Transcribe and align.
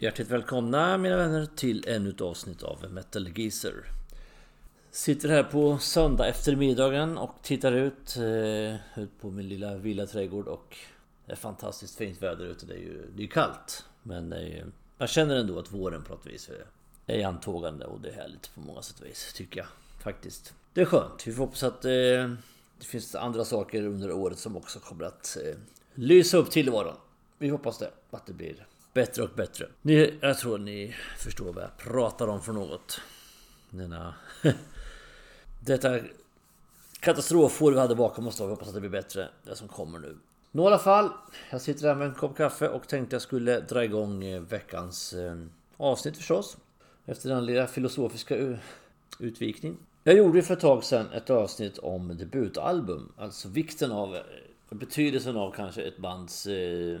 Hjärtligt 0.00 0.30
välkomna 0.30 0.98
mina 0.98 1.16
vänner 1.16 1.46
till 1.56 1.84
ännu 1.88 2.10
ett 2.10 2.20
avsnitt 2.20 2.62
av 2.62 2.92
Metal 2.92 3.38
Geezer. 3.38 3.84
Sitter 4.90 5.28
här 5.28 5.42
på 5.42 5.78
söndag 5.78 6.28
eftermiddagen 6.28 7.18
och 7.18 7.34
tittar 7.42 7.72
ut, 7.72 8.16
eh, 8.16 9.02
ut 9.02 9.20
på 9.20 9.30
min 9.30 9.48
lilla 9.48 9.74
villaträdgård 9.74 10.48
och 10.48 10.76
det 11.26 11.32
är 11.32 11.36
fantastiskt 11.36 11.98
fint 11.98 12.22
väder 12.22 12.44
ute. 12.44 12.66
Det 12.66 12.74
är 12.74 12.78
ju 12.78 13.10
det 13.16 13.22
är 13.22 13.26
kallt. 13.26 13.84
Men 14.02 14.32
är, 14.32 14.66
jag 14.98 15.08
känner 15.08 15.36
ändå 15.36 15.58
att 15.58 15.72
våren 15.72 16.02
på 16.02 16.14
något 16.14 16.26
vis 16.26 16.50
är 17.06 17.16
i 17.16 17.22
antågande 17.22 17.84
och 17.84 18.00
det 18.00 18.08
är 18.08 18.14
härligt 18.14 18.54
på 18.54 18.60
många 18.60 18.82
sätt 18.82 19.00
och 19.00 19.06
vis 19.06 19.32
tycker 19.32 19.60
jag 19.60 19.68
faktiskt. 20.02 20.54
Det 20.72 20.80
är 20.80 20.84
skönt. 20.84 21.26
Vi 21.26 21.32
får 21.32 21.44
hoppas 21.44 21.62
att 21.62 21.84
eh, 21.84 21.90
det 22.78 22.84
finns 22.84 23.14
andra 23.14 23.44
saker 23.44 23.82
under 23.82 24.12
året 24.12 24.38
som 24.38 24.56
också 24.56 24.78
kommer 24.78 25.04
att 25.04 25.38
eh, 25.44 25.56
lysa 25.94 26.36
upp 26.36 26.50
tillvaron. 26.50 26.96
Vi 27.38 27.48
hoppas 27.48 27.78
det, 27.78 27.90
att 28.10 28.26
det 28.26 28.32
blir 28.32 28.66
bättre 28.98 29.22
och 29.22 29.30
bättre. 29.34 29.66
Ni, 29.82 30.18
jag 30.20 30.38
tror 30.38 30.58
ni 30.58 30.94
förstår 31.18 31.52
vad 31.52 31.64
jag 31.64 31.76
pratar 31.76 32.28
om 32.28 32.42
för 32.42 32.52
något. 32.52 33.00
Denna... 33.70 34.14
Detta 35.64 35.98
katastrofår 37.00 37.72
vi 37.72 37.78
hade 37.78 37.94
bakom 37.94 38.26
oss 38.26 38.36
då. 38.36 38.44
Vi 38.44 38.50
hoppas 38.50 38.68
att 38.68 38.74
det 38.74 38.80
blir 38.80 38.90
bättre, 38.90 39.28
det 39.44 39.56
som 39.56 39.68
kommer 39.68 39.98
nu. 39.98 40.16
Nå 40.52 40.62
i 40.62 40.66
alla 40.66 40.78
fall, 40.78 41.10
jag 41.50 41.60
sitter 41.60 41.88
här 41.88 41.94
med 41.94 42.08
en 42.08 42.14
kopp 42.14 42.36
kaffe 42.36 42.68
och 42.68 42.88
tänkte 42.88 43.14
jag 43.14 43.22
skulle 43.22 43.60
dra 43.60 43.84
igång 43.84 44.24
eh, 44.24 44.40
veckans 44.40 45.12
eh, 45.12 45.36
avsnitt 45.76 46.16
förstås. 46.16 46.56
Efter 47.06 47.28
den 47.28 47.46
lilla 47.46 47.66
filosofiska 47.66 48.58
utvikning. 49.18 49.76
Jag 50.04 50.16
gjorde 50.16 50.42
för 50.42 50.54
ett 50.54 50.60
tag 50.60 50.84
sedan 50.84 51.06
ett 51.12 51.30
avsnitt 51.30 51.78
om 51.78 52.16
debutalbum. 52.16 53.12
Alltså 53.16 53.48
vikten 53.48 53.92
av, 53.92 54.16
eh, 54.16 54.22
betydelsen 54.70 55.36
av 55.36 55.52
kanske 55.52 55.82
ett 55.82 55.98
bands 55.98 56.46
eh, 56.46 57.00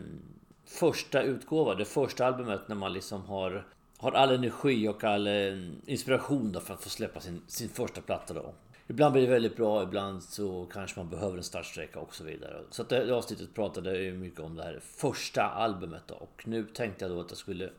första 0.68 1.22
utgåva. 1.22 1.74
Det 1.74 1.84
första 1.84 2.26
albumet 2.26 2.68
när 2.68 2.76
man 2.76 2.92
liksom 2.92 3.26
har, 3.26 3.66
har 3.98 4.12
all 4.12 4.34
energi 4.34 4.88
och 4.88 5.04
all 5.04 5.26
eh, 5.26 5.58
inspiration 5.86 6.52
då 6.52 6.60
för 6.60 6.74
att 6.74 6.82
få 6.82 6.88
släppa 6.88 7.20
sin, 7.20 7.42
sin 7.46 7.68
första 7.68 8.00
platta 8.00 8.34
då. 8.34 8.52
Ibland 8.86 9.12
blir 9.12 9.22
det 9.22 9.32
väldigt 9.32 9.56
bra, 9.56 9.82
ibland 9.82 10.22
så 10.22 10.66
kanske 10.72 11.00
man 11.00 11.08
behöver 11.08 11.36
en 11.36 11.42
startsträcka 11.42 12.00
och 12.00 12.14
så 12.14 12.24
vidare. 12.24 12.60
Så 12.70 12.82
att 12.82 12.88
det 12.88 13.14
avsnittet 13.14 13.54
pratade 13.54 14.02
jag 14.02 14.16
mycket 14.16 14.40
om 14.40 14.56
det 14.56 14.62
här 14.62 14.80
första 14.82 15.42
albumet 15.42 16.02
då. 16.06 16.14
Och 16.14 16.42
nu 16.44 16.64
tänkte 16.64 17.04
jag 17.04 17.12
då 17.12 17.20
att 17.20 17.30
jag 17.30 17.38
skulle 17.38 17.70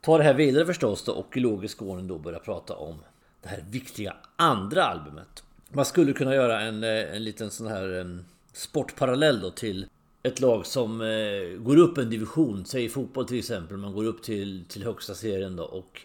ta 0.00 0.18
det 0.18 0.24
här 0.24 0.34
vidare 0.34 0.66
förstås 0.66 1.04
då 1.04 1.12
och 1.12 1.36
i 1.36 1.40
logisk 1.40 1.82
ordning 1.82 2.08
då 2.08 2.18
börja 2.18 2.38
prata 2.38 2.76
om 2.76 2.96
det 3.42 3.48
här 3.48 3.64
viktiga 3.70 4.16
andra 4.36 4.84
albumet. 4.84 5.42
Man 5.68 5.84
skulle 5.84 6.12
kunna 6.12 6.34
göra 6.34 6.60
en, 6.60 6.84
eh, 6.84 7.14
en 7.14 7.24
liten 7.24 7.50
sån 7.50 7.66
här 7.66 7.88
en 7.88 8.24
sportparallell 8.52 9.40
då 9.40 9.50
till 9.50 9.86
ett 10.22 10.40
lag 10.40 10.66
som 10.66 11.00
eh, 11.00 11.58
går 11.58 11.76
upp 11.76 11.98
en 11.98 12.10
division, 12.10 12.64
säg 12.66 12.84
i 12.84 12.88
fotboll 12.88 13.26
till 13.26 13.38
exempel, 13.38 13.76
man 13.76 13.92
går 13.92 14.04
upp 14.04 14.22
till, 14.22 14.64
till 14.68 14.84
högsta 14.84 15.14
serien 15.14 15.56
då 15.56 15.64
och 15.64 16.02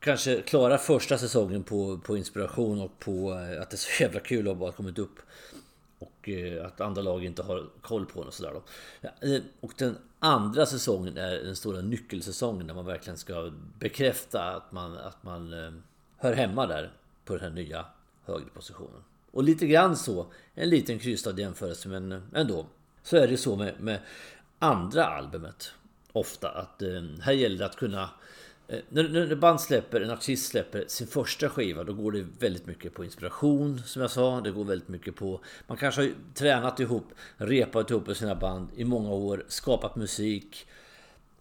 kanske 0.00 0.40
klarar 0.40 0.78
första 0.78 1.18
säsongen 1.18 1.62
på, 1.62 1.98
på 1.98 2.16
inspiration 2.16 2.80
och 2.80 2.98
på 2.98 3.32
eh, 3.32 3.62
att 3.62 3.70
det 3.70 3.74
är 3.74 3.78
så 3.78 4.02
jävla 4.02 4.20
kul 4.20 4.48
att 4.48 4.56
bara 4.56 4.72
kommit 4.72 4.98
upp. 4.98 5.18
Och 5.98 6.28
eh, 6.28 6.66
att 6.66 6.80
andra 6.80 7.02
lag 7.02 7.24
inte 7.24 7.42
har 7.42 7.66
koll 7.80 8.06
på 8.06 8.20
en 8.20 8.26
och 8.26 8.34
sådär 8.34 8.52
då. 8.54 8.62
Ja, 9.00 9.28
eh, 9.28 9.42
och 9.60 9.72
den 9.78 9.96
andra 10.18 10.66
säsongen 10.66 11.16
är 11.16 11.36
den 11.36 11.56
stora 11.56 11.80
nyckelsäsongen 11.80 12.66
där 12.66 12.74
man 12.74 12.86
verkligen 12.86 13.16
ska 13.16 13.52
bekräfta 13.78 14.42
att 14.42 14.72
man, 14.72 14.98
att 14.98 15.22
man 15.22 15.52
eh, 15.52 15.72
hör 16.16 16.32
hemma 16.32 16.66
där 16.66 16.92
på 17.24 17.32
den 17.32 17.42
här 17.42 17.50
nya 17.50 17.86
högre 18.24 18.48
positionen. 18.54 19.02
Och 19.30 19.44
lite 19.44 19.66
grann 19.66 19.96
så, 19.96 20.26
en 20.54 20.68
liten 20.68 20.98
krystad 20.98 21.40
jämförelse 21.40 21.88
men 21.88 22.12
eh, 22.12 22.20
ändå. 22.34 22.66
Så 23.04 23.16
är 23.16 23.28
det 23.28 23.36
så 23.36 23.56
med, 23.56 23.80
med 23.80 24.00
andra 24.58 25.04
albumet. 25.04 25.72
Ofta 26.12 26.48
att 26.48 26.82
eh, 26.82 27.02
här 27.20 27.32
gäller 27.32 27.58
det 27.58 27.66
att 27.66 27.76
kunna 27.76 28.10
eh, 28.68 28.78
när, 28.88 29.08
när 29.08 29.36
band 29.36 29.60
släpper, 29.60 30.00
en 30.00 30.10
artist 30.10 30.46
släpper 30.46 30.84
sin 30.88 31.06
första 31.06 31.48
skiva 31.48 31.84
då 31.84 31.92
går 31.92 32.12
det 32.12 32.26
väldigt 32.38 32.66
mycket 32.66 32.94
på 32.94 33.04
inspiration 33.04 33.82
som 33.86 34.02
jag 34.02 34.10
sa. 34.10 34.40
Det 34.40 34.50
går 34.50 34.64
väldigt 34.64 34.88
mycket 34.88 35.16
på... 35.16 35.40
Man 35.66 35.76
kanske 35.76 36.00
har 36.00 36.12
tränat 36.34 36.80
ihop, 36.80 37.12
repat 37.36 37.90
ihop 37.90 38.06
med 38.06 38.16
sina 38.16 38.34
band 38.34 38.68
i 38.76 38.84
många 38.84 39.10
år, 39.10 39.44
skapat 39.48 39.96
musik. 39.96 40.66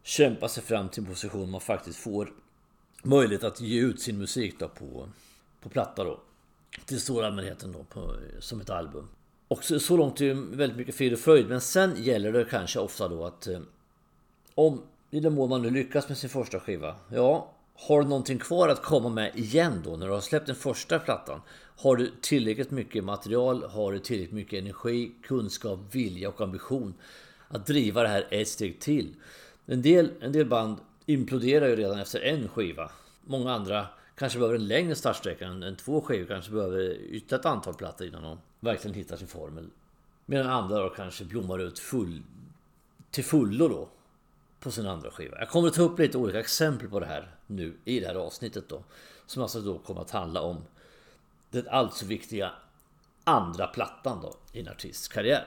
Kämpat 0.04 0.52
sig 0.52 0.64
fram 0.64 0.90
till 0.90 1.04
en 1.04 1.10
position 1.10 1.52
man 1.52 1.62
faktiskt 1.62 2.00
får 2.00 2.34
möjlighet 3.04 3.44
att 3.44 3.62
ge 3.62 3.82
ut 3.82 4.02
sin 4.02 4.18
musik 4.18 4.60
då 4.60 4.68
på, 4.68 5.10
på 5.62 5.70
platta 5.70 6.04
då. 6.04 6.20
Till 6.86 7.02
stora 7.02 7.28
allmänheten 7.28 7.72
då 7.72 7.84
på, 7.84 8.16
som 8.40 8.62
ett 8.62 8.70
album. 8.70 9.08
Och 9.48 9.64
så, 9.64 9.80
så 9.80 9.98
långt 9.98 10.22
är 10.22 10.28
det 10.28 10.34
väldigt 10.34 10.78
mycket 10.78 10.96
frid 10.96 11.14
och 11.14 11.20
fröjd. 11.20 11.50
Men 11.50 11.62
sen 11.62 12.04
gäller 12.04 12.32
det 12.32 12.46
kanske 12.46 12.80
ofta 12.80 13.08
då 13.08 13.26
att 13.26 13.48
eh, 13.48 13.60
om 14.56 14.82
i 15.12 15.20
den 15.20 15.34
mån 15.34 15.50
man 15.50 15.62
nu 15.62 15.70
lyckas 15.70 16.10
med 16.10 16.18
sin 16.18 16.30
första 16.30 16.60
skiva. 16.60 16.96
Ja, 17.10 17.54
har 17.76 18.02
du 18.02 18.08
någonting 18.08 18.40
kvar 18.40 18.70
att 18.70 18.84
komma 18.84 19.10
med 19.10 19.36
igen 19.36 19.82
då 19.86 19.98
när 19.98 20.08
du 20.08 20.14
har 20.14 20.22
släppt 20.22 20.48
den 20.48 20.56
första 20.56 21.00
plattan? 21.00 21.42
Har 21.78 21.96
du 21.96 22.12
tillräckligt 22.22 22.72
mycket 22.72 23.04
material? 23.04 23.64
Har 23.64 23.92
du 23.92 24.00
tillräckligt 24.00 24.36
mycket 24.36 24.60
energi, 24.60 25.12
kunskap, 25.24 25.80
vilja 25.92 26.30
och 26.30 26.42
ambition 26.42 26.94
att 27.48 27.66
driva 27.66 28.02
det 28.02 28.08
här 28.08 28.28
ett 28.32 28.48
steg 28.48 28.80
till? 28.80 29.16
En 29.66 29.82
del, 29.82 30.12
en 30.22 30.32
del 30.32 30.46
band 30.46 30.78
imploderar 31.06 31.68
ju 31.68 31.76
redan 31.76 32.00
efter 32.00 32.20
en 32.20 32.48
skiva. 32.48 32.92
Många 33.22 33.54
andra 33.54 33.88
kanske 34.16 34.40
behöver 34.40 34.56
en 34.56 34.68
längre 34.68 34.96
startsträcka 34.96 35.48
än, 35.48 35.64
än 35.64 35.76
två 35.76 36.02
skivor. 36.02 36.28
Kanske 36.28 36.52
behöver 36.52 36.92
ytterligare 36.92 37.40
ett 37.40 37.46
antal 37.46 37.74
plattor 37.74 38.08
innan 38.08 38.24
de 38.24 38.40
verkligen 38.60 38.96
hittar 38.96 39.18
sin 39.18 39.28
formel. 39.28 39.70
Medan 40.26 40.48
andra 40.48 40.80
då 40.80 40.90
kanske 40.90 41.26
blommar 41.26 41.60
ut 41.60 41.80
full, 41.80 42.24
till 43.12 43.24
fullo 43.24 43.68
då 43.68 43.90
på 44.60 44.72
sin 44.72 44.88
andra 44.88 45.12
skiva. 45.12 45.40
Jag 45.40 45.50
kommer 45.50 45.68
att 45.68 45.74
ta 45.74 45.82
upp 45.82 46.00
lite 46.00 46.18
olika 46.18 46.40
exempel 46.40 46.90
på 46.90 47.00
det 47.00 47.06
här 47.06 47.36
nu 47.48 47.78
i 47.86 48.00
det 48.00 48.08
här 48.08 48.16
avsnittet 48.16 48.70
då. 48.70 48.84
Som 49.26 49.42
alltså 49.44 49.62
då 49.62 49.78
kommer 49.78 50.02
att 50.02 50.12
handla 50.12 50.42
om 50.42 50.64
den 51.50 51.68
alltså 51.68 52.06
viktiga 52.06 52.52
andra 53.24 53.68
plattan 53.68 54.22
då 54.22 54.36
i 54.52 54.60
en 54.60 54.68
artists 54.68 55.08
karriär. 55.08 55.46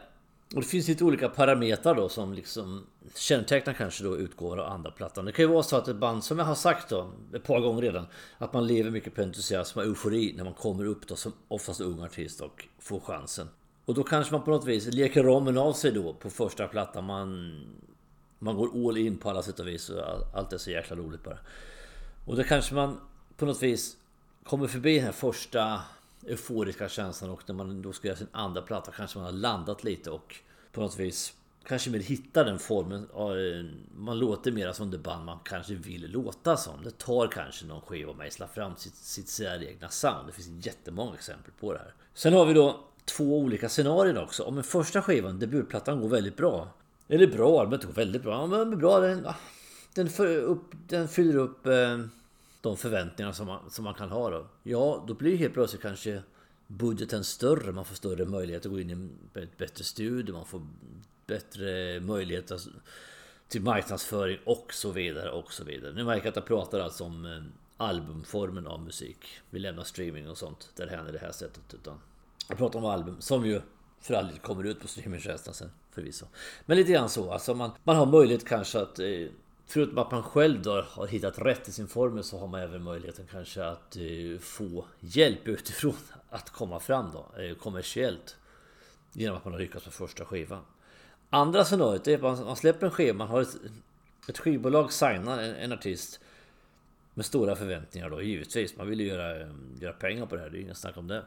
Och 0.55 0.61
det 0.61 0.67
finns 0.67 0.89
lite 0.89 1.05
olika 1.05 1.29
parametrar 1.29 1.95
då 1.95 2.09
som 2.09 2.33
liksom 2.33 2.87
kännetecknar 3.15 3.75
kanske 3.75 4.05
då 4.05 4.17
utgåvan 4.17 4.61
av 4.61 4.67
andra 4.67 4.91
plattan. 4.91 5.25
Det 5.25 5.33
kan 5.33 5.43
ju 5.43 5.49
vara 5.49 5.63
så 5.63 5.77
att 5.77 5.89
ett 5.89 5.97
band, 5.97 6.25
som 6.25 6.39
jag 6.39 6.47
har 6.47 6.55
sagt 6.55 6.89
då 6.89 7.13
ett 7.35 7.45
par 7.45 7.61
gånger 7.61 7.83
redan, 7.83 8.07
att 8.39 8.53
man 8.53 8.67
lever 8.67 8.91
mycket 8.91 9.15
på 9.15 9.23
entusiasm 9.23 9.79
och 9.79 9.85
eufori 9.85 10.35
när 10.37 10.45
man 10.45 10.55
kommer 10.55 10.85
upp 10.85 11.09
då 11.09 11.17
som 11.17 11.33
oftast 11.49 11.81
ung 11.81 12.03
artist 12.03 12.41
och 12.41 12.65
får 12.79 13.01
chansen. 13.01 13.49
Och 13.85 13.95
då 13.95 14.03
kanske 14.03 14.33
man 14.33 14.43
på 14.43 14.51
något 14.51 14.67
vis 14.67 14.87
leker 14.87 15.23
ramen 15.23 15.59
av 15.59 15.73
sig 15.73 15.93
då 15.93 16.15
på 16.15 16.31
första 16.31 16.69
plattan. 16.69 17.05
Man, 17.05 17.61
man 18.39 18.57
går 18.57 18.89
all 18.89 18.97
in 18.97 19.19
på 19.19 19.31
alla 19.31 19.43
sätt 19.43 19.61
och 19.61 19.69
vis 19.69 19.89
och 19.89 20.03
allt 20.35 20.53
är 20.53 20.59
så 20.59 20.71
jäkla 20.71 20.97
roligt 20.97 21.23
bara. 21.23 21.39
Och 22.27 22.37
då 22.37 22.43
kanske 22.43 22.75
man 22.75 23.01
på 23.37 23.47
något 23.47 23.63
vis 23.63 23.97
kommer 24.45 24.67
förbi 24.67 24.95
den 24.95 25.05
här 25.05 25.13
första 25.13 25.81
euforiska 26.27 26.89
känslan 26.89 27.31
och 27.31 27.43
när 27.47 27.55
man 27.55 27.83
då 27.83 27.93
ska 27.93 28.09
göra 28.09 28.19
sin 28.19 28.29
andra 28.33 28.63
platta 28.63 28.93
kanske 28.93 29.19
man 29.19 29.25
har 29.25 29.33
landat 29.33 29.85
lite 29.85 30.11
och 30.11 30.37
på 30.73 30.81
något 30.81 30.99
vis 30.99 31.35
kanske 31.69 31.91
mer 31.91 31.99
hitta 31.99 32.45
den 32.45 32.59
formen. 32.59 33.03
Eh, 33.03 33.77
man 33.97 34.19
låter 34.19 34.53
mera 34.53 34.75
som 34.75 34.91
det 34.91 34.99
band 34.99 35.25
man 35.25 35.39
kanske 35.45 35.75
vill 35.75 36.11
låta 36.11 36.57
som. 36.57 36.85
Det 36.85 36.99
tar 36.99 37.27
kanske 37.27 37.67
någon 37.67 37.81
skiva 37.81 38.11
och 38.11 38.17
mejslar 38.17 38.47
fram 38.47 38.77
sitt, 38.77 38.95
sitt 38.95 39.29
säregna 39.29 39.89
sound. 39.89 40.27
Det 40.27 40.33
finns 40.33 40.67
jättemånga 40.67 41.15
exempel 41.15 41.53
på 41.61 41.73
det 41.73 41.79
här. 41.79 41.95
Sen 42.15 42.33
har 42.33 42.47
vi 42.47 42.55
då 42.55 42.81
två 43.05 43.39
olika 43.39 43.69
scenarier 43.69 44.23
också. 44.23 44.43
Om 44.43 44.55
den 44.55 44.65
första 44.65 45.03
skivan, 45.03 45.39
debutplattan, 45.39 46.01
går 46.01 46.09
väldigt 46.09 46.37
bra. 46.37 46.69
Eller 47.09 47.27
bra, 47.27 47.61
albumet 47.61 47.85
går 47.85 47.93
väldigt 47.93 48.23
bra. 48.23 48.33
Ja, 48.33 48.47
men 48.47 48.79
bra, 48.79 49.01
den, 49.01 49.27
ah, 49.27 49.35
den, 49.95 50.09
upp, 50.27 50.65
den 50.89 51.09
fyller 51.09 51.37
upp 51.37 51.67
eh, 51.67 51.99
de 52.67 52.77
förväntningar 52.77 53.33
som 53.33 53.47
man, 53.47 53.71
som 53.71 53.85
man 53.85 53.95
kan 53.95 54.11
ha 54.11 54.31
då. 54.31 54.47
Ja, 54.63 55.05
då 55.09 55.15
blir 55.15 55.37
helt 55.37 55.55
plötsligt 55.55 55.83
kanske 55.83 56.23
budgeten 56.67 57.25
större. 57.25 57.73
Man 57.73 57.85
får 57.85 57.95
större 57.95 58.25
möjlighet 58.25 58.67
att 58.67 58.73
gå 58.73 58.81
in 58.81 58.91
i 59.35 59.39
ett 59.41 59.57
bättre 59.57 59.85
studio. 59.85 60.33
Man 60.33 60.47
får 60.47 60.67
bättre 61.27 62.01
möjligheter 62.01 62.61
till 63.49 63.63
marknadsföring 63.63 64.39
och 64.45 64.75
så 64.75 64.91
vidare 64.91 65.31
och 65.31 65.53
så 65.53 65.65
vidare. 65.65 65.93
Nu 65.93 66.05
märker 66.05 66.27
jag 66.27 66.31
att 66.31 66.37
jag 66.37 66.47
pratar 66.47 66.81
alltså 66.81 67.05
om 67.05 67.27
eh, 67.27 67.43
albumformen 67.77 68.67
av 68.67 68.83
musik. 68.83 69.27
Vi 69.51 69.59
lämnar 69.59 69.85
streaming 69.85 70.31
och 70.31 70.39
sånt 70.39 70.71
därhän 70.77 70.97
händer 70.97 71.13
det 71.13 71.19
här 71.19 71.33
sättet. 71.33 71.75
Utan 71.75 72.01
jag 72.49 72.59
pratar 72.59 72.79
om 72.79 72.85
album 72.85 73.17
som 73.21 73.47
ju 73.47 73.61
för 74.01 74.15
all 74.15 74.27
del 74.27 74.39
kommer 74.39 74.65
ut 74.65 74.81
på 74.81 74.89
streamingtjänsten 74.89 75.55
sen 75.55 75.71
förvisso. 75.91 76.27
Men 76.67 76.77
lite 76.77 76.93
grann 76.93 77.09
så. 77.09 77.33
Alltså 77.33 77.55
man, 77.55 77.71
man 77.85 77.97
har 77.97 78.07
möjlighet 78.07 78.49
kanske 78.49 78.81
att 78.81 78.99
eh, 78.99 79.27
Förutom 79.69 79.99
att 79.99 80.11
man 80.11 80.23
själv 80.23 80.63
då 80.63 80.81
har 80.81 81.07
hittat 81.07 81.39
rätt 81.39 81.69
i 81.69 81.73
sin 81.73 81.89
formel 81.89 82.25
så 82.25 82.39
har 82.39 82.47
man 82.47 82.61
även 82.61 82.83
möjligheten 82.83 83.27
kanske 83.31 83.65
att 83.65 83.97
eh, 83.97 84.39
få 84.41 84.85
hjälp 85.01 85.49
utifrån 85.49 85.97
att 86.31 86.51
komma 86.51 86.81
fram 86.81 87.11
då 87.13 87.43
eh, 87.43 87.57
kommersiellt. 87.57 88.37
Genom 89.13 89.37
att 89.37 89.45
man 89.45 89.53
har 89.53 89.61
lyckats 89.61 89.85
med 89.85 89.95
första 89.95 90.25
skivan. 90.25 90.63
Andra 91.31 91.65
scenariot 91.65 92.09
är 92.09 92.15
att 92.15 92.47
man 92.47 92.57
släpper 92.57 92.87
en 92.87 92.93
skiva, 92.93 93.19
man 93.19 93.29
har 93.29 93.43
ett, 93.43 93.57
ett 94.29 94.39
skivbolag 94.39 94.93
signar 94.93 95.43
en, 95.43 95.55
en, 95.55 95.73
artist 95.73 96.21
med 97.15 97.27
stora 97.27 97.57
förväntningar 97.57 98.11
då 98.11 98.23
givetvis. 98.23 98.77
Man 98.77 98.89
vill 98.89 99.01
ju 99.01 99.07
göra, 99.07 99.41
eh, 99.41 99.49
göra 99.81 99.93
pengar 99.93 100.27
på 100.27 100.37
det 100.37 100.43
här, 100.43 100.51
det 100.51 100.59
är 100.59 100.61
inget 100.61 100.77
snack 100.77 100.97
om 100.97 101.09
det. 101.09 101.23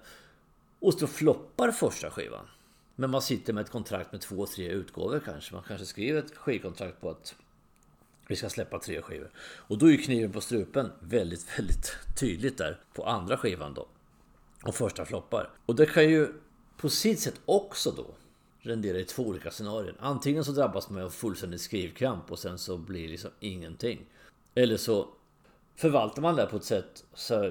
Och 0.80 0.94
så 0.94 1.08
floppar 1.08 1.72
första 1.72 2.10
skivan. 2.10 2.46
Men 2.96 3.10
man 3.10 3.22
sitter 3.22 3.54
med 3.54 3.62
ett 3.62 3.72
kontrakt 3.72 4.12
med 4.12 4.22
två, 4.22 4.46
tre 4.46 4.70
utgåvor 4.70 5.22
kanske. 5.26 5.54
Man 5.54 5.64
kanske 5.68 5.86
skriver 5.86 6.20
ett 6.20 6.36
skivkontrakt 6.36 7.02
på 7.02 7.10
att 7.10 7.36
vi 8.30 8.36
ska 8.36 8.50
släppa 8.50 8.80
tre 8.80 9.02
skivor. 9.02 9.32
Och 9.40 9.78
då 9.78 9.92
är 9.92 9.98
kniven 9.98 10.32
på 10.32 10.42
strupen 10.42 10.92
väldigt, 11.00 11.46
väldigt 11.60 11.96
tydligt 12.20 12.58
där 12.58 12.80
på 12.94 13.06
andra 13.06 13.38
skivan 13.38 13.74
då. 13.74 13.88
Och 14.64 14.76
första 14.76 15.06
floppar. 15.06 15.50
Och 15.66 15.76
det 15.76 15.86
kan 15.86 16.10
ju 16.10 16.34
på 16.78 16.90
sitt 16.90 17.20
sätt 17.20 17.42
också 17.46 17.92
då 17.92 18.06
rendera 18.60 18.98
i 18.98 19.04
två 19.04 19.24
olika 19.24 19.52
scenarier. 19.52 19.96
Antingen 20.00 20.46
så 20.46 20.52
drabbas 20.52 20.90
man 20.90 21.04
av 21.04 21.10
fullständig 21.10 21.60
skrivkramp 21.60 22.32
och 22.32 22.40
sen 22.40 22.58
så 22.58 22.78
blir 22.78 23.04
det 23.04 23.12
liksom 23.12 23.32
ingenting. 23.40 24.06
Eller 24.56 24.78
så 24.78 25.10
förvaltar 25.76 26.22
man 26.22 26.36
det 26.36 26.46
på 26.46 26.58
ett 26.58 26.64
sätt, 26.64 27.04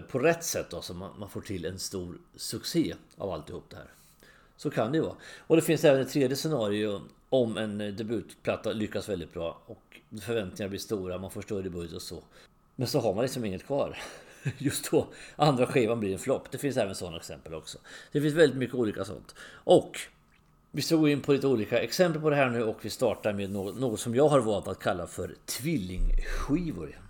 på 0.08 0.18
rätt 0.18 0.44
sätt 0.44 0.66
då, 0.70 0.80
så 0.80 0.94
man, 0.94 1.18
man 1.18 1.28
får 1.28 1.40
till 1.40 1.64
en 1.64 1.78
stor 1.78 2.18
succé 2.36 2.94
av 3.16 3.30
alltihop 3.30 3.70
det 3.70 3.76
här. 3.76 3.90
Så 4.56 4.70
kan 4.70 4.92
det 4.92 4.98
ju 4.98 5.04
vara. 5.04 5.16
Och 5.38 5.56
det 5.56 5.62
finns 5.62 5.84
även 5.84 6.00
ett 6.00 6.12
tredje 6.12 6.36
scenario 6.36 7.02
om 7.30 7.56
en 7.56 7.80
eh, 7.80 7.92
debutplatta 7.92 8.72
lyckas 8.72 9.08
väldigt 9.08 9.32
bra 9.32 9.62
och 9.66 10.00
förväntningarna 10.20 10.68
blir 10.68 10.78
stora, 10.78 11.18
man 11.18 11.30
får 11.30 11.42
större 11.42 11.70
budget 11.70 11.94
och 11.94 12.02
så. 12.02 12.22
Men 12.76 12.88
så 12.88 13.00
har 13.00 13.14
man 13.14 13.22
liksom 13.22 13.44
inget 13.44 13.66
kvar. 13.66 13.98
Just 14.58 14.90
då 14.90 15.06
andra 15.36 15.66
skivan 15.66 16.00
blir 16.00 16.12
en 16.12 16.18
flopp. 16.18 16.50
Det 16.50 16.58
finns 16.58 16.76
även 16.76 16.94
sådana 16.94 17.16
exempel 17.16 17.54
också. 17.54 17.78
Det 18.12 18.20
finns 18.20 18.34
väldigt 18.34 18.58
mycket 18.58 18.74
olika 18.74 19.04
sånt. 19.04 19.34
Och 19.50 19.98
vi 20.70 20.82
ska 20.82 20.96
gå 20.96 21.08
in 21.08 21.20
på 21.20 21.32
lite 21.32 21.46
olika 21.46 21.80
exempel 21.80 22.22
på 22.22 22.30
det 22.30 22.36
här 22.36 22.50
nu 22.50 22.62
och 22.62 22.78
vi 22.82 22.90
startar 22.90 23.32
med 23.32 23.50
något, 23.50 23.78
något 23.78 24.00
som 24.00 24.14
jag 24.14 24.28
har 24.28 24.40
valt 24.40 24.68
att 24.68 24.78
kalla 24.78 25.06
för 25.06 25.34
tvillingskivor. 25.44 27.07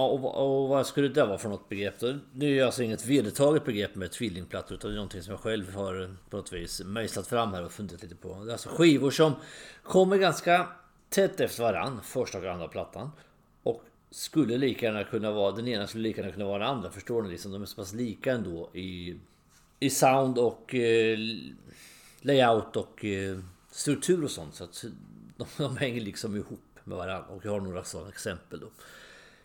Ja, 0.00 0.06
och, 0.06 0.62
och, 0.62 0.68
vad 0.68 0.86
skulle 0.86 1.08
det 1.08 1.24
vara 1.24 1.38
för 1.38 1.48
något 1.48 1.68
begrepp 1.68 1.98
då? 1.98 2.14
Det 2.32 2.58
är 2.58 2.64
alltså 2.64 2.82
inget 2.82 3.06
vedertaget 3.06 3.64
begrepp 3.64 3.94
med 3.94 4.10
tvillingplattor 4.10 4.74
utan 4.74 4.90
det 4.90 4.94
är 4.94 4.96
någonting 4.96 5.22
som 5.22 5.30
jag 5.30 5.40
själv 5.40 5.74
har 5.74 6.02
eh, 6.02 6.08
på 6.30 6.36
något 6.36 6.52
vis 6.52 6.82
mejslat 6.84 7.26
fram 7.26 7.52
här 7.52 7.64
och 7.64 7.72
funderat 7.72 8.02
lite 8.02 8.14
på. 8.14 8.44
Det 8.44 8.50
är 8.50 8.52
alltså 8.52 8.68
skivor 8.68 9.10
som 9.10 9.32
kommer 9.82 10.16
ganska 10.16 10.68
tätt 11.08 11.40
efter 11.40 11.62
varann, 11.62 12.00
första 12.02 12.38
och 12.38 12.44
andra 12.44 12.68
plattan. 12.68 13.10
Och 13.62 13.82
skulle 14.10 14.58
lika 14.58 14.86
gärna 14.86 15.04
kunna 15.04 15.30
vara, 15.30 15.52
den 15.52 15.68
ena 15.68 15.86
skulle 15.86 16.02
lika 16.02 16.20
gärna 16.20 16.32
kunna 16.32 16.46
vara 16.46 16.58
den 16.58 16.68
andra, 16.68 16.90
förstår 16.90 17.22
ni? 17.22 17.30
Liksom, 17.30 17.52
de 17.52 17.62
är 17.62 17.66
så 17.66 17.76
pass 17.76 17.92
lika 17.92 18.32
ändå 18.32 18.70
i, 18.74 19.16
i 19.80 19.90
sound 19.90 20.38
och 20.38 20.74
eh, 20.74 21.18
layout 22.20 22.76
och 22.76 23.04
eh, 23.04 23.38
struktur 23.70 24.24
och 24.24 24.30
sånt. 24.30 24.54
Så 24.54 24.64
att 24.64 24.84
de, 25.36 25.46
de 25.56 25.76
hänger 25.76 26.00
liksom 26.00 26.36
ihop 26.36 26.78
med 26.84 26.98
varandra. 26.98 27.28
Och 27.28 27.44
jag 27.44 27.52
har 27.52 27.60
några 27.60 27.84
sådana 27.84 28.08
exempel 28.08 28.60
då. 28.60 28.66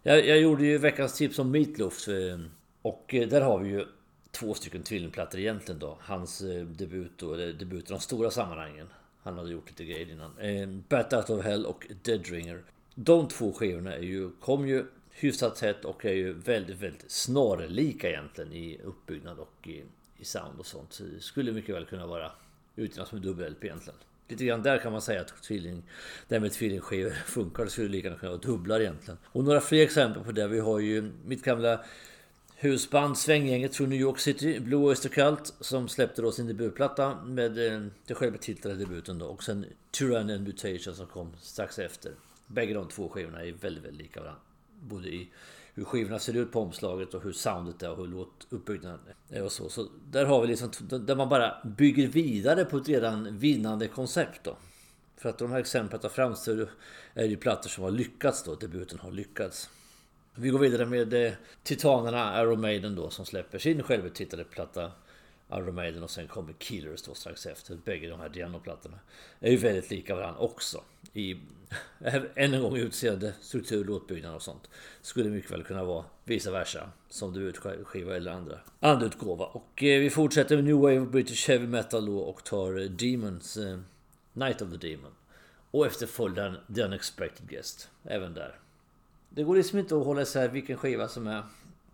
Jag, 0.07 0.27
jag 0.27 0.39
gjorde 0.39 0.65
ju 0.65 0.77
veckans 0.77 1.13
tips 1.13 1.39
om 1.39 1.51
Meatloaf. 1.51 2.07
Eh, 2.07 2.39
och 2.81 3.13
eh, 3.13 3.27
där 3.27 3.41
har 3.41 3.59
vi 3.59 3.69
ju 3.69 3.85
två 4.31 4.53
stycken 4.53 4.83
tvillingplattor 4.83 5.39
egentligen 5.39 5.79
då. 5.79 5.97
Hans 6.01 6.41
eh, 6.41 6.65
debut 6.65 7.11
då, 7.17 7.33
eller 7.33 7.53
debut 7.53 7.89
i 7.89 7.93
de 7.93 7.99
stora 7.99 8.31
sammanhangen. 8.31 8.87
Han 9.23 9.37
hade 9.37 9.51
gjort 9.51 9.69
lite 9.69 9.85
grejer 9.85 10.11
innan. 10.11 10.83
Bat 10.89 11.13
Out 11.13 11.29
of 11.29 11.45
Hell 11.45 11.65
och 11.65 11.87
Deadringer. 12.03 12.63
De 12.95 13.27
två 13.27 13.53
skivorna 13.53 13.95
är 13.95 14.01
ju, 14.01 14.29
kom 14.31 14.67
ju 14.67 14.85
hyfsat 15.11 15.55
tätt 15.55 15.85
och 15.85 16.05
är 16.05 16.13
ju 16.13 16.33
väldigt, 16.33 16.77
väldigt 16.77 17.11
snarlika 17.11 18.09
egentligen 18.09 18.53
i 18.53 18.79
uppbyggnad 18.83 19.39
och 19.39 19.67
i, 19.67 19.83
i 20.17 20.25
sound 20.25 20.59
och 20.59 20.65
sånt. 20.65 20.93
Så 20.93 21.03
det 21.03 21.19
skulle 21.19 21.51
mycket 21.51 21.75
väl 21.75 21.85
kunna 21.85 22.07
vara 22.07 22.31
utgivna 22.75 23.05
som 23.05 23.21
dubbel-LP 23.21 23.65
egentligen. 23.65 23.99
Lite 24.27 24.45
grann 24.45 24.63
där 24.63 24.77
kan 24.77 24.91
man 24.91 25.01
säga 25.01 25.21
att 25.21 25.43
tvilling, 25.43 25.83
det 26.27 26.35
här 26.35 26.39
med 26.39 26.51
tvillingskivor 26.51 27.09
funkar. 27.09 27.63
Det 27.63 27.69
skulle 27.69 27.87
lika 27.87 28.07
gärna 28.07 28.19
kunna 28.19 28.31
vara 28.31 28.41
dubblar 28.41 28.79
egentligen. 28.79 29.17
Och 29.25 29.43
några 29.43 29.61
fler 29.61 29.83
exempel 29.83 30.23
på 30.23 30.31
det. 30.31 30.47
Vi 30.47 30.59
har 30.59 30.79
ju 30.79 31.11
mitt 31.25 31.43
gamla 31.43 31.79
husband 32.55 33.17
Svänggänget 33.17 33.75
från 33.75 33.89
New 33.89 33.99
York 33.99 34.19
City, 34.19 34.59
Blue 34.59 34.79
Oyster 34.79 35.09
Cult, 35.09 35.53
som 35.59 35.87
släppte 35.87 36.21
då 36.21 36.31
sin 36.31 36.47
debutplatta 36.47 37.23
med 37.25 37.73
eh, 37.73 37.81
den 38.07 38.15
självbetitlade 38.15 38.75
debuten 38.75 39.19
då. 39.19 39.25
Och 39.25 39.43
sen 39.43 39.65
Tyranny 39.91 40.33
and 40.33 40.47
Mutation 40.47 40.95
som 40.95 41.07
kom 41.07 41.33
strax 41.41 41.79
efter. 41.79 42.11
Bägge 42.47 42.73
de 42.73 42.87
två 42.87 43.09
skivorna 43.09 43.45
är 43.45 43.51
väldigt, 43.51 43.83
väldigt 43.83 44.01
lika 44.01 44.19
varandra. 44.19 44.41
Både 44.81 45.09
i 45.09 45.29
hur 45.75 45.83
skivorna 45.83 46.19
ser 46.19 46.35
ut 46.35 46.51
på 46.51 46.61
omslaget 46.61 47.13
och 47.13 47.23
hur 47.23 47.31
soundet 47.31 47.83
är 47.83 47.91
och 47.91 47.97
hur 47.97 48.07
låtuppbyggnaden 48.07 48.99
är 49.29 49.43
och 49.43 49.51
så. 49.51 49.69
Så 49.69 49.87
där 50.11 50.25
har 50.25 50.41
vi 50.41 50.47
liksom 50.47 50.71
där 50.89 51.15
man 51.15 51.29
bara 51.29 51.55
bygger 51.63 52.07
vidare 52.07 52.65
på 52.65 52.77
ett 52.77 52.87
redan 52.87 53.37
vinnande 53.37 53.87
koncept 53.87 54.43
då. 54.43 54.57
För 55.17 55.29
att 55.29 55.37
de 55.37 55.51
här 55.51 55.59
exemplen 55.59 56.01
tar 56.01 56.09
fram 56.09 56.35
så 56.35 56.65
är 57.13 57.25
ju 57.25 57.37
plattor 57.37 57.69
som 57.69 57.83
har 57.83 57.91
lyckats 57.91 58.43
då, 58.43 58.55
debuten 58.55 58.99
har 58.99 59.11
lyckats. 59.11 59.69
Vi 60.35 60.49
går 60.49 60.59
vidare 60.59 60.85
med 60.85 61.13
eh, 61.13 61.33
Titanerna, 61.63 62.41
Iron 62.41 62.61
Maiden 62.61 62.95
då, 62.95 63.09
som 63.09 63.25
släpper 63.25 63.59
sin 63.59 63.83
självbetitlade 63.83 64.43
platta 64.43 64.91
Iron 65.57 65.75
Maiden 65.75 66.03
och 66.03 66.09
sen 66.09 66.27
kommer 66.27 66.53
Killers 66.53 67.01
då 67.01 67.13
strax 67.13 67.45
efter. 67.45 67.75
Bägge 67.85 68.09
de 68.09 68.19
här 68.19 68.29
Diano-plattorna 68.29 68.99
är 69.39 69.51
ju 69.51 69.57
väldigt 69.57 69.89
lika 69.91 70.15
varandra 70.15 70.39
också. 70.41 70.83
I, 71.13 71.35
än 72.35 72.53
en 72.53 72.61
gång 72.61 72.77
utseende, 72.77 73.33
struktur, 73.41 73.85
låtbyggnad 73.85 74.35
och 74.35 74.41
sånt. 74.41 74.69
Skulle 75.01 75.29
mycket 75.29 75.51
väl 75.51 75.63
kunna 75.63 75.83
vara 75.83 76.05
vice 76.23 76.51
versa. 76.51 76.89
Som 77.09 77.33
debutskiva 77.33 78.15
eller 78.15 78.31
andra, 78.31 78.59
andra 78.79 79.05
utgåva. 79.05 79.45
Och 79.45 79.83
eh, 79.83 79.99
vi 79.99 80.09
fortsätter 80.09 80.55
med 80.55 80.65
New 80.65 80.75
Wave 80.75 80.99
of 80.99 81.09
British 81.09 81.47
Heavy 81.47 81.67
Metal 81.67 82.05
då 82.05 82.19
och 82.19 82.43
tar 82.43 82.79
eh, 82.79 82.85
Demons 82.85 83.57
eh, 83.57 83.79
Night 84.33 84.61
of 84.61 84.71
the 84.71 84.87
Demon. 84.87 85.11
Och 85.71 85.85
efterföljaren 85.85 86.57
The 86.75 86.83
Unexpected 86.83 87.49
Guest. 87.49 87.89
Även 88.03 88.33
där. 88.33 88.59
Det 89.29 89.43
går 89.43 89.55
liksom 89.55 89.79
inte 89.79 89.97
att 89.97 90.05
hålla 90.05 90.21
isär 90.21 90.49
vilken 90.49 90.77
skiva 90.77 91.07
som 91.07 91.27
är 91.27 91.43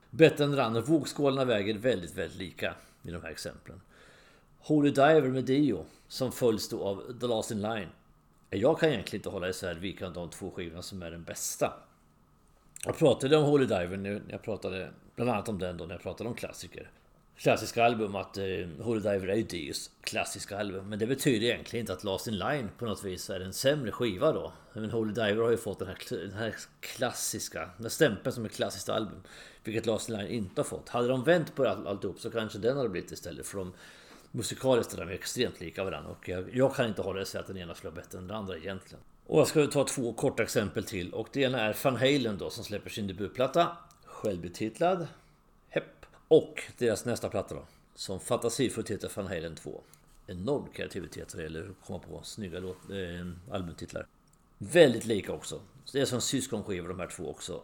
bättre 0.10 0.44
än 0.44 0.52
den 0.52 0.60
andra. 0.60 0.82
Vågskålarna 0.82 1.46
väger 1.46 1.78
väldigt, 1.78 2.16
väldigt 2.16 2.38
lika 2.38 2.76
i 3.04 3.12
de 3.12 3.22
här 3.22 3.32
exemplen. 3.32 3.82
Holy 4.60 4.90
Diver 4.90 5.30
med 5.30 5.44
Dio 5.44 5.86
som 6.08 6.32
följs 6.32 6.70
då 6.70 6.84
av 6.84 7.20
The 7.20 7.28
Last 7.28 7.52
In 7.52 7.62
Line. 7.62 7.90
Jag 8.50 8.80
kan 8.80 8.90
egentligen 8.90 9.20
inte 9.20 9.30
hålla 9.30 9.50
isär 9.50 9.76
vilka 9.76 10.08
av 10.08 10.14
de 10.14 10.30
två 10.30 10.52
skivorna 10.52 10.82
som 10.82 11.02
är 11.02 11.12
den 11.12 11.24
bästa. 11.24 11.74
Jag 12.86 12.98
pratade 12.98 13.38
om 13.38 13.44
Holy 13.44 13.66
Diver 13.66 13.98
nu, 13.98 14.22
jag 14.30 14.42
pratade 14.42 14.92
bland 15.16 15.32
annat 15.32 15.50
om 15.50 15.60
den 15.60 15.78
då 15.78 15.86
när 15.86 15.94
jag 15.94 16.02
pratade 16.02 16.30
om 16.30 16.36
klassiker. 16.36 16.92
Klassiska 17.42 17.86
album, 17.86 18.16
att 18.16 18.38
eh, 18.38 18.44
Holy 18.80 19.00
Diver 19.00 19.28
är 19.28 19.36
ju 19.36 19.44
Dios 19.44 19.92
klassiska 20.02 20.60
album. 20.60 20.90
Men 20.90 21.00
det 21.00 21.08
betyder 21.08 21.48
egentligen 21.48 21.84
inte 21.84 21.94
att 21.94 22.04
Last 22.04 22.28
In 22.28 22.38
Line 22.38 22.70
på 22.78 22.86
något 22.86 23.04
vis 23.04 23.30
är 23.30 23.40
en 23.40 23.54
sämre 23.54 23.92
skiva 23.92 24.32
då. 24.32 24.54
Men 24.74 24.92
Holy 24.92 25.14
Diver 25.14 25.44
har 25.44 25.52
ju 25.52 25.58
fått 25.58 25.80
den 25.80 25.88
här, 25.88 25.98
den 26.10 26.34
här 26.34 26.56
klassiska, 26.80 27.70
den 27.78 27.90
stämpeln 27.90 28.34
som 28.34 28.46
ett 28.46 28.52
klassiskt 28.52 28.90
album. 28.90 29.24
Vilket 29.64 29.86
Last 29.86 30.10
In 30.10 30.18
Line 30.18 30.28
inte 30.28 30.62
har 30.62 30.66
fått. 30.66 30.90
Hade 30.90 31.08
de 31.08 31.24
vänt 31.24 31.56
på 31.56 31.68
all, 31.68 31.88
alltihop 31.88 32.20
så 32.20 32.32
kanske 32.32 32.58
den 32.60 32.78
hade 32.78 32.90
blivit 32.90 33.12
istället. 33.12 33.48
För 33.48 33.58
de 33.58 33.74
musikaliskt 34.32 34.94
är 34.94 35.06
de 35.06 35.10
extremt 35.10 35.60
lika 35.60 35.84
varandra. 35.84 36.12
Och 36.12 36.30
jag, 36.30 36.56
jag 36.56 36.76
kan 36.76 36.86
inte 36.86 37.02
hålla 37.02 37.26
sig 37.26 37.40
att 37.40 37.48
den 37.48 37.58
ena 37.58 37.76
skulle 37.76 37.92
vara 37.92 38.02
bättre 38.02 38.18
än 38.18 38.28
den 38.28 38.38
andra 38.38 38.58
egentligen. 38.58 39.04
Och 39.26 39.40
jag 39.40 39.48
ska 39.48 39.68
ta 39.68 39.84
två 39.84 40.14
korta 40.14 40.44
exempel 40.44 40.84
till. 40.84 41.14
Och 41.14 41.28
det 41.32 41.42
ena 41.42 41.62
är 41.62 41.78
Van 41.84 41.96
Halen 41.96 42.38
då 42.38 42.50
som 42.50 42.64
släpper 42.64 42.90
sin 42.90 43.08
debutplatta. 43.08 43.78
Självbetitlad. 44.06 45.08
Och 46.32 46.64
deras 46.78 47.06
nästa 47.06 47.30
platta 47.30 47.56
då. 47.56 47.66
Som 47.96 48.20
fantasifullt 48.20 48.92
heter 48.92 49.12
Van 49.16 49.28
Halen 49.28 49.56
2. 49.56 49.82
Enorm 50.28 50.68
kreativitet 50.74 51.34
vad 51.34 51.40
det 51.40 51.44
gäller 51.44 51.70
att 51.70 51.88
komma 51.88 52.00
på 52.00 52.24
snygga 52.24 52.60
låt, 52.60 52.78
eh, 52.90 53.54
albumtitlar. 53.54 54.08
Väldigt 54.58 55.06
lika 55.06 55.34
också. 55.34 55.62
Så 55.86 55.98
det 55.98 56.02
är 56.02 56.06
som 56.06 56.22
syskonskivor 56.22 56.90
de 56.90 57.00
här 57.00 57.08
två 57.08 57.30
också. 57.30 57.62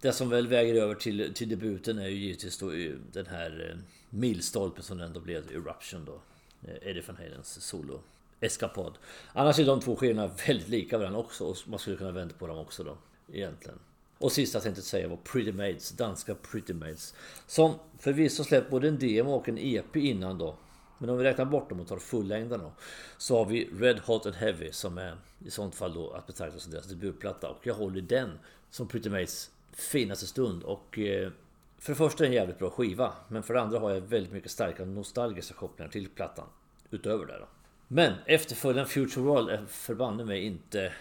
Det 0.00 0.12
som 0.12 0.28
väl 0.28 0.46
väger 0.46 0.74
över 0.74 0.94
till, 0.94 1.34
till 1.34 1.48
debuten 1.48 1.98
är 1.98 2.08
ju 2.08 2.16
givetvis 2.16 2.58
då 2.58 2.72
eh, 2.72 2.94
den 3.12 3.26
här 3.26 3.70
eh, 3.70 3.78
milstolpen 4.10 4.82
som 4.82 5.00
ändå 5.00 5.20
blev 5.20 5.50
Eruption 5.50 6.04
då. 6.04 6.20
Eh, 6.68 6.88
Eddie 6.88 7.02
Van 7.06 7.16
Halens 7.16 7.62
solo 7.62 8.02
eskapad. 8.40 8.98
Annars 9.32 9.58
är 9.58 9.66
de 9.66 9.80
två 9.80 9.96
skivorna 9.96 10.30
väldigt 10.46 10.68
lika 10.68 10.98
varandra 10.98 11.20
också 11.20 11.44
och 11.44 11.56
man 11.66 11.78
skulle 11.78 11.96
kunna 11.96 12.12
vänta 12.12 12.34
på 12.38 12.46
dem 12.46 12.58
också 12.58 12.84
då. 12.84 12.98
Egentligen. 13.32 13.78
Och 14.20 14.32
sista 14.32 14.56
jag 14.56 14.62
tänkte 14.62 14.82
säga 14.82 15.08
var 15.08 15.16
Pretty 15.16 15.52
Maids, 15.52 15.90
danska 15.90 16.34
Pretty 16.34 16.74
Maids. 16.74 17.14
Som 17.46 17.74
förvisso 17.98 18.44
släppt 18.44 18.70
både 18.70 18.88
en 18.88 18.98
demo 18.98 19.32
och 19.32 19.48
en 19.48 19.58
EP 19.58 19.96
innan 19.96 20.38
då. 20.38 20.56
Men 20.98 21.10
om 21.10 21.18
vi 21.18 21.24
räknar 21.24 21.44
bort 21.44 21.68
dem 21.68 21.80
och 21.80 21.88
tar 21.88 21.98
fullängden 21.98 22.60
då. 22.60 22.72
Så 23.18 23.38
har 23.38 23.44
vi 23.44 23.70
Red 23.78 23.98
Hot 23.98 24.26
and 24.26 24.34
Heavy 24.34 24.72
som 24.72 24.98
är 24.98 25.16
i 25.46 25.50
sånt 25.50 25.74
fall 25.74 25.94
då 25.94 26.10
att 26.10 26.26
betrakta 26.26 26.58
som 26.58 26.72
deras 26.72 26.86
debutplatta. 26.86 27.48
Och 27.48 27.66
jag 27.66 27.74
håller 27.74 28.00
den 28.00 28.38
som 28.70 28.88
Pretty 28.88 29.10
Maids 29.10 29.50
finaste 29.72 30.26
stund. 30.26 30.62
Och 30.62 30.98
eh, 30.98 31.30
för 31.78 31.92
det 31.92 31.96
första 31.96 32.24
är 32.24 32.28
det 32.28 32.34
en 32.34 32.40
jävligt 32.40 32.58
bra 32.58 32.70
skiva. 32.70 33.12
Men 33.28 33.42
för 33.42 33.54
det 33.54 33.60
andra 33.60 33.78
har 33.78 33.90
jag 33.90 34.00
väldigt 34.00 34.32
mycket 34.32 34.50
starka 34.50 34.84
nostalgiska 34.84 35.54
kopplingar 35.54 35.90
till 35.90 36.08
plattan. 36.08 36.46
Utöver 36.90 37.26
det 37.26 37.38
då. 37.38 37.48
Men 37.88 38.12
efterföljaren 38.26 38.88
Future 38.88 39.24
World 39.24 39.50
är 39.50 39.66
förbanne 39.66 40.24
mig 40.24 40.42
inte 40.42 40.92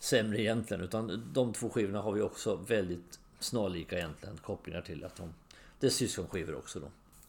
sämre 0.00 0.40
egentligen. 0.40 0.82
Utan 0.84 1.30
de 1.32 1.52
två 1.52 1.70
skivorna 1.70 2.00
har 2.00 2.12
vi 2.12 2.20
också 2.20 2.56
väldigt 2.56 3.18
snarlika 3.38 3.96
egentligen 3.96 4.36
kopplingar 4.36 4.80
till. 4.80 5.04
att 5.04 5.16
de, 5.16 5.34
Det 5.80 5.86
är 5.86 5.90
syskonskivor 5.90 6.54
också 6.54 6.80
då. 6.80 6.86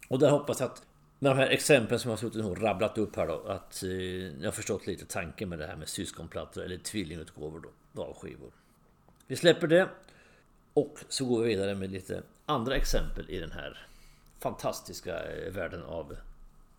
Och 0.08 0.20
där 0.20 0.30
hoppas 0.30 0.60
jag 0.60 0.70
att 0.72 0.86
med 1.20 1.32
de 1.32 1.38
här 1.38 1.48
exemplen 1.48 2.00
som 2.00 2.10
jag 2.10 2.18
har 2.18 2.22
suttit 2.22 2.46
och 2.46 2.62
rabblat 2.62 2.98
upp 2.98 3.16
här 3.16 3.28
då. 3.28 3.42
Att 3.48 3.84
eh, 3.84 3.90
jag 4.40 4.48
har 4.48 4.52
förstått 4.52 4.88
lite 4.88 5.06
tanken 5.06 5.50
med 5.50 5.60
det 5.60 5.68
här 5.68 5.76
med 5.76 5.90
syskonplattor 5.90 6.64
eller 6.64 6.78
tvillingutgåvor 6.78 7.64
då. 7.94 8.04
Av 8.04 8.14
skivor. 8.14 8.52
Vi 9.28 9.36
släpper 9.36 9.68
det. 9.68 9.90
Och 10.74 11.00
så 11.10 11.26
går 11.26 11.42
vi 11.42 11.48
vidare 11.48 11.76
med 11.76 11.92
lite 11.92 12.24
andra 12.46 12.76
exempel 12.76 13.30
i 13.30 13.40
den 13.40 13.52
här 13.52 13.88
fantastiska 14.40 15.24
eh, 15.24 15.54
världen 15.54 15.84
av 15.84 16.18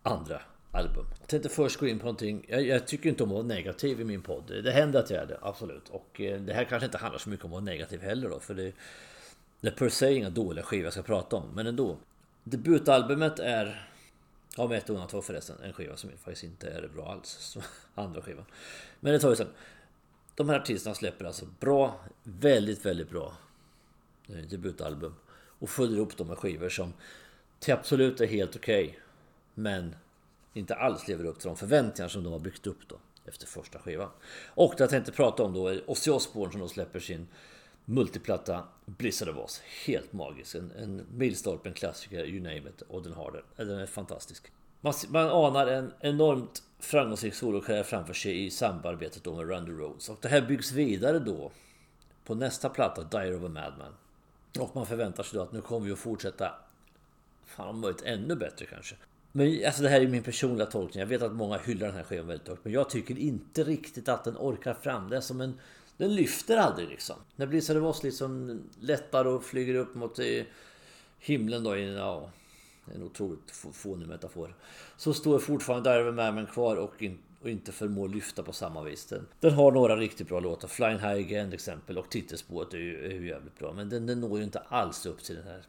andra 0.02 0.42
album. 0.72 1.06
Jag 1.20 1.28
tänkte 1.28 1.48
först 1.48 1.80
gå 1.80 1.86
in 1.86 1.98
på 1.98 2.04
någonting. 2.04 2.46
Jag, 2.48 2.62
jag, 2.62 2.86
tycker 2.86 3.08
inte 3.08 3.22
om 3.22 3.28
att 3.28 3.34
vara 3.34 3.46
negativ 3.46 4.00
i 4.00 4.04
min 4.04 4.22
podd. 4.22 4.62
Det 4.64 4.70
händer 4.70 5.00
att 5.00 5.10
jag 5.10 5.22
är 5.22 5.26
det, 5.26 5.38
absolut. 5.42 5.88
Och 5.88 6.20
eh, 6.20 6.40
det 6.40 6.52
här 6.52 6.64
kanske 6.64 6.84
inte 6.84 6.98
handlar 6.98 7.18
så 7.18 7.30
mycket 7.30 7.44
om 7.44 7.50
att 7.50 7.52
vara 7.52 7.64
negativ 7.64 8.02
heller 8.02 8.28
då. 8.28 8.40
För 8.40 8.54
det, 8.54 8.72
det 9.60 9.68
är 9.68 9.72
per 9.72 9.88
se 9.88 10.12
inga 10.12 10.30
dåliga 10.30 10.64
skivor 10.64 10.84
jag 10.84 10.92
ska 10.92 11.02
prata 11.02 11.36
om. 11.36 11.50
Men 11.54 11.66
ändå. 11.66 11.96
Debutalbumet 12.44 13.38
är... 13.38 13.88
Ja, 14.56 14.68
med 14.68 14.78
ett 14.78 14.90
undantag 14.90 15.24
förresten. 15.24 15.56
En 15.62 15.72
skiva 15.72 15.96
som 15.96 16.10
faktiskt 16.10 16.44
inte 16.44 16.70
är 16.70 16.88
bra 16.88 17.12
alls. 17.12 17.56
Andra 17.94 18.22
skivan. 18.22 18.44
Men 19.00 19.12
det 19.12 19.18
tar 19.18 19.30
vi 19.30 19.36
sen. 19.36 19.48
De 20.34 20.48
här 20.48 20.60
artisterna 20.60 20.94
släpper 20.94 21.24
alltså 21.24 21.46
bra, 21.60 22.00
väldigt, 22.22 22.86
väldigt 22.86 23.10
bra 23.10 23.36
eh, 24.28 24.36
debutalbum. 24.36 25.14
Och 25.58 25.70
följer 25.70 26.00
upp 26.00 26.16
dem 26.16 26.26
med 26.26 26.38
skivor 26.38 26.68
som 26.68 26.92
till 27.58 27.74
absolut 27.74 28.20
är 28.20 28.26
helt 28.26 28.56
okej. 28.56 28.84
Okay, 28.84 28.98
men 29.54 29.94
inte 30.52 30.74
alls 30.74 31.08
lever 31.08 31.24
upp 31.24 31.38
till 31.38 31.48
de 31.48 31.56
förväntningar 31.56 32.08
som 32.08 32.24
de 32.24 32.32
har 32.32 32.40
byggt 32.40 32.66
upp 32.66 32.88
då 32.88 32.96
efter 33.24 33.46
första 33.46 33.78
skivan. 33.78 34.08
Och 34.46 34.74
det 34.76 34.82
jag 34.82 34.90
tänkte 34.90 35.12
prata 35.12 35.42
om 35.42 35.52
då 35.52 35.68
är 35.68 35.90
Ozzy 35.90 36.10
Osbourne 36.10 36.52
som 36.52 36.60
då 36.60 36.68
släpper 36.68 37.00
sin 37.00 37.28
multiplatta 37.84 38.64
Blizzard 38.84 39.28
of 39.28 39.36
Oz. 39.36 39.62
Helt 39.86 40.12
magisk. 40.12 40.54
En, 40.54 40.70
en 40.70 41.06
milstolpe, 41.10 41.68
en 41.68 41.74
klassiker, 41.74 42.24
you 42.24 42.40
name 42.40 42.58
it. 42.58 42.82
Och 42.82 43.02
den 43.02 43.12
har 43.12 43.32
den. 43.32 43.68
Den 43.68 43.78
är 43.78 43.86
fantastisk. 43.86 44.52
Man, 44.80 44.94
man 45.08 45.28
anar 45.28 45.66
en 45.66 45.92
enormt 46.00 46.62
framgångsrik 46.78 47.34
solokarriär 47.34 47.82
framför 47.82 48.14
sig 48.14 48.46
i 48.46 48.50
samarbetet 48.50 49.24
då 49.24 49.36
med 49.36 49.50
Randy 49.50 49.72
Rhodes. 49.72 50.08
Och 50.08 50.18
det 50.20 50.28
här 50.28 50.42
byggs 50.42 50.72
vidare 50.72 51.18
då 51.18 51.52
på 52.24 52.34
nästa 52.34 52.68
platta, 52.68 53.02
Dire 53.02 53.34
of 53.34 53.44
a 53.44 53.48
Madman. 53.48 53.94
Och 54.58 54.76
man 54.76 54.86
förväntar 54.86 55.22
sig 55.22 55.36
då 55.36 55.42
att 55.42 55.52
nu 55.52 55.60
kommer 55.60 55.86
vi 55.86 55.92
att 55.92 55.98
fortsätta 55.98 56.54
Fan 57.56 57.68
om 57.68 57.80
möjligt 57.80 58.02
ännu 58.02 58.36
bättre 58.36 58.66
kanske. 58.66 58.96
Men 59.32 59.66
alltså 59.66 59.82
det 59.82 59.88
här 59.88 60.00
är 60.00 60.08
min 60.08 60.22
personliga 60.22 60.66
tolkning. 60.66 61.00
Jag 61.00 61.06
vet 61.06 61.22
att 61.22 61.32
många 61.32 61.58
hyllar 61.58 61.86
den 61.86 61.96
här 61.96 62.02
skivan 62.02 62.26
väldigt 62.26 62.48
högt. 62.48 62.64
Men 62.64 62.72
jag 62.72 62.90
tycker 62.90 63.18
inte 63.18 63.64
riktigt 63.64 64.08
att 64.08 64.24
den 64.24 64.36
orkar 64.38 64.74
fram. 64.74 65.08
Det 65.08 65.16
är 65.16 65.20
som 65.20 65.40
en... 65.40 65.58
Den 65.96 66.14
lyfter 66.14 66.56
aldrig 66.56 66.88
liksom. 66.88 67.16
När 67.36 67.46
Blizzard 67.46 67.76
of 67.76 67.82
Oz 67.82 68.02
liksom 68.02 68.62
lättar 68.80 69.24
och 69.24 69.44
flyger 69.44 69.74
upp 69.74 69.94
mot 69.94 70.18
eh, 70.18 70.44
himlen 71.18 71.64
då 71.64 71.76
i 71.76 71.94
ja, 71.94 72.30
en 72.94 73.02
otroligt 73.02 73.50
fånig 73.72 74.08
metafor. 74.08 74.54
Så 74.96 75.14
står 75.14 75.38
fortfarande 75.38 75.90
Darwin 75.90 76.14
Mammon 76.14 76.46
kvar 76.46 76.76
och, 76.76 77.02
in, 77.02 77.18
och 77.42 77.50
inte 77.50 77.72
förmår 77.72 78.08
lyfta 78.08 78.42
på 78.42 78.52
samma 78.52 78.82
vis. 78.82 79.06
Den, 79.06 79.26
den 79.40 79.52
har 79.52 79.72
några 79.72 79.96
riktigt 79.96 80.28
bra 80.28 80.40
låtar. 80.40 80.68
Flying 80.68 80.98
High 80.98 81.26
Again 81.26 81.46
till 81.46 81.54
exempel 81.54 81.98
och 81.98 82.10
titelspåret 82.10 82.74
är 82.74 82.78
ju, 82.78 83.06
är 83.06 83.10
ju 83.10 83.28
jävligt 83.28 83.58
bra. 83.58 83.72
Men 83.72 83.88
den, 83.88 84.06
den 84.06 84.20
når 84.20 84.38
ju 84.38 84.44
inte 84.44 84.58
alls 84.58 85.06
upp 85.06 85.22
till 85.22 85.36
den 85.36 85.46
här 85.46 85.62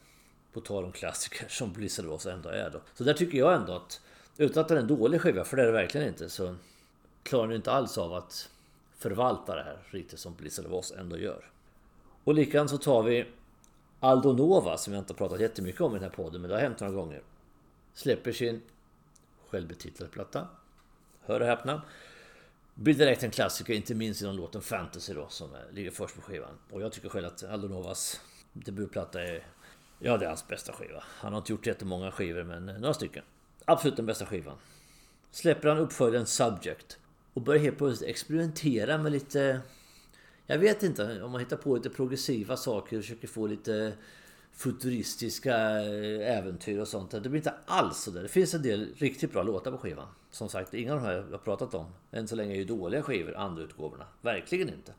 på 0.54 0.62
tal 0.62 0.86
om 0.86 0.92
klassiker 0.92 1.48
som 1.50 1.74
Blizzard 1.74 2.06
of 2.06 2.26
ändå 2.26 2.50
är 2.50 2.70
då. 2.70 2.82
Så 2.94 3.04
där 3.04 3.14
tycker 3.14 3.38
jag 3.38 3.54
ändå 3.54 3.74
att 3.76 4.02
utan 4.38 4.62
att 4.62 4.68
det 4.68 4.76
är 4.76 4.80
en 4.80 4.88
dålig 4.88 5.22
skiva, 5.22 5.44
för 5.44 5.58
det 5.58 5.64
är 5.64 5.68
det 5.68 5.72
verkligen 5.72 6.08
inte, 6.08 6.30
så 6.30 6.56
klarar 7.24 7.48
den 7.48 7.56
inte 7.56 7.72
alls 7.72 7.98
av 7.98 8.14
att 8.14 8.50
förvalta 8.98 9.56
det 9.56 9.64
här 9.64 9.78
riktigt 9.90 10.20
som 10.20 10.36
Blizzard 10.36 10.66
of 10.66 10.92
ändå 10.98 11.18
gör. 11.18 11.52
Och 12.24 12.34
likadant 12.34 12.70
så 12.70 12.78
tar 12.78 13.04
vi 13.04 13.26
Aldo 14.00 14.34
Nova 14.34 14.78
som 14.78 14.94
jag 14.94 15.02
inte 15.02 15.14
har 15.14 15.18
pratat 15.18 15.40
jättemycket 15.40 15.82
om 15.82 15.92
i 15.92 16.00
den 16.00 16.10
här 16.10 16.16
podden, 16.16 16.42
men 16.42 16.50
det 16.50 16.56
har 16.56 16.62
hänt 16.62 16.80
några 16.80 16.94
gånger. 16.94 17.22
Släpper 17.94 18.32
sin 18.32 18.62
självbetitlade 19.48 20.12
platta. 20.12 20.48
Hör 21.22 21.40
och 21.40 21.48
häpna. 21.48 21.82
Blir 22.74 22.94
direkt 22.94 23.24
en 23.24 23.32
klassiker, 23.32 23.74
inte 23.74 23.96
minst 23.96 24.22
genom 24.22 24.36
låten 24.38 24.62
Fantasy 24.62 25.14
då, 25.14 25.28
som 25.30 25.50
ligger 25.72 25.92
först 25.92 26.16
på 26.16 26.22
skivan. 26.22 26.60
Och 26.72 26.82
jag 26.82 26.92
tycker 26.92 27.10
själv 27.10 27.28
att 27.28 27.44
Aldo 27.44 27.68
Novas 27.68 28.22
debutplatta 28.54 29.24
är 29.24 29.48
Ja, 30.06 30.18
det 30.18 30.26
är 30.26 30.30
hans 30.30 30.48
bästa 30.48 30.74
skiva. 30.74 31.04
Han 31.06 31.34
har 31.34 31.40
inte 31.40 31.52
gjort 31.52 31.68
jättemånga 31.68 32.12
skivor, 32.12 32.44
men 32.44 32.70
eh, 32.70 32.80
några 32.80 32.94
stycken. 32.94 33.24
Absolut 33.66 33.96
den 33.96 34.06
bästa 34.06 34.26
skivan. 34.26 34.58
Släpper 35.32 35.70
han 35.70 35.78
uppföljaren 35.78 36.26
Subject 36.26 36.98
och 37.34 37.42
börjar 37.42 37.62
helt 37.62 37.78
plötsligt 37.78 38.10
experimentera 38.10 38.98
med 38.98 39.12
lite... 39.12 39.62
Jag 40.46 40.58
vet 40.58 40.84
inte 40.84 41.24
om 41.24 41.32
man 41.32 41.40
hittar 41.40 41.58
på 41.58 41.76
lite 41.76 41.90
progressiva 41.90 42.58
saker 42.58 42.98
och 42.98 43.04
försöker 43.04 43.28
få 43.28 43.48
lite 43.48 43.94
futuristiska 44.54 45.56
eh, 45.82 46.38
äventyr 46.38 46.80
och 46.80 46.88
sånt. 46.88 47.12
Det 47.12 47.30
blir 47.30 47.36
inte 47.36 47.54
alls 47.66 47.98
så 47.98 48.12
där. 48.12 48.22
Det 48.22 48.30
finns 48.30 48.54
en 48.54 48.62
del 48.62 48.94
riktigt 48.98 49.32
bra 49.32 49.44
låtar 49.44 49.72
på 49.72 49.78
skivan. 49.78 50.08
Som 50.32 50.50
sagt, 50.50 50.74
inga 50.74 50.94
av 50.94 51.00
de 51.00 51.06
här 51.06 51.14
jag 51.14 51.24
har 51.24 51.38
pratat 51.38 51.74
om 51.74 51.86
än 52.12 52.28
så 52.28 52.36
länge 52.36 52.54
är 52.54 52.58
ju 52.58 52.66
dåliga 52.66 53.02
skivor, 53.02 53.36
andra 53.36 53.64
utgåvorna. 53.64 54.06
Verkligen 54.22 54.70
inte. 54.70 54.94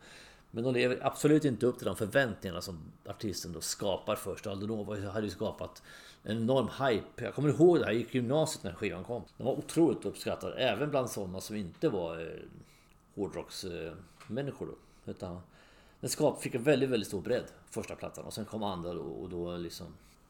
Men 0.55 0.65
de 0.65 0.75
lever 0.75 0.99
absolut 1.03 1.45
inte 1.45 1.67
upp 1.67 1.79
till 1.79 1.87
de 1.87 1.97
förväntningarna 1.97 2.61
som 2.61 2.79
artisten 3.07 3.53
då 3.53 3.61
skapar 3.61 4.17
först. 4.17 4.47
Aldonova 4.47 5.11
hade 5.11 5.27
ju 5.27 5.31
skapat 5.31 5.83
en 6.23 6.37
enorm 6.37 6.69
hype. 6.87 7.25
Jag 7.25 7.35
kommer 7.35 7.49
ihåg 7.49 7.79
det 7.79 7.85
här, 7.85 7.93
jag 7.93 8.01
gick 8.01 8.15
i 8.15 8.19
gymnasiet 8.19 8.65
när 8.65 8.73
skivan 8.73 9.05
kom. 9.05 9.23
Den 9.37 9.47
var 9.47 9.53
otroligt 9.53 10.05
uppskattad, 10.05 10.55
även 10.57 10.91
bland 10.91 11.11
sådana 11.11 11.41
som 11.41 11.57
inte 11.57 11.89
var 11.89 12.21
eh, 12.21 12.27
hårdrocksmänniskor. 13.15 14.69
Eh, 14.69 15.11
utan 15.11 15.41
den 16.01 16.11
skap, 16.11 16.43
fick 16.43 16.55
en 16.55 16.63
väldigt, 16.63 16.91
väldigt 16.91 17.09
stor 17.09 17.23
bredd, 17.23 17.45
första 17.71 17.95
plattan. 17.95 18.25
Och 18.25 18.33
sen 18.33 18.45
kom 18.45 18.63
andra 18.63 18.95
då, 18.95 19.03
och 19.03 19.29
då 19.29 19.57
liksom... 19.57 19.87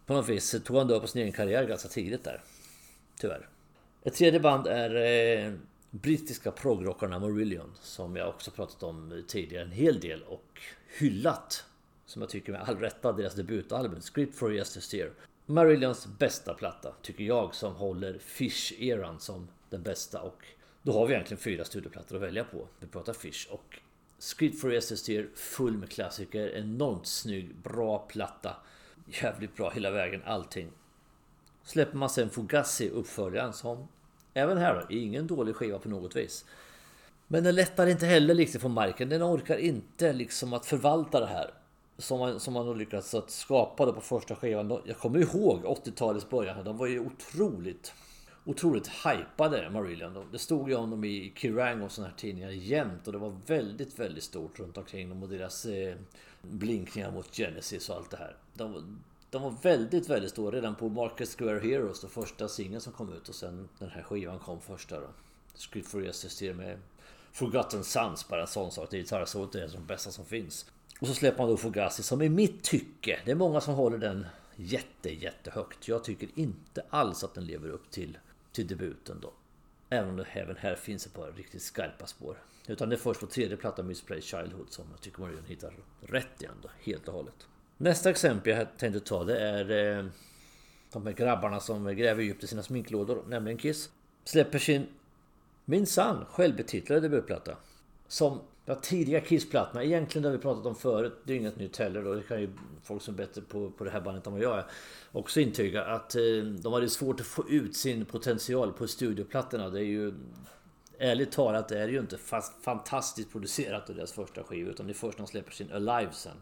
På 0.06 0.14
något 0.14 0.28
vis 0.28 0.56
tog 0.64 0.76
han 0.76 0.86
död 0.86 1.00
på 1.00 1.06
sin 1.06 1.22
egen 1.22 1.32
karriär 1.32 1.64
ganska 1.64 1.88
tidigt 1.88 2.24
där. 2.24 2.42
Tyvärr. 3.20 3.48
Ett 4.02 4.14
tredje 4.14 4.40
band 4.40 4.66
är 4.66 4.94
eh, 4.94 5.52
brittiska 6.02 6.50
progrockarna 6.50 7.18
Marillion 7.18 7.70
som 7.80 8.16
jag 8.16 8.28
också 8.28 8.50
pratat 8.50 8.82
om 8.82 9.24
tidigare 9.26 9.64
en 9.64 9.70
hel 9.70 10.00
del 10.00 10.22
och 10.22 10.60
hyllat 10.98 11.64
som 12.06 12.22
jag 12.22 12.30
tycker 12.30 12.52
med 12.52 12.62
all 12.62 12.78
rätta 12.78 13.12
deras 13.12 13.34
debutalbum 13.34 14.00
Script 14.00 14.38
for 14.38 14.54
Yes 14.54 14.74
to 14.74 14.80
Steer. 14.80 15.12
Marillions 15.46 16.06
bästa 16.06 16.54
platta 16.54 16.94
tycker 17.02 17.24
jag 17.24 17.54
som 17.54 17.74
håller 17.74 18.18
Fish-eran 18.18 19.18
som 19.18 19.48
den 19.70 19.82
bästa 19.82 20.20
och 20.20 20.46
då 20.82 20.92
har 20.92 21.06
vi 21.06 21.14
egentligen 21.14 21.40
fyra 21.40 21.64
studioplattor 21.64 22.16
att 22.16 22.22
välja 22.22 22.44
på. 22.44 22.68
Vi 22.80 22.86
pratar 22.86 23.12
Fish 23.12 23.46
och 23.50 23.78
Script 24.18 24.60
for 24.60 24.72
Yes 24.72 24.88
to 24.88 24.96
Steer 24.96 25.28
full 25.34 25.78
med 25.78 25.90
klassiker, 25.90 26.48
enormt 26.48 27.06
snygg, 27.06 27.54
bra 27.56 27.98
platta. 27.98 28.56
Jävligt 29.06 29.56
bra 29.56 29.70
hela 29.70 29.90
vägen, 29.90 30.22
allting. 30.24 30.70
Släpper 31.62 31.96
man 31.96 32.10
sen 32.10 32.30
Fugazi 32.30 32.90
uppföljaren 32.90 33.52
som 33.52 33.88
Även 34.34 34.58
här 34.58 34.74
då, 34.74 34.94
ingen 34.94 35.26
dålig 35.26 35.56
skiva 35.56 35.78
på 35.78 35.88
något 35.88 36.16
vis. 36.16 36.44
Men 37.26 37.44
den 37.44 37.54
lättar 37.54 37.86
inte 37.86 38.06
heller 38.06 38.34
liksom 38.34 38.60
från 38.60 38.72
marken. 38.72 39.08
Den 39.08 39.22
orkar 39.22 39.56
inte 39.56 40.12
liksom 40.12 40.52
att 40.52 40.66
förvalta 40.66 41.20
det 41.20 41.26
här. 41.26 41.50
Som 41.98 42.18
man, 42.18 42.40
som 42.40 42.54
man 42.54 42.66
har 42.66 42.74
lyckats 42.74 43.14
att 43.14 43.30
skapa 43.30 43.86
då 43.86 43.92
på 43.92 44.00
första 44.00 44.36
skivan. 44.36 44.80
Jag 44.84 44.98
kommer 44.98 45.18
ihåg 45.18 45.64
80-talets 45.64 46.30
början. 46.30 46.64
De 46.64 46.76
var 46.76 46.86
ju 46.86 47.00
otroligt 47.00 47.92
Otroligt 48.46 48.88
hypade 48.88 49.70
Marillion. 49.70 50.28
Det 50.32 50.38
stod 50.38 50.68
ju 50.68 50.74
om 50.74 50.90
dem 50.90 51.04
i 51.04 51.32
Kerrang 51.36 51.82
och 51.82 51.92
sådana 51.92 52.10
här 52.10 52.16
tidningar 52.16 52.50
jämt. 52.50 53.06
Och 53.06 53.12
det 53.12 53.18
var 53.18 53.36
väldigt, 53.46 53.98
väldigt 53.98 54.24
stort 54.24 54.58
runt 54.58 54.78
omkring 54.78 55.08
dem 55.08 55.22
och 55.22 55.28
deras 55.28 55.64
eh, 55.66 55.94
blinkningar 56.42 57.10
mot 57.10 57.36
Genesis 57.36 57.88
och 57.88 57.96
allt 57.96 58.10
det 58.10 58.16
här. 58.16 58.36
De, 58.54 58.98
de 59.34 59.42
var 59.42 59.54
väldigt, 59.62 60.08
väldigt 60.08 60.30
stora 60.30 60.56
redan 60.56 60.74
på 60.74 60.88
Market 60.88 61.28
Square 61.28 61.58
Heroes, 61.58 62.00
den 62.00 62.10
första 62.10 62.48
singeln 62.48 62.80
som 62.80 62.92
kom 62.92 63.12
ut 63.12 63.28
och 63.28 63.34
sen 63.34 63.68
den 63.78 63.90
här 63.90 64.02
skivan 64.02 64.38
kom 64.38 64.60
första 64.60 65.00
då. 65.00 65.06
Script 65.54 65.88
for 65.88 66.04
Yesterday 66.04 66.54
med 66.54 66.78
Forgotten 67.32 67.84
Sons, 67.84 68.28
bara 68.28 68.40
en 68.40 68.46
sån 68.46 68.70
sak. 68.70 68.90
Det 68.90 68.96
är 68.96 68.98
gitarrsolot 68.98 69.54
är 69.54 69.68
de 69.68 69.86
bästa 69.86 70.10
som 70.10 70.24
finns. 70.24 70.66
Och 71.00 71.06
så 71.06 71.14
släpper 71.14 71.38
man 71.38 71.48
då 71.48 71.56
Fugazi 71.56 72.02
som 72.02 72.22
i 72.22 72.28
mitt 72.28 72.62
tycke, 72.62 73.20
det 73.24 73.30
är 73.30 73.34
många 73.34 73.60
som 73.60 73.74
håller 73.74 73.98
den 73.98 74.26
jätte, 74.56 75.14
jättehögt. 75.14 75.88
Jag 75.88 76.04
tycker 76.04 76.28
inte 76.34 76.84
alls 76.90 77.24
att 77.24 77.34
den 77.34 77.44
lever 77.44 77.68
upp 77.68 77.90
till, 77.90 78.18
till 78.52 78.66
debuten 78.66 79.20
då. 79.20 79.32
Även 79.88 80.10
om 80.10 80.16
det 80.16 80.24
även 80.32 80.56
här 80.56 80.74
finns 80.74 81.06
ett 81.06 81.14
par 81.14 81.32
riktigt 81.32 81.62
skarpa 81.62 82.06
spår. 82.06 82.36
Utan 82.66 82.88
det 82.88 82.94
är 82.94 82.98
först 82.98 83.20
på 83.20 83.26
tredje 83.26 83.56
plattan 83.56 83.86
Misplay 83.86 84.20
Childhood 84.20 84.66
som 84.72 84.84
jag 84.90 85.00
tycker 85.00 85.20
man 85.20 85.44
hittar 85.46 85.74
rätt 86.00 86.42
igen 86.42 86.54
då, 86.62 86.68
helt 86.80 87.08
och 87.08 87.14
hållet. 87.14 87.46
Nästa 87.84 88.10
exempel 88.10 88.52
jag 88.52 88.78
tänkte 88.78 89.00
ta 89.00 89.24
det 89.24 89.38
är 89.40 89.98
eh, 89.98 90.04
de 90.92 91.06
här 91.06 91.12
grabbarna 91.12 91.60
som 91.60 91.96
gräver 91.96 92.22
djupt 92.22 92.44
i 92.44 92.46
sina 92.46 92.62
sminklådor, 92.62 93.24
nämligen 93.28 93.58
Kiss. 93.58 93.90
Släpper 94.24 94.58
sin 94.58 94.86
minsann 95.64 96.24
självbetitlade 96.30 97.00
debutplatta. 97.00 97.56
Som 98.08 98.40
ja, 98.64 98.74
tidiga 98.74 99.20
Kiss-plattorna, 99.20 99.84
egentligen 99.84 100.22
det 100.22 100.28
har 100.28 100.36
vi 100.36 100.42
pratat 100.42 100.66
om 100.66 100.74
förut, 100.74 101.12
det 101.24 101.32
är 101.32 101.36
inget 101.36 101.58
nytt 101.58 101.76
heller 101.76 102.06
och 102.06 102.16
det 102.16 102.22
kan 102.22 102.40
ju 102.40 102.50
folk 102.82 103.02
som 103.02 103.14
är 103.14 103.18
bättre 103.18 103.40
på, 103.40 103.70
på 103.70 103.84
det 103.84 103.90
här 103.90 104.00
bandet 104.00 104.26
än 104.26 104.32
vad 104.32 104.42
jag 104.42 104.58
är 104.58 104.64
också 105.12 105.40
intyga 105.40 105.84
att 105.84 106.14
eh, 106.14 106.22
de 106.60 106.72
hade 106.72 106.88
svårt 106.88 107.20
att 107.20 107.26
få 107.26 107.48
ut 107.48 107.76
sin 107.76 108.04
potential 108.04 108.72
på 108.72 108.88
studioplattorna. 108.88 109.70
Det 109.70 109.80
är 109.80 109.84
ju 109.84 110.14
Ärligt 110.98 111.32
talat 111.32 111.68
det 111.68 111.78
är 111.78 111.88
ju 111.88 111.98
inte 111.98 112.18
fast, 112.18 112.62
fantastiskt 112.62 113.32
producerat 113.32 113.90
av 113.90 113.96
deras 113.96 114.12
första 114.12 114.42
skiva 114.42 114.70
utan 114.70 114.86
det 114.86 114.92
är 114.92 114.94
först 114.94 115.18
när 115.18 115.26
de 115.26 115.30
släpper 115.30 115.52
sin 115.52 115.72
Alive 115.72 116.12
sen. 116.12 116.36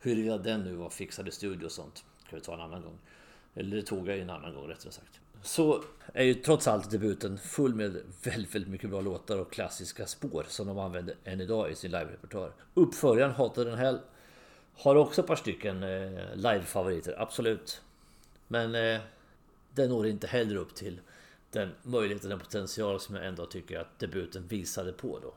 Huruvida 0.00 0.38
den 0.38 0.64
nu 0.64 0.74
var 0.74 0.90
fixad 0.90 1.28
i 1.28 1.30
studio 1.30 1.66
och 1.66 1.72
sånt 1.72 2.04
kan 2.30 2.38
vi 2.38 2.44
ta 2.44 2.54
en 2.54 2.60
annan 2.60 2.82
gång. 2.82 2.98
Eller 3.54 3.76
det 3.76 3.82
tog 3.82 4.08
jag 4.08 4.16
ju 4.16 4.22
en 4.22 4.30
annan 4.30 4.54
gång 4.54 4.68
rättare 4.68 4.92
sagt. 4.92 5.20
Så 5.42 5.84
är 6.12 6.24
ju 6.24 6.34
trots 6.34 6.68
allt 6.68 6.90
debuten 6.90 7.38
full 7.38 7.74
med 7.74 8.02
väldigt, 8.22 8.54
väldigt 8.54 8.70
mycket 8.70 8.90
bra 8.90 9.00
låtar 9.00 9.38
och 9.38 9.52
klassiska 9.52 10.06
spår 10.06 10.44
som 10.48 10.66
de 10.66 10.78
använder 10.78 11.14
än 11.24 11.40
idag 11.40 11.70
i 11.70 11.74
sin 11.74 11.90
live-repertoar. 11.90 12.52
Uppföljaren 12.74 13.32
Hotter 13.32 13.64
den 13.64 13.78
Hell 13.78 13.98
har 14.74 14.96
också 14.96 15.20
ett 15.20 15.26
par 15.26 15.36
stycken 15.36 15.82
eh, 15.82 16.34
live-favoriter, 16.34 17.14
absolut. 17.18 17.82
Men 18.48 18.74
eh, 18.74 19.00
den 19.70 19.90
når 19.90 20.06
inte 20.06 20.26
heller 20.26 20.56
upp 20.56 20.74
till 20.74 21.00
den 21.50 21.74
möjligheten, 21.82 22.30
den 22.30 22.38
potential 22.38 23.00
som 23.00 23.14
jag 23.14 23.26
ändå 23.26 23.46
tycker 23.46 23.78
att 23.80 23.98
debuten 23.98 24.46
visade 24.46 24.92
på 24.92 25.18
då. 25.18 25.34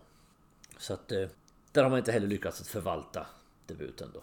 Så 0.78 0.94
att 0.94 1.12
eh, 1.12 1.28
där 1.72 1.84
har 1.84 1.90
man 1.90 2.00
inte 2.00 2.12
heller 2.12 2.28
lyckats 2.28 2.62
att 2.62 2.68
förvalta 2.68 3.28
debuten 3.68 4.10
då. 4.14 4.22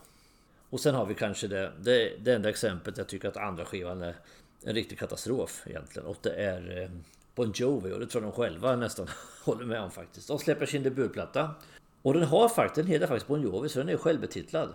Och 0.70 0.80
sen 0.80 0.94
har 0.94 1.06
vi 1.06 1.14
kanske 1.14 1.49
det, 1.49 1.73
det, 1.80 2.12
det 2.25 2.35
enda 2.35 2.49
exemplet 2.49 2.99
jag 2.99 3.08
tycker 3.08 3.28
att 3.28 3.37
andra 3.37 3.64
skivan 3.64 4.02
är 4.02 4.16
en 4.64 4.75
riktig 4.75 4.99
katastrof 4.99 5.62
egentligen. 5.66 6.08
Och 6.08 6.16
det 6.23 6.30
är 6.30 6.82
eh, 6.82 6.90
Bon 7.35 7.52
Jovi 7.54 7.92
och 7.92 8.00
det 8.00 8.06
tror 8.06 8.25
jag 8.25 8.32
de 8.32 8.37
själva 8.37 8.76
nästan 8.76 9.08
håller 9.44 9.66
med 9.66 9.80
om 9.80 9.90
faktiskt. 9.90 10.28
De 10.28 10.38
släpper 10.38 10.66
sin 10.66 10.82
debutplatta. 10.82 11.54
Och 12.02 12.14
den 12.14 12.23
har 12.23 12.49
faktiskt, 12.49 12.87
den 12.87 12.87
heter 12.87 13.06
faktiskt 13.06 13.26
Bon 13.26 13.42
Jovi 13.42 13.68
så 13.68 13.78
den 13.78 13.88
är 13.88 13.96
självbetitlad. 13.96 14.75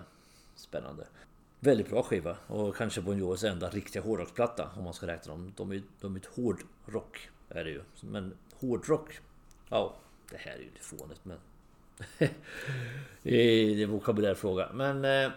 Spännande. 0.55 1.07
Väldigt 1.59 1.89
bra 1.89 2.03
skiva 2.03 2.37
och 2.47 2.75
kanske 2.75 3.01
Bon 3.01 3.17
Jovis 3.17 3.43
enda 3.43 3.69
riktiga 3.69 4.01
hårdrocksplatta 4.01 4.69
om 4.77 4.83
man 4.83 4.93
ska 4.93 5.07
räkna 5.07 5.31
dem. 5.31 5.53
De 5.57 5.71
är, 5.71 5.81
de 6.01 6.15
är 6.15 6.19
ett 6.19 6.25
hårdrock 6.25 7.29
är 7.49 7.63
det 7.63 7.69
ju. 7.69 7.81
Men 8.01 8.33
hårdrock, 8.53 9.19
ja 9.69 9.95
det 10.31 10.37
här 10.37 10.51
är 10.51 10.57
ju 10.57 10.63
lite 10.63 10.83
fånigt 10.83 11.21
men... 11.23 11.37
det 13.23 13.35
är 13.35 13.83
en 13.83 13.89
vokabulärfråga. 13.89 14.69
Men 14.73 15.05
eh, 15.05 15.31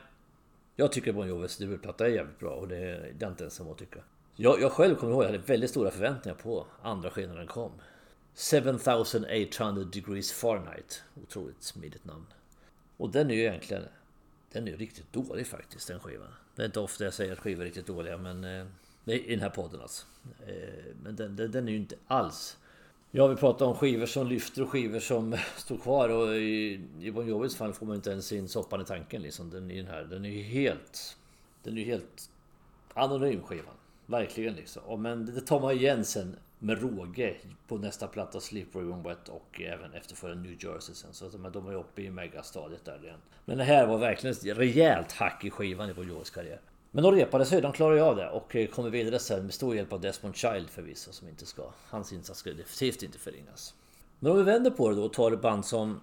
jag 0.76 0.92
tycker 0.92 1.12
Bon 1.12 1.28
Jovis 1.28 1.56
debutplatta 1.56 2.06
är 2.06 2.10
jävligt 2.10 2.38
bra 2.38 2.50
och 2.50 2.68
det 2.68 2.76
är 2.76 3.12
det 3.18 3.26
inte 3.26 3.44
ensam 3.44 3.68
att 3.68 3.78
tycka. 3.78 3.98
Jag, 4.36 4.60
jag 4.60 4.72
själv 4.72 4.94
kommer 4.94 5.12
ihåg 5.12 5.22
att 5.22 5.30
jag 5.30 5.38
hade 5.38 5.46
väldigt 5.46 5.70
stora 5.70 5.90
förväntningar 5.90 6.36
på 6.36 6.66
andra 6.82 7.10
skivan 7.10 7.30
när 7.30 7.38
den 7.38 7.46
kom. 7.46 7.72
7800 8.34 9.84
degrees 9.84 10.32
Fahrenheit. 10.32 11.02
Otroligt 11.22 11.62
smidigt 11.62 12.04
namn. 12.04 12.26
Och 12.96 13.10
den 13.10 13.30
är 13.30 13.34
ju 13.34 13.40
egentligen... 13.40 13.84
Den 14.52 14.66
är 14.66 14.70
ju 14.70 14.76
riktigt 14.76 15.12
dålig 15.12 15.46
faktiskt, 15.46 15.88
den 15.88 16.00
skivan. 16.00 16.28
Det 16.54 16.62
är 16.62 16.66
inte 16.66 16.80
ofta 16.80 17.04
jag 17.04 17.14
säger 17.14 17.32
att 17.32 17.38
skivor 17.38 17.62
är 17.62 17.66
riktigt 17.66 17.86
dåliga, 17.86 18.16
men... 18.16 18.44
Eh, 18.44 18.66
I 19.04 19.30
den 19.30 19.40
här 19.40 19.50
podden 19.50 19.80
alltså. 19.80 20.06
Eh, 20.46 20.84
men 21.02 21.16
den, 21.16 21.36
den, 21.36 21.50
den 21.50 21.68
är 21.68 21.72
ju 21.72 21.78
inte 21.78 21.96
alls... 22.06 22.56
Ja, 23.16 23.26
vi 23.26 23.36
pratar 23.36 23.66
om 23.66 23.74
skivor 23.74 24.06
som 24.06 24.26
lyfter 24.26 24.62
och 24.62 24.70
skivor 24.70 24.98
som 24.98 25.36
står 25.56 25.76
kvar 25.76 26.08
och 26.08 26.36
i, 26.36 26.80
i 27.00 27.10
Bon 27.10 27.28
Jovis 27.28 27.56
fall 27.56 27.72
får 27.72 27.86
man 27.86 27.96
inte 27.96 28.10
ens 28.10 28.32
in 28.32 28.48
soppan 28.48 28.80
i 28.80 28.84
tanken 28.84 29.22
liksom. 29.22 29.50
Den 29.50 29.70
är, 29.70 29.76
den 29.76 29.86
här, 29.86 30.04
den 30.04 30.24
är 30.24 30.28
ju 30.28 30.42
helt... 30.42 31.16
Den 31.62 31.74
är 31.74 31.78
ju 31.78 31.84
helt 31.84 32.30
anonym 32.94 33.42
skivan. 33.42 33.74
Verkligen 34.06 34.54
liksom. 34.54 35.02
Men 35.02 35.26
det 35.26 35.40
tar 35.40 35.60
man 35.60 35.72
igen 35.72 36.04
sen 36.04 36.36
med 36.58 36.82
råge 36.82 37.36
på 37.68 37.78
nästa 37.78 38.06
platta 38.06 38.40
Slippery 38.40 38.84
When 38.84 39.02
Wet 39.02 39.28
och 39.28 39.60
även 39.60 39.92
efterföljande 39.92 40.48
New 40.48 40.64
Jersey 40.64 40.94
sen. 40.94 41.12
Så 41.12 41.26
att 41.26 41.52
de 41.52 41.66
är 41.66 41.74
uppe 41.74 42.02
i 42.02 42.10
megastadiet 42.10 42.84
där 42.84 43.04
igen. 43.04 43.20
Men 43.44 43.58
det 43.58 43.64
här 43.64 43.86
var 43.86 43.98
verkligen 43.98 44.36
ett 44.36 44.58
rejält 44.58 45.12
hack 45.12 45.44
i 45.44 45.50
skivan 45.50 45.90
i 45.90 45.94
Bon 45.94 46.08
Jovis 46.08 46.30
karriär. 46.30 46.60
Men 46.94 47.04
de 47.04 47.12
repade 47.12 47.46
sig, 47.46 47.60
de 47.60 47.72
klarade 47.72 48.02
av 48.04 48.16
det 48.16 48.30
och 48.30 48.56
eh, 48.56 48.68
kommer 48.68 48.90
vidare 48.90 49.18
sen 49.18 49.44
med 49.44 49.54
stor 49.54 49.76
hjälp 49.76 49.92
av 49.92 50.00
Desmond 50.00 50.36
Child 50.36 50.70
förvisso 50.70 51.12
som 51.12 51.28
inte 51.28 51.46
ska... 51.46 51.62
Hans 51.88 52.12
insats 52.12 52.40
ska 52.40 52.50
definitivt 52.50 53.02
inte 53.02 53.18
förringas. 53.18 53.74
Men 54.18 54.32
om 54.32 54.38
vi 54.38 54.44
vänder 54.44 54.70
på 54.70 54.90
det 54.90 54.96
då 54.96 55.04
och 55.04 55.12
tar 55.12 55.32
ett 55.32 55.40
band 55.40 55.64
som 55.64 56.00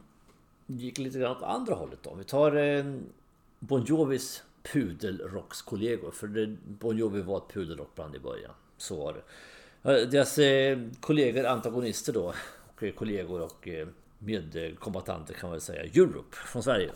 gick 0.68 0.98
lite 0.98 1.20
grann 1.20 1.38
åt 1.38 1.44
andra 1.44 1.76
hållet 1.76 2.00
då. 2.04 2.14
Vi 2.14 2.24
tar 2.24 2.56
eh, 2.56 2.96
Bon 3.60 3.84
Jovis 3.84 4.44
pudelrockskollegor. 4.64 6.12
För 6.12 6.58
Bon 6.66 6.98
Jovi 6.98 7.22
var 7.22 7.38
ett 7.38 7.54
pudelrockband 7.54 8.16
i 8.16 8.20
början. 8.20 8.52
Så 8.78 8.96
var 8.96 9.14
det. 9.14 10.06
Deras 10.06 10.38
eh, 10.38 10.80
kollegor, 11.00 11.46
antagonister 11.46 12.14
då. 12.14 12.34
Och 12.74 12.84
eh, 12.84 12.94
kollegor 12.94 13.42
och 13.42 13.68
eh, 13.68 13.88
medkombatanter 14.20 15.34
kan 15.34 15.50
man 15.50 15.52
väl 15.52 15.62
säga. 15.62 15.84
Europe 15.84 16.36
från 16.36 16.64
Sverige. 16.64 16.92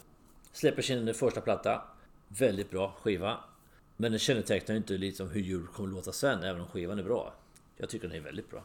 Släpper 0.52 0.82
sin 0.82 1.14
första 1.14 1.42
platta. 1.42 1.82
Väldigt 2.28 2.70
bra 2.70 2.96
skiva. 3.02 3.38
Men 3.98 4.12
den 4.12 4.20
kännetecknar 4.20 4.74
ju 4.76 4.78
inte 4.78 4.98
liksom 4.98 5.30
hur 5.30 5.52
Europe 5.52 5.74
kommer 5.74 5.90
låta 5.90 6.12
sen, 6.12 6.44
även 6.44 6.62
om 6.62 6.68
skivan 6.68 7.00
är 7.00 7.04
bra. 7.04 7.34
Jag 7.78 7.90
tycker 7.90 8.08
den 8.08 8.18
är 8.18 8.22
väldigt 8.22 8.50
bra. 8.50 8.64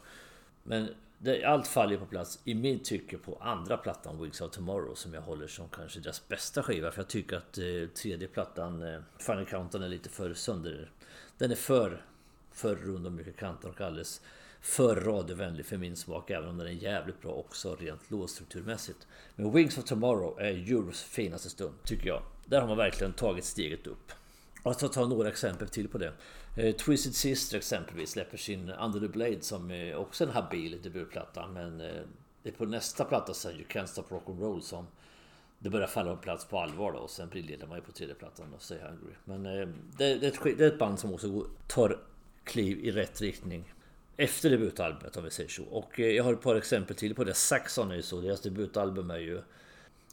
Men 0.63 0.89
det, 1.19 1.45
allt 1.45 1.67
faller 1.67 1.97
på 1.97 2.07
plats 2.07 2.39
i 2.45 2.55
min 2.55 2.79
tycke 2.79 3.19
på 3.19 3.39
andra 3.41 3.77
plattan 3.77 4.23
Wings 4.23 4.41
of 4.41 4.51
Tomorrow 4.51 4.95
som 4.95 5.15
jag 5.15 5.23
håller 5.23 5.47
som 5.47 5.69
kanske 5.69 6.01
deras 6.01 6.29
bästa 6.29 6.63
skiva. 6.63 6.91
För 6.91 7.03
jag 7.03 7.09
tycker 7.09 7.37
att 7.37 7.59
eh, 7.59 7.89
tredje 7.95 8.29
plattan, 8.29 8.83
eh, 8.83 9.01
Final 9.19 9.47
Countdown, 9.47 9.83
är 9.83 9.89
lite 9.89 10.09
för 10.09 10.35
sönder... 10.35 10.91
Den 11.39 11.51
är 11.51 11.57
för, 11.57 12.05
för 12.53 12.77
rund 12.77 13.07
och 13.07 13.13
mycket 13.13 13.37
kanter 13.37 13.69
och 13.69 13.81
alldeles 13.81 14.23
för 14.61 14.97
radiovänlig 14.97 15.67
för 15.67 15.77
min 15.77 15.97
smak. 15.97 16.31
Även 16.31 16.49
om 16.49 16.59
den 16.59 16.67
är 16.67 16.71
jävligt 16.71 17.23
bra 17.23 17.33
också 17.33 17.77
rent 17.77 18.11
låtstrukturmässigt. 18.11 19.07
Men 19.37 19.53
Wings 19.53 19.79
of 19.79 19.85
Tomorrow 19.85 20.41
är 20.41 20.73
Euros 20.73 21.03
finaste 21.03 21.51
stund, 21.51 21.75
tycker 21.85 22.09
jag. 22.09 22.23
Där 22.45 22.61
har 22.61 22.69
man 22.69 22.77
verkligen 22.77 23.13
tagit 23.13 23.45
steget 23.45 23.87
upp. 23.87 24.13
Jag 24.65 24.77
ska 24.77 24.89
ta 24.89 25.07
några 25.07 25.29
exempel 25.29 25.69
till 25.69 25.89
på 25.89 25.99
det. 25.99 26.13
Eh, 26.57 26.75
Twisted 26.75 27.15
Sister 27.15 27.59
exempelvis 27.59 28.11
släpper 28.11 28.37
sin 28.37 28.71
Under 28.71 29.01
the 29.01 29.09
Blade 29.09 29.41
som 29.41 29.71
är 29.71 29.97
också 29.97 30.25
en 30.25 30.31
habil 30.31 30.83
debutplatta. 30.83 31.47
Men 31.47 31.81
eh, 31.81 32.03
det 32.43 32.49
är 32.49 32.53
på 32.55 32.65
nästa 32.65 33.05
platta 33.05 33.35
sen, 33.35 33.53
You 33.53 33.65
Can't 33.69 33.87
Stop 33.87 34.05
Rock'n'Roll 34.09 34.61
som 34.61 34.87
det 35.59 35.71
börjar 35.71 35.87
falla 35.87 36.17
på 36.17 36.23
plats 36.23 36.45
på 36.45 36.59
allvar 36.59 36.93
då. 36.93 36.99
Och 36.99 37.11
sen 37.11 37.29
briljerar 37.29 37.67
man 37.67 37.79
ju 37.79 37.83
på 37.83 37.93
tredje 37.93 38.15
plattan 38.15 38.55
och 38.55 38.63
säger 38.63 38.89
Hungry. 38.89 39.15
Men 39.25 39.47
eh, 39.47 39.69
det, 39.99 40.15
det, 40.15 40.27
är 40.27 40.31
ett, 40.31 40.59
det 40.59 40.65
är 40.65 40.69
ett 40.69 40.79
band 40.79 40.99
som 40.99 41.15
också 41.15 41.47
tar 41.67 41.99
kliv 42.45 42.85
i 42.85 42.91
rätt 42.91 43.21
riktning. 43.21 43.75
Efter 44.17 44.51
debutalbumet 44.51 45.17
om 45.17 45.25
vi 45.25 45.31
säger 45.31 45.51
så. 45.51 45.65
Och 45.65 46.01
eh, 46.01 46.07
jag 46.07 46.25
har 46.25 46.33
ett 46.33 46.43
par 46.43 46.57
exempel 46.57 46.97
till 46.97 47.15
på 47.15 47.25
det. 47.25 47.35
Saxon 47.35 47.91
är 47.91 47.95
ju 47.95 48.03
så. 48.03 48.21
Deras 48.21 48.41
debutalbum 48.41 49.11
är 49.11 49.19
ju 49.19 49.43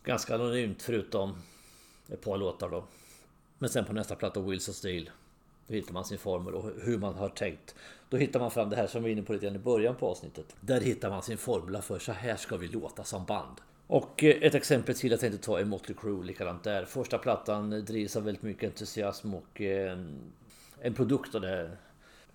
ganska 0.03 0.35
anonymt 0.35 0.81
förutom 0.81 1.35
ett 2.09 2.21
par 2.21 2.37
låtar 2.37 2.69
då. 2.69 2.85
Men 3.59 3.69
sen 3.69 3.85
på 3.85 3.93
nästa 3.93 4.15
platta, 4.15 4.39
Wheels 4.39 4.69
of 4.69 4.75
Steel, 4.75 5.09
då 5.67 5.73
hittar 5.73 5.93
man 5.93 6.05
sin 6.05 6.17
formel 6.17 6.53
och 6.53 6.71
hur 6.81 6.97
man 6.97 7.15
har 7.15 7.29
tänkt. 7.29 7.75
Då 8.09 8.17
hittar 8.17 8.39
man 8.39 8.51
fram 8.51 8.69
det 8.69 8.75
här 8.75 8.87
som 8.87 9.03
vi 9.03 9.09
var 9.09 9.11
inne 9.11 9.21
på 9.21 9.33
lite 9.33 9.45
grann 9.45 9.55
i 9.55 9.59
början 9.59 9.95
på 9.95 10.07
avsnittet. 10.07 10.55
Där 10.61 10.81
hittar 10.81 11.09
man 11.09 11.23
sin 11.23 11.37
formula 11.37 11.81
för 11.81 11.99
så 11.99 12.11
här 12.11 12.35
ska 12.35 12.57
vi 12.57 12.67
låta 12.67 13.03
som 13.03 13.25
band. 13.25 13.61
Och 13.87 14.23
eh, 14.23 14.43
ett 14.43 14.55
exempel 14.55 14.95
till 14.95 15.11
jag 15.11 15.19
tänkte 15.19 15.45
ta 15.45 15.59
är 15.59 15.65
Motley 15.65 15.97
Crue, 15.97 16.25
likadant 16.25 16.63
där. 16.63 16.85
Första 16.85 17.17
plattan 17.17 17.69
drivs 17.69 18.15
av 18.15 18.23
väldigt 18.23 18.43
mycket 18.43 18.63
entusiasm 18.63 19.33
och 19.33 19.61
eh, 19.61 19.97
en 20.81 20.93
produkt 20.93 21.35
av 21.35 21.41
det. 21.41 21.77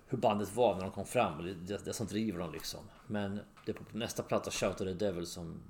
Hur 0.07 0.17
bandet 0.17 0.55
var 0.55 0.75
när 0.75 0.81
de 0.81 0.91
kom 0.91 1.05
fram, 1.05 1.57
det, 1.67 1.85
det 1.85 1.93
som 1.93 2.07
driver 2.07 2.39
dem 2.39 2.51
liksom. 2.53 2.79
Men 3.07 3.39
det 3.65 3.71
är 3.71 3.75
på 3.75 3.97
nästa 3.97 4.23
platta, 4.23 4.51
Shout 4.51 4.81
of 4.81 4.87
the 4.87 4.93
Devil, 4.93 5.25
som, 5.25 5.61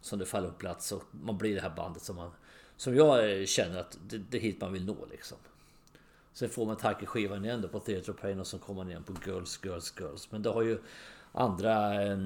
som 0.00 0.18
det 0.18 0.26
faller 0.26 0.48
på 0.48 0.54
plats 0.54 0.92
och 0.92 1.02
man 1.10 1.38
blir 1.38 1.54
det 1.54 1.60
här 1.60 1.76
bandet 1.76 2.02
som 2.02 2.16
man 2.16 2.30
som 2.78 2.96
jag 2.96 3.40
eh, 3.40 3.46
känner 3.46 3.80
att 3.80 3.98
det, 4.08 4.18
det 4.18 4.36
är 4.36 4.40
hit 4.40 4.60
man 4.60 4.72
vill 4.72 4.84
nå 4.84 4.96
liksom. 5.10 5.38
Sen 6.32 6.48
får 6.48 6.66
man 6.66 6.76
tack 6.76 7.02
i 7.02 7.06
skivan 7.06 7.44
igen 7.44 7.62
då 7.62 7.68
på 7.68 7.80
Theatre 7.80 8.12
of 8.12 8.20
Pain 8.20 8.40
och 8.40 8.46
sen 8.46 8.60
kommer 8.60 8.76
man 8.76 8.90
igen 8.90 9.02
på 9.02 9.14
Girls, 9.26 9.60
Girls, 9.64 9.94
Girls. 10.00 10.32
Men 10.32 10.42
det 10.42 10.50
har 10.50 10.62
ju 10.62 10.78
andra, 11.32 12.02
eh, 12.02 12.18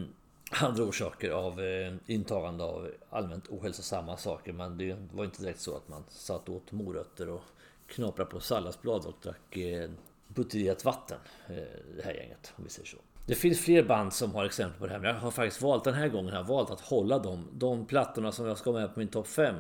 andra 0.51 0.85
orsaker 0.85 1.31
av 1.31 1.61
eh, 1.61 1.95
intagande 2.07 2.65
av 2.65 2.91
allmänt 3.11 3.49
ohälsosamma 3.49 4.17
saker. 4.17 4.53
Men 4.53 4.79
det 4.79 4.97
var 5.13 5.25
inte 5.25 5.43
direkt 5.43 5.61
så 5.61 5.77
att 5.77 5.89
man 5.89 6.05
satt 6.09 6.49
åt 6.49 6.73
morötter 6.73 7.29
och 7.29 7.43
knaprade 7.87 8.31
på 8.31 8.41
salladsblad 8.41 9.07
och 9.07 9.15
drack 9.23 9.57
eh, 9.57 9.91
buteljerat 10.29 10.85
vatten. 10.85 11.19
Eh, 11.49 11.55
det 11.97 12.03
här 12.05 12.15
gänget, 12.15 12.53
om 12.57 12.65
vi 12.65 12.71
säger 12.71 12.89
så. 12.89 12.97
Det 13.27 13.35
finns 13.35 13.61
fler 13.61 13.83
band 13.83 14.13
som 14.13 14.35
har 14.35 14.45
exempel 14.45 14.81
på 14.81 14.87
det 14.87 14.93
här, 14.93 15.01
men 15.01 15.15
jag 15.15 15.21
har 15.21 15.31
faktiskt 15.31 15.63
valt 15.63 15.85
den 15.85 15.95
här 15.95 16.09
gången 16.09 16.35
har 16.35 16.45
valt 16.45 16.71
att 16.71 16.81
hålla 16.81 17.19
dem. 17.19 17.49
De 17.53 17.87
plattorna 17.87 18.33
som 18.33 18.47
jag 18.47 18.59
ska 18.59 18.71
ha 18.71 18.81
med 18.81 18.95
på 18.95 18.99
min 18.99 19.09
topp 19.09 19.27
5 19.27 19.55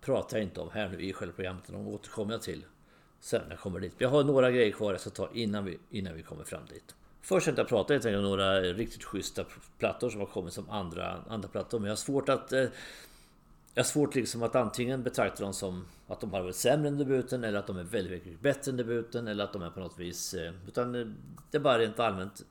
pratar 0.00 0.36
jag 0.36 0.44
inte 0.44 0.60
om 0.60 0.70
här 0.72 0.88
nu 0.88 1.00
i 1.00 1.12
själva 1.12 1.34
programmet. 1.34 1.64
De 1.66 1.88
återkommer 1.88 2.32
jag 2.32 2.42
till 2.42 2.64
sen 3.20 3.42
när 3.42 3.50
jag 3.50 3.60
kommer 3.60 3.80
dit. 3.80 3.94
Vi 3.98 4.04
har 4.04 4.24
några 4.24 4.50
grejer 4.50 4.72
kvar 4.72 4.92
jag 4.92 5.00
ska 5.00 5.10
ta 5.10 5.30
innan 5.34 5.64
vi, 5.64 5.78
innan 5.90 6.14
vi 6.14 6.22
kommer 6.22 6.44
fram 6.44 6.62
dit. 6.68 6.94
Först 7.22 7.44
tänkte 7.44 7.60
jag 7.60 7.68
prata 7.68 7.94
lite 7.94 8.16
om 8.16 8.22
några 8.22 8.60
riktigt 8.60 9.04
schyssta 9.04 9.44
plattor 9.78 10.10
som 10.10 10.20
har 10.20 10.26
kommit 10.26 10.52
som 10.52 10.70
andra, 10.70 11.24
andra 11.28 11.48
plattor. 11.48 11.78
Men 11.78 11.86
jag 11.86 11.92
har 11.92 11.96
svårt 11.96 12.28
att... 12.28 12.52
Eh, 12.52 12.66
jag 13.74 13.82
har 13.82 13.88
svårt 13.88 14.14
liksom 14.14 14.42
att 14.42 14.54
antingen 14.54 15.02
betrakta 15.02 15.44
dem 15.44 15.54
som 15.54 15.84
att 16.08 16.20
de 16.20 16.32
har 16.32 16.42
varit 16.42 16.56
sämre 16.56 16.88
än 16.88 16.98
debuten 16.98 17.44
eller 17.44 17.58
att 17.58 17.66
de 17.66 17.78
är 17.78 17.82
väldigt 17.82 18.12
mycket 18.12 18.40
bättre 18.40 18.70
än 18.70 18.76
debuten 18.76 19.28
eller 19.28 19.44
att 19.44 19.52
de 19.52 19.62
är 19.62 19.70
på 19.70 19.80
något 19.80 19.98
vis... 19.98 20.34
Eh, 20.34 20.52
utan 20.68 20.94
eh, 20.94 21.06
det 21.50 21.56
är 21.56 21.60
bara 21.60 21.78
rent 21.78 22.00
allmänt 22.00 22.44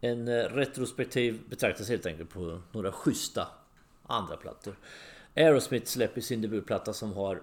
en 0.00 0.28
eh, 0.28 0.44
retrospektiv 0.44 1.40
betraktelse 1.48 1.92
helt 1.92 2.06
enkelt 2.06 2.30
på 2.30 2.60
några 2.72 2.92
schyssta 2.92 3.48
andra 4.02 4.36
plattor. 4.36 4.74
Aerosmith 5.38 5.86
släpper 5.86 6.20
sin 6.20 6.40
debutplatta 6.40 6.92
som 6.92 7.12
har 7.12 7.42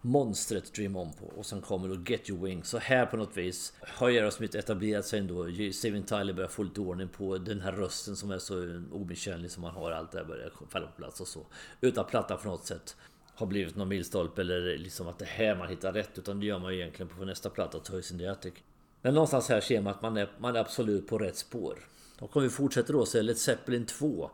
monstret 0.00 0.74
Dream 0.74 0.96
On 0.96 1.12
på 1.12 1.26
och 1.26 1.46
sen 1.46 1.60
kommer 1.60 1.88
då 1.88 1.94
Get 1.94 2.30
Your 2.30 2.42
Wings. 2.42 2.68
Så 2.68 2.78
här 2.78 3.06
på 3.06 3.16
något 3.16 3.36
vis 3.36 3.72
har 3.80 4.08
Aerosmith 4.08 4.58
etablerat 4.58 5.06
sig 5.06 5.18
ändå. 5.18 5.48
Steven 5.72 6.02
Tyler 6.02 6.32
börjar 6.32 6.48
få 6.48 6.62
lite 6.62 6.80
ordning 6.80 7.08
på 7.08 7.38
den 7.38 7.60
här 7.60 7.72
rösten 7.72 8.16
som 8.16 8.30
är 8.30 8.38
så 8.38 8.82
omisskännlig 8.92 9.50
som 9.50 9.62
man 9.62 9.74
har. 9.74 9.90
Allt 9.90 10.12
det 10.12 10.18
här 10.18 10.24
börjar 10.24 10.52
falla 10.68 10.86
på 10.86 10.92
plats 10.92 11.20
och 11.20 11.28
så. 11.28 11.46
Utan 11.80 12.04
plattan 12.04 12.38
på 12.38 12.48
något 12.48 12.66
sätt 12.66 12.96
har 13.34 13.46
blivit 13.46 13.76
någon 13.76 13.88
milstolpe 13.88 14.40
eller 14.40 14.78
liksom 14.78 15.08
att 15.08 15.18
det 15.18 15.24
här 15.24 15.56
man 15.56 15.68
hittar 15.68 15.92
rätt. 15.92 16.18
Utan 16.18 16.40
det 16.40 16.46
gör 16.46 16.58
man 16.58 16.74
ju 16.74 16.80
egentligen 16.80 17.16
på 17.16 17.24
nästa 17.24 17.50
platta, 17.50 17.78
Toys 17.78 18.12
in 18.12 18.18
the 18.18 18.26
Attic. 18.26 18.54
Men 19.02 19.14
någonstans 19.14 19.48
här 19.48 19.60
ser 19.60 19.80
man 19.80 19.94
att 19.94 20.02
man 20.02 20.16
är, 20.16 20.28
man 20.38 20.56
är 20.56 20.60
absolut 20.60 21.08
på 21.08 21.18
rätt 21.18 21.36
spår. 21.36 21.78
Och 22.18 22.36
om 22.36 22.42
vi 22.42 22.48
fortsätter 22.48 22.92
då 22.92 23.06
så 23.06 23.18
är 23.18 23.22
Led 23.22 23.38
Zeppelin 23.38 23.86
2 23.86 24.30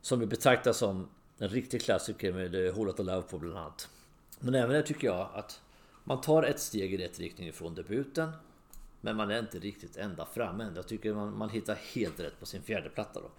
som 0.00 0.20
vi 0.20 0.26
betraktar 0.26 0.72
som 0.72 1.08
en 1.42 1.48
riktig 1.48 1.82
klassiker 1.82 2.32
med 2.32 2.66
eh, 2.66 2.74
Hole 2.74 2.90
of 2.90 2.98
Love 2.98 3.22
på 3.22 3.38
bland 3.38 3.58
annat. 3.58 3.88
Men 4.40 4.54
även 4.54 4.70
där 4.70 4.82
tycker 4.82 5.06
jag 5.06 5.28
att 5.34 5.60
man 6.04 6.20
tar 6.20 6.42
ett 6.42 6.60
steg 6.60 6.94
i 6.94 6.96
rätt 6.96 7.18
riktning 7.18 7.48
ifrån 7.48 7.74
debuten. 7.74 8.30
Men 9.00 9.16
man 9.16 9.30
är 9.30 9.38
inte 9.38 9.58
riktigt 9.58 9.96
ända 9.96 10.26
fram 10.26 10.60
än. 10.60 10.74
Jag 10.76 10.88
tycker 10.88 11.14
man, 11.14 11.36
man 11.36 11.50
hittar 11.50 11.74
helt 11.94 12.20
rätt 12.20 12.40
på 12.40 12.46
sin 12.46 12.62
fjärde 12.62 12.88
platta 12.88 13.20
då. 13.20 13.30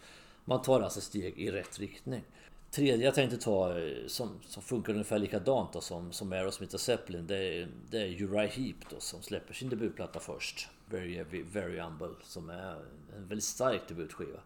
Man 0.46 0.62
tar 0.62 0.82
alltså 0.82 1.02
steg 1.02 1.40
i 1.40 1.52
rätt 1.52 1.80
riktning. 1.80 2.24
Tredje 2.72 3.06
jag 3.06 3.16
tänkte 3.16 3.38
ta 3.38 3.80
eh, 3.80 4.08
som, 4.08 4.30
som 4.48 4.64
funkar 4.64 4.94
ungefär 4.94 5.20
likadant 5.20 5.74
då, 5.74 5.82
som, 5.82 6.12
som 6.12 6.32
Aerosmith 6.32 6.74
och 6.74 6.82
Zeppelin. 6.82 7.28
Det 7.28 7.38
är, 7.38 7.68
det 7.90 7.98
är 7.98 8.22
Uriah 8.22 8.52
Heep 8.52 8.90
då 8.90 9.00
som 9.00 9.22
släpper 9.22 9.54
sin 9.54 9.70
debutplatta 9.70 10.20
först. 10.20 10.68
Very 10.90 11.24
very, 11.24 11.44
Very 11.44 11.80
Humble. 11.80 12.16
Som 12.24 12.50
är 12.50 12.76
en 13.16 13.28
väldigt 13.28 13.44
stark 13.44 13.88
debutskiva. 13.88 14.40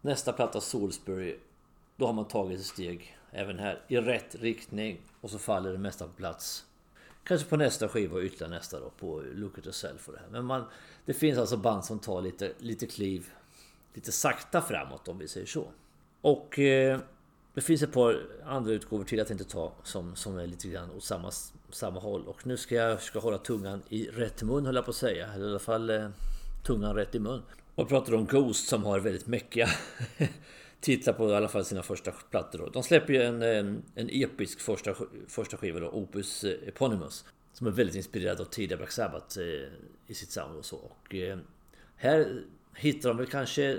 Nästa 0.00 0.32
platta 0.32 0.60
Salisbury. 0.60 1.36
Då 1.96 2.06
har 2.06 2.12
man 2.12 2.28
tagit 2.28 2.60
ett 2.60 2.66
steg 2.66 3.18
även 3.30 3.58
här 3.58 3.82
i 3.88 3.96
rätt 3.96 4.34
riktning. 4.34 5.00
Och 5.20 5.30
så 5.30 5.38
faller 5.38 5.72
det 5.72 5.78
mesta 5.78 6.06
på 6.06 6.12
plats. 6.12 6.64
Kanske 7.24 7.48
på 7.48 7.56
nästa 7.56 7.88
skiva 7.88 8.16
och 8.16 8.22
ytterligare 8.22 8.54
nästa 8.54 8.80
då 8.80 8.90
på 8.90 9.22
Look 9.34 9.58
at 9.58 9.64
yourself 9.64 10.08
och 10.08 10.14
det 10.14 10.20
här. 10.20 10.28
Men 10.30 10.44
man, 10.44 10.64
det 11.04 11.14
finns 11.14 11.38
alltså 11.38 11.56
band 11.56 11.84
som 11.84 11.98
tar 11.98 12.22
lite, 12.22 12.52
lite 12.58 12.86
kliv 12.86 13.30
lite 13.94 14.12
sakta 14.12 14.62
framåt 14.62 15.08
om 15.08 15.18
vi 15.18 15.28
säger 15.28 15.46
så. 15.46 15.68
Och 16.20 16.58
eh, 16.58 17.00
det 17.54 17.60
finns 17.60 17.82
ett 17.82 17.92
par 17.92 18.26
andra 18.44 18.72
utgåvor 18.72 19.04
till 19.04 19.18
jag 19.18 19.26
tänkte 19.26 19.44
ta 19.44 19.72
som, 19.82 20.16
som 20.16 20.38
är 20.38 20.46
lite 20.46 20.68
grann 20.68 20.90
åt 20.90 21.04
samma, 21.04 21.30
samma 21.70 22.00
håll. 22.00 22.26
Och 22.26 22.46
nu 22.46 22.56
ska 22.56 22.74
jag 22.74 23.02
ska 23.02 23.18
hålla 23.18 23.38
tungan 23.38 23.82
i 23.88 24.06
rätt 24.06 24.42
mun 24.42 24.66
höll 24.66 24.74
jag 24.74 24.84
på 24.84 24.90
att 24.90 24.96
säga. 24.96 25.32
Eller 25.32 25.46
i 25.46 25.50
alla 25.50 25.58
fall 25.58 25.90
eh, 25.90 26.08
tungan 26.66 26.94
rätt 26.94 27.14
i 27.14 27.18
mun. 27.18 27.42
Och 27.74 27.88
pratar 27.88 28.14
om 28.14 28.26
Ghost 28.26 28.68
som 28.68 28.84
har 28.84 29.00
väldigt 29.00 29.26
mäckiga 29.26 29.68
titlar 30.82 31.14
på 31.14 31.30
i 31.30 31.34
alla 31.34 31.48
fall 31.48 31.64
sina 31.64 31.82
första 31.82 32.10
plattor. 32.10 32.58
Då. 32.58 32.68
De 32.68 32.82
släpper 32.82 33.12
ju 33.12 33.22
en, 33.22 33.42
en, 33.94 34.08
episk 34.10 34.60
första, 34.60 34.94
första 35.28 35.56
skiva 35.56 35.80
då, 35.80 35.88
Opus 35.88 36.44
eh, 36.44 36.68
Eponymous. 36.68 37.24
Som 37.52 37.66
är 37.66 37.70
väldigt 37.70 37.96
inspirerad 37.96 38.40
av 38.40 38.44
tidiga 38.44 38.76
Black 38.76 38.92
Sabbath 38.92 39.38
eh, 39.38 39.68
i 40.06 40.14
sitt 40.14 40.30
sound 40.30 40.58
och 40.58 40.64
så. 40.64 40.76
Och 40.76 41.14
eh, 41.14 41.38
här 41.96 42.42
hittar 42.74 43.08
de 43.08 43.18
väl 43.18 43.26
kanske... 43.26 43.78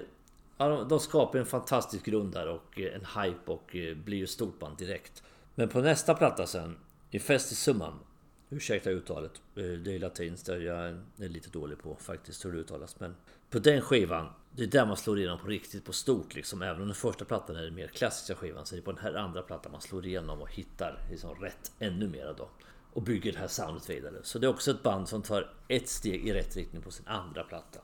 Ja, 0.58 0.86
de 0.90 1.00
skapar 1.00 1.40
en 1.40 1.46
fantastisk 1.46 2.06
grund 2.06 2.34
där 2.34 2.48
och 2.48 2.80
en 2.80 3.06
hype 3.24 3.52
och 3.52 3.76
blir 4.06 4.18
ju 4.18 4.28
stort 4.28 4.60
band 4.60 4.78
direkt. 4.78 5.24
Men 5.56 5.70
på 5.70 5.82
nästa 5.82 6.14
platta 6.14 6.48
sen, 6.48 6.78
i 7.12 7.20
Summan 7.20 8.00
Ursäkta 8.50 8.90
uttalet. 8.90 9.42
Eh, 9.56 9.64
det 9.64 9.96
är 9.96 10.00
latinskt, 10.00 10.50
eh, 10.50 10.58
jag 10.58 10.78
är 11.18 11.30
lite 11.30 11.50
dålig 11.50 11.78
på 11.80 11.96
faktiskt 11.96 12.46
hur 12.46 12.52
det 12.52 12.58
uttalas. 12.58 13.00
Men 13.00 13.16
på 13.50 13.60
den 13.60 13.82
skivan, 13.82 14.28
det 14.52 14.64
är 14.64 14.68
där 14.68 14.86
man 14.86 14.98
slår 14.98 15.20
igenom 15.20 15.40
på 15.40 15.48
riktigt, 15.48 15.86
på 15.86 15.94
stort 15.94 16.36
liksom. 16.36 16.62
Även 16.62 16.82
om 16.82 16.88
den 16.88 16.96
första 16.96 17.26
plattan 17.26 17.56
är 17.56 17.64
den 17.64 17.76
mer 17.76 17.88
klassiska 17.88 18.36
skivan 18.36 18.66
så 18.66 18.76
är 18.76 18.78
det 18.78 18.84
på 18.84 18.92
den 18.92 19.04
här 19.04 19.14
andra 19.14 19.42
plattan 19.42 19.72
man 19.72 19.82
slår 19.82 20.06
igenom 20.06 20.42
och 20.42 20.50
hittar 20.52 21.00
liksom 21.10 21.36
rätt 21.42 21.72
ännu 21.80 22.08
mera 22.08 22.34
då. 22.34 22.50
Och 22.94 23.02
bygger 23.02 23.32
det 23.32 23.40
här 23.40 23.48
soundet 23.48 23.90
vidare. 23.90 24.20
Så 24.24 24.40
det 24.40 24.48
är 24.48 24.50
också 24.50 24.72
ett 24.72 24.84
band 24.84 25.10
som 25.10 25.22
tar 25.22 25.54
ett 25.68 25.90
steg 25.90 26.28
i 26.28 26.34
rätt 26.34 26.56
riktning 26.56 26.82
på 26.82 26.92
sin 26.92 27.08
andra 27.08 27.44
platta. 27.44 27.80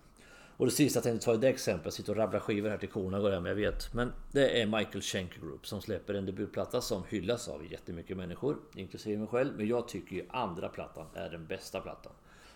Och 0.60 0.65
det 0.65 0.72
sista 0.72 0.98
jag 0.98 1.04
tänkte 1.04 1.26
ta 1.26 1.34
i 1.34 1.38
det 1.38 1.50
exemplet, 1.50 1.86
jag 1.86 1.93
sitter 1.93 2.12
och 2.12 2.17
rabblar 2.17 2.39
skivor 2.39 2.69
här 2.69 2.78
till 2.78 2.89
korna 2.89 3.19
går 3.19 3.32
hem, 3.32 3.45
jag 3.45 3.56
vet. 3.56 3.93
Men 3.93 4.13
det 4.32 4.62
är 4.62 4.65
Michael 4.65 5.02
Schenker 5.02 5.39
Group 5.39 5.67
som 5.67 5.82
släpper 5.82 6.13
en 6.13 6.26
debutplatta 6.26 6.82
som 6.82 7.04
hyllas 7.10 7.48
av 7.48 7.72
jättemycket 7.72 8.17
människor, 8.17 8.58
inklusive 8.76 9.17
mig 9.17 9.28
själv. 9.28 9.54
Men 9.58 9.67
jag 9.67 9.88
tycker 9.88 10.15
ju 10.15 10.26
andra 10.30 10.69
plattan 10.69 11.06
är 11.13 11.30
den 11.30 11.45
bästa 11.45 11.82
plattan. 11.82 12.12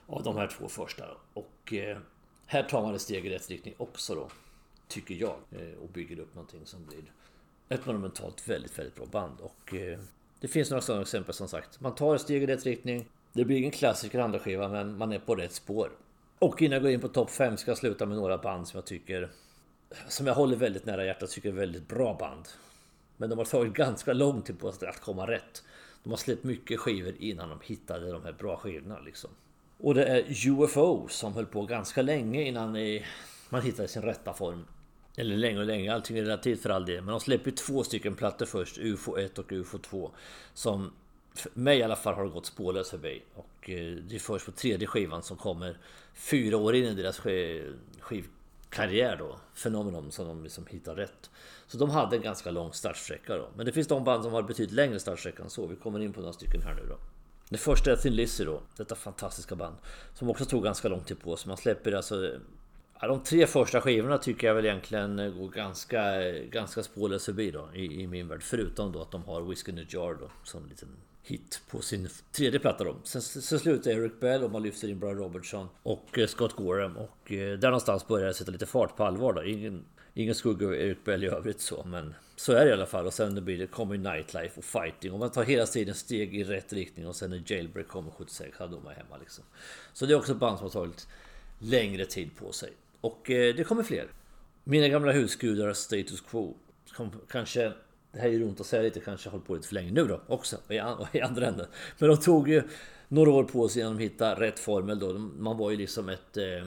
Av 0.07 0.23
de 0.23 0.37
här 0.37 0.47
två 0.47 0.67
första. 0.67 1.03
Och 1.33 1.73
eh, 1.73 1.97
här 2.45 2.63
tar 2.63 2.81
man 2.81 2.95
ett 2.95 3.01
steg 3.01 3.25
i 3.25 3.29
rätt 3.29 3.49
riktning 3.49 3.73
också 3.77 4.15
då. 4.15 4.27
Tycker 4.87 5.15
jag. 5.15 5.35
Eh, 5.51 5.77
och 5.83 5.89
bygger 5.89 6.19
upp 6.19 6.35
någonting 6.35 6.65
som 6.65 6.85
blir 6.85 7.03
ett 7.69 7.85
monumentalt 7.85 8.47
väldigt, 8.47 8.79
väldigt 8.79 8.95
bra 8.95 9.05
band. 9.05 9.39
Och 9.39 9.73
eh, 9.73 9.99
det 10.39 10.47
finns 10.47 10.69
några 10.69 10.81
sådana 10.81 11.01
exempel 11.01 11.33
som 11.33 11.47
sagt. 11.47 11.79
Man 11.79 11.95
tar 11.95 12.15
ett 12.15 12.21
steg 12.21 12.43
i 12.43 12.47
rätt 12.47 12.65
riktning. 12.65 13.05
Det 13.33 13.45
blir 13.45 13.57
ingen 13.57 13.71
klassiker 13.71 14.19
andra 14.19 14.39
skiva 14.39 14.67
men 14.67 14.97
man 14.97 15.11
är 15.11 15.19
på 15.19 15.35
rätt 15.35 15.53
spår. 15.53 15.89
Och 16.43 16.61
innan 16.61 16.73
jag 16.73 16.81
går 16.81 16.91
in 16.91 16.99
på 16.99 17.07
topp 17.07 17.29
5 17.29 17.57
ska 17.57 17.71
jag 17.71 17.77
sluta 17.77 18.05
med 18.05 18.17
några 18.17 18.37
band 18.37 18.67
som 18.67 18.77
jag 18.77 18.85
tycker... 18.85 19.29
Som 20.07 20.27
jag 20.27 20.33
håller 20.33 20.57
väldigt 20.57 20.85
nära 20.85 21.05
hjärtat, 21.05 21.29
tycker 21.29 21.49
är 21.49 21.53
väldigt 21.53 21.87
bra 21.87 22.13
band. 22.19 22.47
Men 23.17 23.29
de 23.29 23.37
har 23.37 23.45
tagit 23.45 23.73
ganska 23.73 24.13
lång 24.13 24.41
tid 24.41 24.59
på 24.59 24.71
sig 24.71 24.87
att 24.87 25.01
komma 25.01 25.27
rätt. 25.27 25.63
De 26.03 26.09
har 26.09 26.17
släppt 26.17 26.43
mycket 26.43 26.79
skivor 26.79 27.13
innan 27.19 27.49
de 27.49 27.59
hittade 27.63 28.11
de 28.11 28.25
här 28.25 28.33
bra 28.33 28.57
skivorna 28.57 28.99
liksom. 28.99 29.29
Och 29.77 29.93
det 29.93 30.05
är 30.05 30.47
UFO 30.49 31.07
som 31.07 31.33
höll 31.33 31.45
på 31.45 31.65
ganska 31.65 32.01
länge 32.01 32.41
innan 32.41 32.77
man 33.49 33.61
hittade 33.61 33.87
sin 33.87 34.01
rätta 34.01 34.33
form. 34.33 34.65
Eller 35.17 35.37
länge 35.37 35.59
och 35.59 35.65
länge, 35.65 35.93
allting 35.93 36.17
är 36.17 36.21
relativt 36.21 36.61
för 36.61 36.69
all 36.69 36.85
del. 36.85 37.01
Men 37.03 37.11
de 37.11 37.19
släpper 37.19 37.51
två 37.51 37.83
stycken 37.83 38.15
plattor 38.15 38.45
först, 38.45 38.77
UFO 38.77 39.17
1 39.17 39.39
och 39.39 39.51
UFO 39.51 39.77
2. 39.77 40.11
Som 40.53 40.91
för 41.35 41.51
mig 41.53 41.79
i 41.79 41.83
alla 41.83 41.95
fall 41.95 42.13
har 42.13 42.23
det 42.23 42.29
gått 42.29 42.45
spårlöst 42.45 42.89
förbi. 42.89 43.23
Och 43.35 43.69
eh, 43.69 43.95
det 43.95 44.15
är 44.15 44.19
först 44.19 44.45
på 44.45 44.51
tredje 44.51 44.87
skivan 44.87 45.23
som 45.23 45.37
kommer 45.37 45.77
fyra 46.13 46.57
år 46.57 46.75
in 46.75 46.85
i 46.85 46.93
deras 46.93 47.21
skivkarriär 47.99 49.17
då. 49.17 49.39
Fenomenon 49.53 50.11
som 50.11 50.27
de 50.27 50.43
liksom 50.43 50.65
hittar 50.69 50.95
rätt. 50.95 51.29
Så 51.67 51.77
de 51.77 51.89
hade 51.89 52.15
en 52.15 52.21
ganska 52.21 52.51
lång 52.51 52.73
startsträcka 52.73 53.37
då. 53.37 53.49
Men 53.55 53.65
det 53.65 53.71
finns 53.71 53.87
de 53.87 54.03
band 54.03 54.23
som 54.23 54.33
har 54.33 54.41
betydligt 54.41 54.75
längre 54.75 54.99
startsträcka 54.99 55.43
än 55.43 55.49
så. 55.49 55.67
Vi 55.67 55.75
kommer 55.75 55.99
in 55.99 56.13
på 56.13 56.19
några 56.19 56.33
stycken 56.33 56.61
här 56.61 56.73
nu 56.73 56.85
då. 56.89 56.97
Det 57.49 57.57
första 57.57 57.91
är 57.91 57.95
Thin 57.95 58.15
Lizzy 58.15 58.45
då. 58.45 58.61
Detta 58.77 58.95
fantastiska 58.95 59.55
band. 59.55 59.75
Som 60.13 60.29
också 60.29 60.45
tog 60.45 60.63
ganska 60.63 60.87
lång 60.87 61.03
tid 61.03 61.19
på 61.19 61.35
sig. 61.35 61.47
Man 61.47 61.57
släpper 61.57 61.91
alltså... 61.91 62.39
Ja, 63.01 63.07
de 63.07 63.23
tre 63.23 63.47
första 63.47 63.81
skivorna 63.81 64.17
tycker 64.17 64.47
jag 64.47 64.55
väl 64.55 64.65
egentligen 64.65 65.17
går 65.37 65.49
ganska, 65.49 66.21
ganska 66.31 66.83
spårlöst 66.83 67.25
förbi 67.25 67.51
då 67.51 67.69
i, 67.73 68.01
i 68.01 68.07
min 68.07 68.27
värld. 68.27 68.43
Förutom 68.43 68.91
då 68.91 69.01
att 69.01 69.11
de 69.11 69.23
har 69.23 69.41
Whiskey 69.41 69.71
in 69.71 69.79
a 69.79 69.85
Jar 69.89 70.17
då 70.19 70.29
som 70.43 70.63
en 70.63 70.69
liten 70.69 70.89
hit 71.23 71.61
på 71.69 71.81
sin 71.81 72.09
tredje 72.31 72.59
platta 72.59 72.83
då. 72.83 72.95
Sen, 73.03 73.21
sen 73.21 73.59
slutar 73.59 73.91
Eric 73.91 74.19
Bell 74.19 74.43
och 74.43 74.51
man 74.51 74.63
lyfter 74.63 74.89
in 74.89 74.99
Brian 74.99 75.17
Robertson 75.17 75.67
och 75.83 76.19
eh, 76.19 76.27
Scott 76.27 76.55
Gorham 76.55 76.97
och 76.97 77.31
eh, 77.31 77.57
där 77.57 77.67
någonstans 77.67 78.07
börjar 78.07 78.27
det 78.27 78.33
sätta 78.33 78.51
lite 78.51 78.65
fart 78.65 78.95
på 78.97 79.03
allvar 79.03 79.33
då. 79.33 79.43
Ingen, 79.43 79.85
ingen 80.13 80.35
skugga 80.35 80.65
över 80.65 80.75
Eric 80.75 80.97
Bell 81.05 81.23
i 81.23 81.27
övrigt 81.27 81.61
så 81.61 81.83
men 81.85 82.13
så 82.35 82.53
är 82.53 82.65
det 82.65 82.69
i 82.69 82.73
alla 82.73 82.85
fall 82.85 83.05
och 83.05 83.13
sen 83.13 83.45
blir 83.45 83.57
det 83.57 83.67
kommer 83.67 83.97
Nightlife 83.97 84.57
och 84.57 84.63
Fighting 84.63 85.11
och 85.11 85.19
man 85.19 85.31
tar 85.31 85.43
hela 85.43 85.65
tiden 85.65 85.95
steg 85.95 86.35
i 86.35 86.43
rätt 86.43 86.73
riktning 86.73 87.07
och 87.07 87.15
sen 87.15 87.29
när 87.29 87.43
Jailbreak 87.45 87.87
kommer 87.87 88.11
76 88.11 88.57
då 88.57 88.65
är 88.65 88.69
man 88.69 88.93
hemma 88.93 89.17
liksom. 89.19 89.43
Så 89.93 90.05
det 90.05 90.13
är 90.13 90.17
också 90.17 90.31
ett 90.31 90.39
band 90.39 90.57
som 90.57 90.65
har 90.65 90.71
tagit 90.71 91.07
längre 91.59 92.05
tid 92.05 92.29
på 92.35 92.51
sig 92.51 92.73
och 93.01 93.29
eh, 93.29 93.55
det 93.55 93.63
kommer 93.63 93.83
fler. 93.83 94.07
Mina 94.63 94.87
gamla 94.87 95.11
husgudar 95.11 95.73
Status 95.73 96.21
Quo 96.21 96.57
kom, 96.93 97.11
kanske 97.29 97.73
det 98.13 98.19
här 98.19 98.27
är 98.27 98.31
ju 98.31 98.43
runt 98.43 98.59
att 98.59 98.65
säga 98.65 98.81
lite, 98.81 98.99
kanske 98.99 99.29
hållit 99.29 99.45
på 99.47 99.55
lite 99.55 99.67
för 99.67 99.75
länge 99.75 99.91
nu 99.91 100.03
då 100.07 100.21
också 100.27 100.57
i, 100.69 100.73
i 101.17 101.21
andra 101.21 101.47
änden. 101.47 101.67
Men 101.97 102.09
de 102.09 102.17
tog 102.17 102.49
ju 102.49 102.63
några 103.07 103.31
år 103.31 103.43
på 103.43 103.69
sig 103.69 103.81
innan 103.81 103.97
de 103.97 104.03
hittade 104.03 104.41
rätt 104.41 104.59
formel 104.59 104.99
då. 104.99 105.13
Man 105.17 105.57
var 105.57 105.71
ju 105.71 105.77
liksom 105.77 106.09
ett... 106.09 106.37
Eh, 106.37 106.65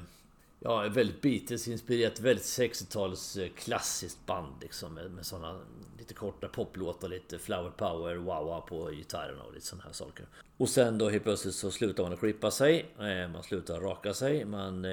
ja, 0.60 0.88
väldigt 0.88 1.22
Beatles-inspirerat, 1.22 2.20
väldigt 2.20 2.44
60-tals 2.44 3.36
eh, 3.36 3.48
klassiskt 3.48 4.26
band 4.26 4.52
liksom 4.60 4.94
med, 4.94 5.10
med 5.10 5.26
sådana 5.26 5.60
lite 5.98 6.14
korta 6.14 6.48
poplåtar, 6.48 7.08
lite 7.08 7.38
flower 7.38 7.70
power, 7.70 8.16
wow 8.16 8.60
på 8.60 8.90
gitarrerna 8.90 9.42
och 9.42 9.54
lite 9.54 9.66
sådana 9.66 9.84
här 9.84 9.92
saker. 9.92 10.26
Och 10.56 10.68
sen 10.68 10.98
då 10.98 11.08
helt 11.08 11.24
plötsligt 11.24 11.54
så 11.54 11.70
slutar 11.70 12.02
man 12.02 12.12
att 12.12 12.20
klippa 12.20 12.50
sig, 12.50 12.86
eh, 12.98 13.28
man 13.32 13.42
slutar 13.42 13.80
raka 13.80 14.14
sig, 14.14 14.44
man 14.44 14.84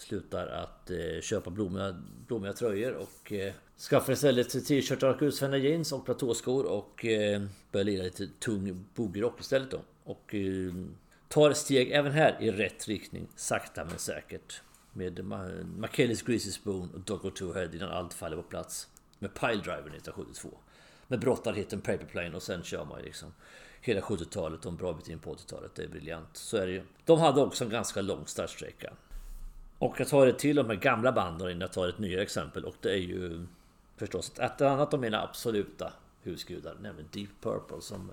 slutar 0.00 0.46
att 0.46 0.90
eh, 0.90 1.20
köpa 1.22 1.50
blommiga, 1.50 2.02
blommiga 2.26 2.52
tröjor 2.52 2.94
och 2.94 3.32
eh, 3.32 3.52
Skaffar 3.80 4.12
istället 4.12 4.50
t-shirtar 4.50 5.22
och 5.52 5.58
jeans 5.58 5.92
och 5.92 6.04
platåskor 6.04 6.66
och 6.66 7.04
eh, 7.04 7.42
börjar 7.72 7.84
lira 7.84 8.02
lite 8.02 8.26
tung 8.26 8.84
boogie-rock 8.94 9.40
istället 9.40 9.70
då. 9.70 9.80
Och 10.04 10.34
eh, 10.34 10.72
tar 11.28 11.52
steg 11.52 11.90
även 11.90 12.12
här 12.12 12.36
i 12.40 12.50
rätt 12.50 12.88
riktning, 12.88 13.28
sakta 13.36 13.84
men 13.84 13.98
säkert. 13.98 14.62
Med 14.92 15.24
McKelleys 15.78 16.22
Greasy 16.22 16.50
Spoon 16.50 16.90
och 16.94 17.00
Doggo 17.00 17.30
Two 17.30 17.54
Head 17.54 17.68
innan 17.74 17.90
allt 17.90 18.14
faller 18.14 18.36
på 18.36 18.42
plats. 18.42 18.88
Med 19.18 19.34
Piledriver 19.34 19.80
1972. 19.80 20.48
Med 21.06 21.20
brottarhitten 21.20 21.80
Paperplane 21.80 22.36
och 22.36 22.42
sen 22.42 22.62
kör 22.62 22.84
man 22.84 22.98
ju 22.98 23.04
liksom 23.04 23.32
hela 23.80 24.00
70-talet 24.00 24.64
och 24.64 24.72
en 24.72 24.76
bra 24.76 24.92
bit 24.92 25.08
in 25.08 25.18
på 25.18 25.34
80-talet. 25.34 25.74
Det 25.74 25.82
är 25.82 25.88
briljant. 25.88 26.28
Så 26.32 26.56
är 26.56 26.66
det 26.66 26.72
ju. 26.72 26.82
De 27.04 27.18
hade 27.18 27.40
också 27.40 27.64
en 27.64 27.70
ganska 27.70 28.00
lång 28.00 28.26
startsträcka. 28.26 28.92
Och 29.80 30.00
jag 30.00 30.08
tar 30.08 30.26
det 30.26 30.32
till 30.32 30.56
de 30.56 30.66
här 30.70 30.76
gamla 30.76 31.12
banden 31.12 31.50
innan 31.50 31.60
jag 31.60 31.72
tar 31.72 31.88
ett 31.88 31.98
nyare 31.98 32.22
exempel 32.22 32.64
och 32.64 32.74
det 32.80 32.90
är 32.90 32.96
ju 32.96 33.46
förstås 33.96 34.32
ett 34.38 34.60
annat 34.60 34.94
av 34.94 35.00
mina 35.00 35.22
absoluta 35.22 35.92
husgudar, 36.22 36.76
nämligen 36.80 37.08
Deep 37.12 37.30
Purple. 37.40 37.80
Som 37.80 38.10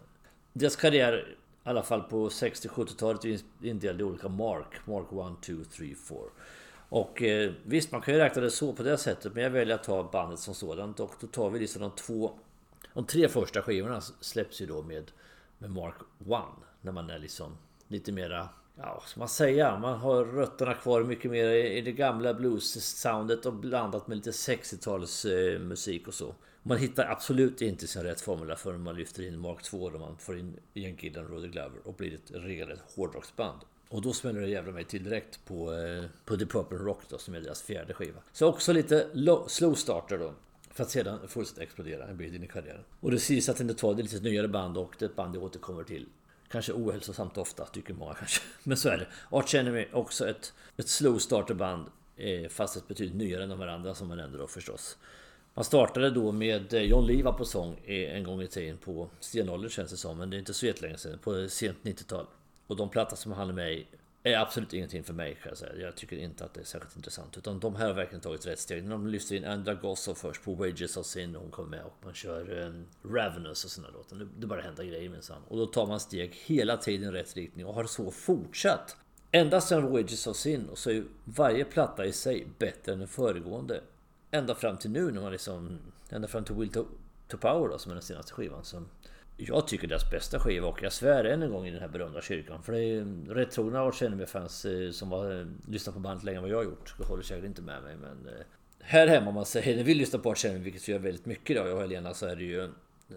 deras 0.54 0.76
karriär, 0.76 1.38
i 1.66 1.70
alla 1.70 1.84
fall 1.84 2.02
på 2.02 2.30
60-70-talet, 2.30 3.26
är 3.26 3.40
indelad 3.62 4.02
i 4.02 4.04
olika 4.04 4.30
Mark. 4.30 4.86
Mark 4.86 5.36
1, 5.38 5.44
2, 5.44 5.54
3, 5.72 5.96
4. 6.10 6.18
Och 6.90 7.22
eh, 7.22 7.52
visst, 7.64 7.92
man 7.92 8.02
kan 8.02 8.14
ju 8.14 8.20
räkna 8.20 8.42
det 8.42 8.52
så 8.52 8.74
på 8.74 8.84
det 8.84 8.98
sättet, 8.98 9.34
men 9.34 9.44
jag 9.44 9.50
väljer 9.50 9.76
att 9.76 9.84
ta 9.84 10.10
bandet 10.12 10.40
som 10.40 10.54
sådant. 10.54 11.00
Och 11.00 11.14
då 11.20 11.28
tar 11.28 11.50
vi 11.50 11.60
liksom 11.60 11.82
de 11.82 11.92
två... 11.92 12.32
De 12.94 13.06
tre 13.06 13.28
första 13.28 13.62
skivorna 13.62 14.02
släpps 14.02 14.62
ju 14.62 14.66
då 14.66 14.82
med, 14.82 15.12
med 15.58 15.72
Mark 15.72 15.96
1. 16.20 16.28
När 16.82 16.92
man 16.92 17.10
är 17.10 17.20
liksom 17.20 17.58
lite 17.88 18.12
mera 18.12 18.50
ja, 18.78 18.94
vad 18.94 19.10
ska 19.10 19.20
man 19.20 19.30
säga? 19.30 19.78
Man 19.78 20.00
har 20.00 20.26
rötterna 20.26 20.74
kvar 20.74 21.04
mycket 21.04 21.32
mer 21.32 21.48
i 21.50 21.82
det 21.82 21.92
gamla 21.92 22.34
blues-soundet 22.34 23.46
och 23.46 23.54
blandat 23.54 24.08
med 24.08 24.18
lite 24.18 24.32
60-talsmusik 24.32 26.02
eh, 26.02 26.08
och 26.08 26.14
så. 26.14 26.36
Man 26.64 26.78
hittar 26.78 27.12
absolut 27.12 27.62
inte 27.62 27.88
sin 27.88 28.04
rätt 28.04 28.22
formula 28.22 28.56
förrän 28.56 28.82
man 28.82 28.96
lyfter 28.96 29.24
in 29.24 29.40
Mark 29.40 29.64
2 29.64 29.78
och 29.78 30.00
man 30.00 30.18
får 30.18 30.38
in 30.38 30.60
Ian 30.74 30.96
Gillan 30.96 31.26
och 31.26 31.32
Roddy 31.32 31.48
Glover 31.48 31.80
och 31.84 31.94
blir 31.94 32.14
ett 32.14 32.32
regelrätt 32.32 32.80
hårdrocksband. 32.96 33.60
Och 33.90 34.02
då 34.02 34.14
smäller 34.14 34.42
det 34.42 34.48
jävla 34.48 34.72
mig 34.72 34.84
till 34.84 35.04
direkt 35.04 35.46
på, 35.46 35.74
eh, 35.74 36.04
på 36.26 36.38
The 36.38 36.46
Purple 36.46 36.78
Rock 36.78 37.02
då, 37.10 37.18
som 37.18 37.36
är 37.36 37.42
deras 37.42 37.62
fjärde 37.62 37.94
skiva. 37.94 38.20
Så 38.34 38.48
också 38.48 38.74
lite 38.74 39.08
slowstarter 39.14 39.50
slow 39.50 39.74
starter 39.74 40.18
då. 40.18 40.34
För 40.72 40.84
att 40.84 40.90
sedan 40.90 41.28
fullständigt 41.28 41.64
explodera 41.68 42.08
en 42.08 42.18
bit 42.18 42.34
in 42.34 42.44
i 42.44 42.48
karriären. 42.48 42.84
Och 43.00 43.12
det 43.12 43.20
sägs 43.20 43.50
att 43.50 43.58
det 43.58 43.64
är 43.84 43.96
lite 43.96 44.20
nyare 44.20 44.48
band 44.48 44.78
och 44.78 44.96
det 45.00 45.06
är 45.06 45.10
ett 45.10 45.16
band 45.16 45.36
jag 45.36 45.44
återkommer 45.44 45.84
till. 45.84 46.06
Kanske 46.52 46.74
ohälsosamt 46.74 47.38
ofta, 47.38 47.66
tycker 47.66 47.94
många 47.94 48.14
kanske. 48.14 48.42
Men 48.64 48.78
så 48.78 48.90
är 48.90 48.98
det. 48.98 49.08
Arch 49.38 49.56
Enemy, 49.56 49.86
också 49.92 50.30
ett, 50.30 50.54
ett 50.78 50.90
slow 50.90 51.18
starter 51.18 51.54
band. 51.54 51.86
Eh, 52.18 52.50
fast 52.50 52.78
ett 52.78 52.88
betydligt 52.88 53.16
nyare 53.16 53.44
än 53.44 53.50
de 53.50 53.60
här 53.60 53.68
andra 53.68 53.96
som 53.96 54.08
man 54.08 54.18
nämnde 54.18 54.38
då 54.38 54.48
förstås. 54.48 54.98
Man 55.54 55.66
startade 55.66 56.10
då 56.10 56.32
med 56.32 56.74
eh, 56.74 56.82
John 56.82 57.06
Liva 57.06 57.34
på 57.34 57.46
sång 57.46 57.80
eh, 57.86 58.16
en 58.16 58.24
gång 58.24 58.42
i 58.42 58.48
tiden 58.48 58.78
på 58.78 59.10
stenåldern 59.20 59.70
känns 59.70 59.92
det 59.92 59.98
som. 59.98 60.18
Men 60.18 60.30
det 60.30 60.36
är 60.36 60.40
inte 60.40 60.54
så 60.54 60.66
jättelänge 60.66 60.98
sedan. 60.98 61.20
På 61.20 61.50
sent 61.50 61.78
90-tal. 61.84 62.26
Och 62.68 62.76
de 62.76 62.90
plattor 62.90 63.18
som 63.18 63.32
han 63.32 63.50
är 63.50 63.54
med 63.54 63.74
i 63.74 63.88
är 64.34 64.40
absolut 64.40 64.74
ingenting 64.74 65.04
för 65.04 65.14
mig 65.14 65.36
kan 65.36 65.50
jag 65.50 65.58
säga. 65.58 65.76
Jag 65.76 65.96
tycker 65.96 66.18
inte 66.18 66.46
att 66.46 66.54
det 66.54 66.60
är 66.60 66.66
särskilt 66.66 66.96
intressant. 66.96 67.38
Utan 67.38 67.60
de 67.60 67.76
här 67.76 67.88
har 67.88 67.94
verkligen 67.94 68.22
tagit 68.22 68.48
rätt 68.48 68.60
steg. 68.60 68.84
När 68.84 68.92
de 68.92 69.08
lyfter 69.08 69.36
in 69.36 69.46
Andra 69.46 69.74
Gosso 69.74 70.16
först 70.16 70.44
på 70.44 70.54
Wages 70.54 70.98
of 70.98 71.06
Sin 71.06 71.36
och 71.36 71.42
hon 71.42 71.52
kommer 71.52 71.70
med 71.70 71.84
och 71.84 71.94
man 72.04 72.14
kör 72.14 72.60
um, 72.60 72.86
Ravenous 73.04 73.66
och 73.66 73.72
sådana 73.72 73.94
låtar. 73.94 74.18
Det, 74.18 74.28
det 74.38 74.48
bara 74.48 74.62
händer 74.62 74.84
grejer 74.84 75.10
minsann. 75.10 75.42
Och 75.48 75.58
då 75.58 75.66
tar 75.66 75.88
man 75.88 76.00
steg 76.00 76.34
hela 76.46 76.78
tiden 76.78 77.10
i 77.10 77.12
rätt 77.12 77.36
riktning 77.36 77.66
och 77.66 77.74
har 77.74 77.84
så 77.84 78.12
fortsatt. 78.12 78.98
Ända 79.32 79.62
sedan 79.62 79.92
Wages 79.92 80.28
of 80.28 80.38
Sin 80.38 80.70
och 80.70 80.78
så 80.78 80.90
är 80.90 81.04
varje 81.24 81.66
platta 81.66 82.06
i 82.06 82.12
sig 82.12 82.48
bättre 82.58 82.92
än 82.92 83.00
den 83.00 83.08
föregående. 83.08 83.82
Ända 84.32 84.56
fram 84.56 84.78
till 84.78 84.92
nu 84.92 85.12
när 85.12 85.22
man 85.22 85.32
liksom... 85.32 85.80
Ända 86.10 86.28
fram 86.28 86.44
till 86.44 86.56
Will 86.56 86.70
to, 86.70 86.86
to 87.28 87.38
Power 87.38 87.70
då 87.70 87.78
som 87.78 87.92
är 87.92 87.96
den 87.96 88.04
senaste 88.04 88.34
skivan. 88.34 88.64
Som 88.64 88.90
jag 89.38 89.68
tycker 89.68 89.88
deras 89.88 90.10
bästa 90.12 90.40
skiva 90.40 90.68
och 90.68 90.84
jag 90.84 90.94
svär 90.94 91.24
än 91.24 91.44
en 91.44 91.52
gång 91.52 91.68
i 91.68 91.72
den 91.72 91.82
här 91.82 91.88
berömda 91.88 92.22
kyrkan. 92.22 92.64
För 92.64 92.74
det 92.74 92.84
är 92.84 93.34
rättrogna 93.34 93.82
Arch 93.82 94.02
Enemy-fans 94.02 94.66
eh, 94.66 94.92
som 94.92 95.12
har 95.12 95.40
eh, 95.40 95.46
lyssnat 95.68 95.96
på 95.96 96.02
bandet 96.02 96.24
längre 96.24 96.38
än 96.38 96.44
vad 96.44 96.52
jag 96.52 96.58
har 96.58 96.64
gjort. 96.64 96.94
Det 96.98 97.06
håller 97.06 97.24
säkert 97.24 97.46
inte 97.46 97.62
med 97.62 97.84
mig 97.84 97.96
men... 97.96 98.34
Eh, 98.34 98.46
här 98.80 99.08
hemma 99.08 99.30
om 99.30 99.36
man 99.36 99.46
säger, 99.46 99.78
när 99.78 99.84
vi 99.84 99.94
lyssnar 99.94 100.20
på 100.20 100.32
Arch 100.32 100.46
Enemy, 100.46 100.64
vilket 100.64 100.90
vi 100.90 100.92
gör 100.92 101.00
väldigt 101.00 101.26
mycket 101.26 101.56
då, 101.58 101.68
jag 101.68 101.76
och 101.76 101.82
Helena, 101.82 102.14
så 102.14 102.26
är 102.26 102.36
det 102.36 102.44
ju 102.44 102.70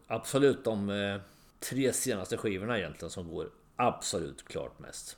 absolut 0.07 0.65
de 0.65 1.21
tre 1.61 1.93
senaste 1.93 2.37
skivorna 2.37 2.79
egentligen 2.79 3.11
som 3.11 3.29
går 3.29 3.51
absolut 3.77 4.45
klart 4.45 4.79
mest. 4.79 5.17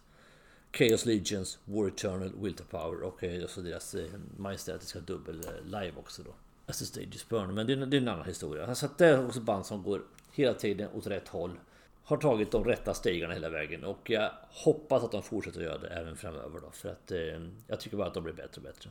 Chaos 0.73 1.07
Legions, 1.07 1.59
War 1.65 1.89
Eternal, 1.89 2.33
Will 2.43 2.55
to 2.55 2.65
Power 2.71 3.03
och 3.03 3.21
så 3.51 3.61
deras 3.61 3.97
majestätiska 4.37 5.01
dubbel 5.01 5.41
live 5.65 5.93
också 5.97 6.23
då. 6.23 6.35
As 6.67 6.79
the 6.79 6.85
Stages 6.85 7.29
Burn, 7.29 7.55
men 7.55 7.67
det 7.67 7.73
är, 7.73 7.77
det 7.77 7.97
är 7.97 8.01
en 8.01 8.09
annan 8.09 8.27
historia. 8.27 8.75
Så 8.75 8.89
det 8.99 9.07
är 9.07 9.27
också 9.27 9.41
band 9.41 9.67
som 9.67 9.83
går 9.83 10.03
hela 10.33 10.55
tiden 10.55 10.89
åt 10.95 11.07
rätt 11.07 11.29
håll. 11.29 11.61
Har 12.05 12.17
tagit 12.17 12.53
de 12.53 12.65
rätta 12.65 12.95
stegarna 12.95 13.35
hela 13.35 13.49
vägen 13.49 13.85
och 13.85 14.11
jag 14.11 14.31
hoppas 14.49 15.05
att 15.05 15.13
de 15.13 15.23
fortsätter 15.23 15.61
att 15.61 15.67
göra 15.67 15.79
det 15.79 15.89
även 15.89 16.17
framöver 16.17 16.61
då. 16.61 16.71
För 16.71 16.89
att 16.89 17.11
eh, 17.11 17.19
jag 17.67 17.81
tycker 17.81 17.97
bara 17.97 18.07
att 18.07 18.15
de 18.15 18.25
blir 18.25 18.35
bättre 18.35 18.57
och 18.57 18.63
bättre. 18.63 18.91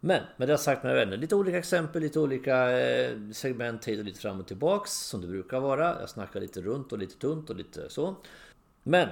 Men 0.00 0.22
med 0.36 0.48
det 0.48 0.58
sagt 0.58 0.82
mina 0.82 0.94
vänner, 0.94 1.16
lite 1.16 1.34
olika 1.34 1.58
exempel, 1.58 2.02
lite 2.02 2.20
olika 2.20 2.80
eh, 2.80 3.16
segment 3.32 3.88
hit 3.88 3.98
och 3.98 4.04
lite 4.04 4.20
fram 4.20 4.40
och 4.40 4.46
tillbaks 4.46 4.90
som 4.92 5.20
det 5.20 5.26
brukar 5.26 5.60
vara. 5.60 6.00
Jag 6.00 6.10
snackar 6.10 6.40
lite 6.40 6.60
runt 6.60 6.92
och 6.92 6.98
lite 6.98 7.18
tunt 7.18 7.50
och 7.50 7.56
lite 7.56 7.90
så. 7.90 8.16
Men 8.82 9.08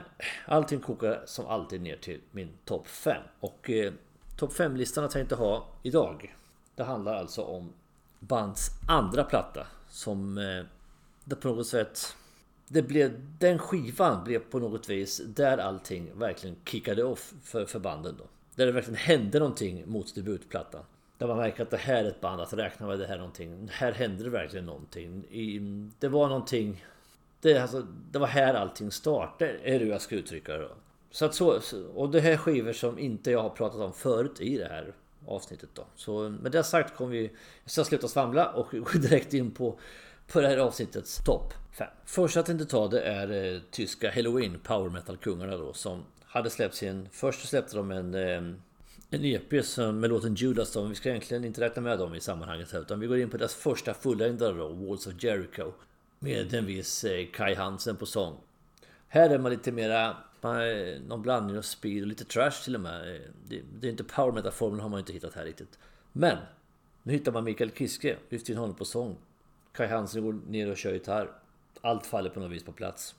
allting 0.46 0.80
kokar 0.80 1.22
som 1.26 1.46
alltid 1.46 1.80
ner 1.80 1.96
till 1.96 2.20
min 2.30 2.48
topp 2.64 2.86
5. 2.88 3.22
Och 3.40 3.70
eh, 3.70 3.92
topp 4.36 4.52
5-listan 4.52 5.02
jag 5.02 5.10
tänkte 5.10 5.34
ha 5.34 5.68
idag. 5.82 6.36
Det 6.74 6.84
handlar 6.84 7.14
alltså 7.14 7.42
om 7.42 7.72
bands 8.18 8.70
andra 8.88 9.24
platta 9.24 9.66
som 9.88 10.38
eh, 10.38 10.64
det 11.28 11.36
på 11.36 11.48
något 11.48 11.66
sätt 11.66 12.16
det 12.68 12.82
blev, 12.82 13.20
den 13.38 13.58
skivan 13.58 14.24
blev 14.24 14.38
på 14.38 14.58
något 14.58 14.88
vis 14.88 15.22
där 15.26 15.58
allting 15.58 16.10
verkligen 16.18 16.56
kickade 16.64 17.04
off 17.04 17.32
för, 17.42 17.64
för 17.64 17.78
banden 17.78 18.14
då. 18.18 18.24
Där 18.54 18.66
det 18.66 18.72
verkligen 18.72 18.96
hände 18.96 19.38
någonting 19.38 19.82
mot 19.86 20.14
debutplattan. 20.14 20.82
Där 21.18 21.26
man 21.26 21.36
märker 21.36 21.62
att 21.62 21.70
det 21.70 21.76
här 21.76 22.04
är 22.04 22.08
ett 22.08 22.20
band, 22.20 22.40
att 22.40 22.52
räkna 22.52 22.86
med 22.86 22.98
det 22.98 23.06
här 23.06 23.16
någonting. 23.16 23.68
Här 23.72 23.92
hände 23.92 24.24
det 24.24 24.30
verkligen 24.30 24.66
någonting. 24.66 25.24
I, 25.30 25.58
det 25.98 26.08
var 26.08 26.28
någonting... 26.28 26.84
Det, 27.40 27.58
alltså, 27.58 27.86
det 28.10 28.18
var 28.18 28.26
här 28.26 28.54
allting 28.54 28.90
startade, 28.90 29.58
är 29.62 29.78
det 29.78 29.84
jag 29.84 30.00
ska 30.00 30.14
uttrycka 30.14 30.52
det 30.52 30.62
då. 30.62 30.74
Så 31.10 31.24
att 31.24 31.34
så, 31.34 31.60
och 31.94 32.10
det 32.10 32.20
här 32.20 32.36
skivor 32.36 32.72
som 32.72 32.98
inte 32.98 33.30
jag 33.30 33.42
har 33.42 33.50
pratat 33.50 33.80
om 33.80 33.92
förut 33.92 34.40
i 34.40 34.58
det 34.58 34.68
här 34.68 34.92
avsnittet 35.26 35.68
då. 35.74 35.86
Så 35.94 36.28
med 36.28 36.52
det 36.52 36.64
sagt 36.64 36.96
kommer 36.96 37.10
vi... 37.10 37.30
Jag 37.64 37.70
ska 37.70 37.84
sluta 37.84 38.08
svamla 38.08 38.50
och 38.52 38.66
gå 38.72 38.98
direkt 38.98 39.34
in 39.34 39.50
på 39.50 39.78
på 40.32 40.40
det 40.40 40.48
här 40.48 40.58
avsnittets 40.58 41.24
topp 41.24 41.54
5. 41.72 41.88
Första 42.04 42.38
jag 42.38 42.46
tänkte 42.46 42.66
ta 42.66 42.88
det 42.88 43.00
är 43.00 43.54
eh, 43.54 43.60
tyska 43.70 44.12
Halloween 44.14 44.58
power 44.62 44.90
metal-kungarna 44.90 45.56
då 45.56 45.72
som 45.72 46.04
hade 46.24 46.50
släppt 46.50 46.74
sin... 46.74 47.08
Först 47.12 47.48
släppte 47.48 47.76
de 47.76 47.90
en, 47.90 48.14
eh, 48.14 48.42
en 49.10 49.24
EP 49.24 49.64
som, 49.64 50.00
med 50.00 50.10
låten 50.10 50.34
Judas 50.34 50.72
då, 50.72 50.80
men 50.80 50.88
vi 50.88 50.94
ska 50.94 51.08
egentligen 51.08 51.44
inte 51.44 51.60
räkna 51.60 51.82
med 51.82 51.98
dem 51.98 52.14
i 52.14 52.20
sammanhanget 52.20 52.72
här 52.72 52.80
utan 52.80 53.00
vi 53.00 53.06
går 53.06 53.18
in 53.18 53.30
på 53.30 53.36
deras 53.36 53.54
första 53.54 53.94
fullängdare 53.94 54.52
då, 54.52 54.68
Walls 54.68 55.06
of 55.06 55.12
Jericho. 55.18 55.72
Med 56.18 56.54
en 56.54 56.66
viss 56.66 57.04
eh, 57.04 57.26
Kai 57.32 57.54
Hansen 57.54 57.96
på 57.96 58.06
sång. 58.06 58.36
Här 59.08 59.30
är 59.30 59.38
man 59.38 59.52
lite 59.52 59.72
mera 59.72 60.08
eh, 60.42 61.00
någon 61.06 61.22
blandning 61.22 61.58
av 61.58 61.62
speed 61.62 62.02
och 62.02 62.08
lite 62.08 62.24
trash 62.24 62.64
till 62.64 62.74
och 62.74 62.80
med. 62.80 63.14
Eh, 63.14 63.20
det, 63.48 63.62
det 63.80 63.86
är 63.86 63.90
inte 63.90 64.04
power 64.04 64.32
metal-formeln 64.32 64.80
har 64.80 64.88
man 64.88 65.00
inte 65.00 65.12
hittat 65.12 65.34
här 65.34 65.44
riktigt. 65.44 65.78
Men 66.12 66.36
nu 67.02 67.12
hittar 67.12 67.32
man 67.32 67.44
Mikael 67.44 67.70
Kiske, 67.70 68.16
lyfter 68.28 68.52
in 68.52 68.58
honom 68.58 68.76
på 68.76 68.84
sång. 68.84 69.16
Kai 69.72 69.86
Hansen 69.86 70.24
går 70.24 70.32
ner 70.32 70.70
och 70.70 70.76
kör 70.76 70.92
gitarr. 70.92 71.30
Allt 71.80 72.06
faller 72.06 72.30
på 72.30 72.40
något 72.40 72.50
vis 72.50 72.64
på 72.64 72.72
plats. 72.72 73.14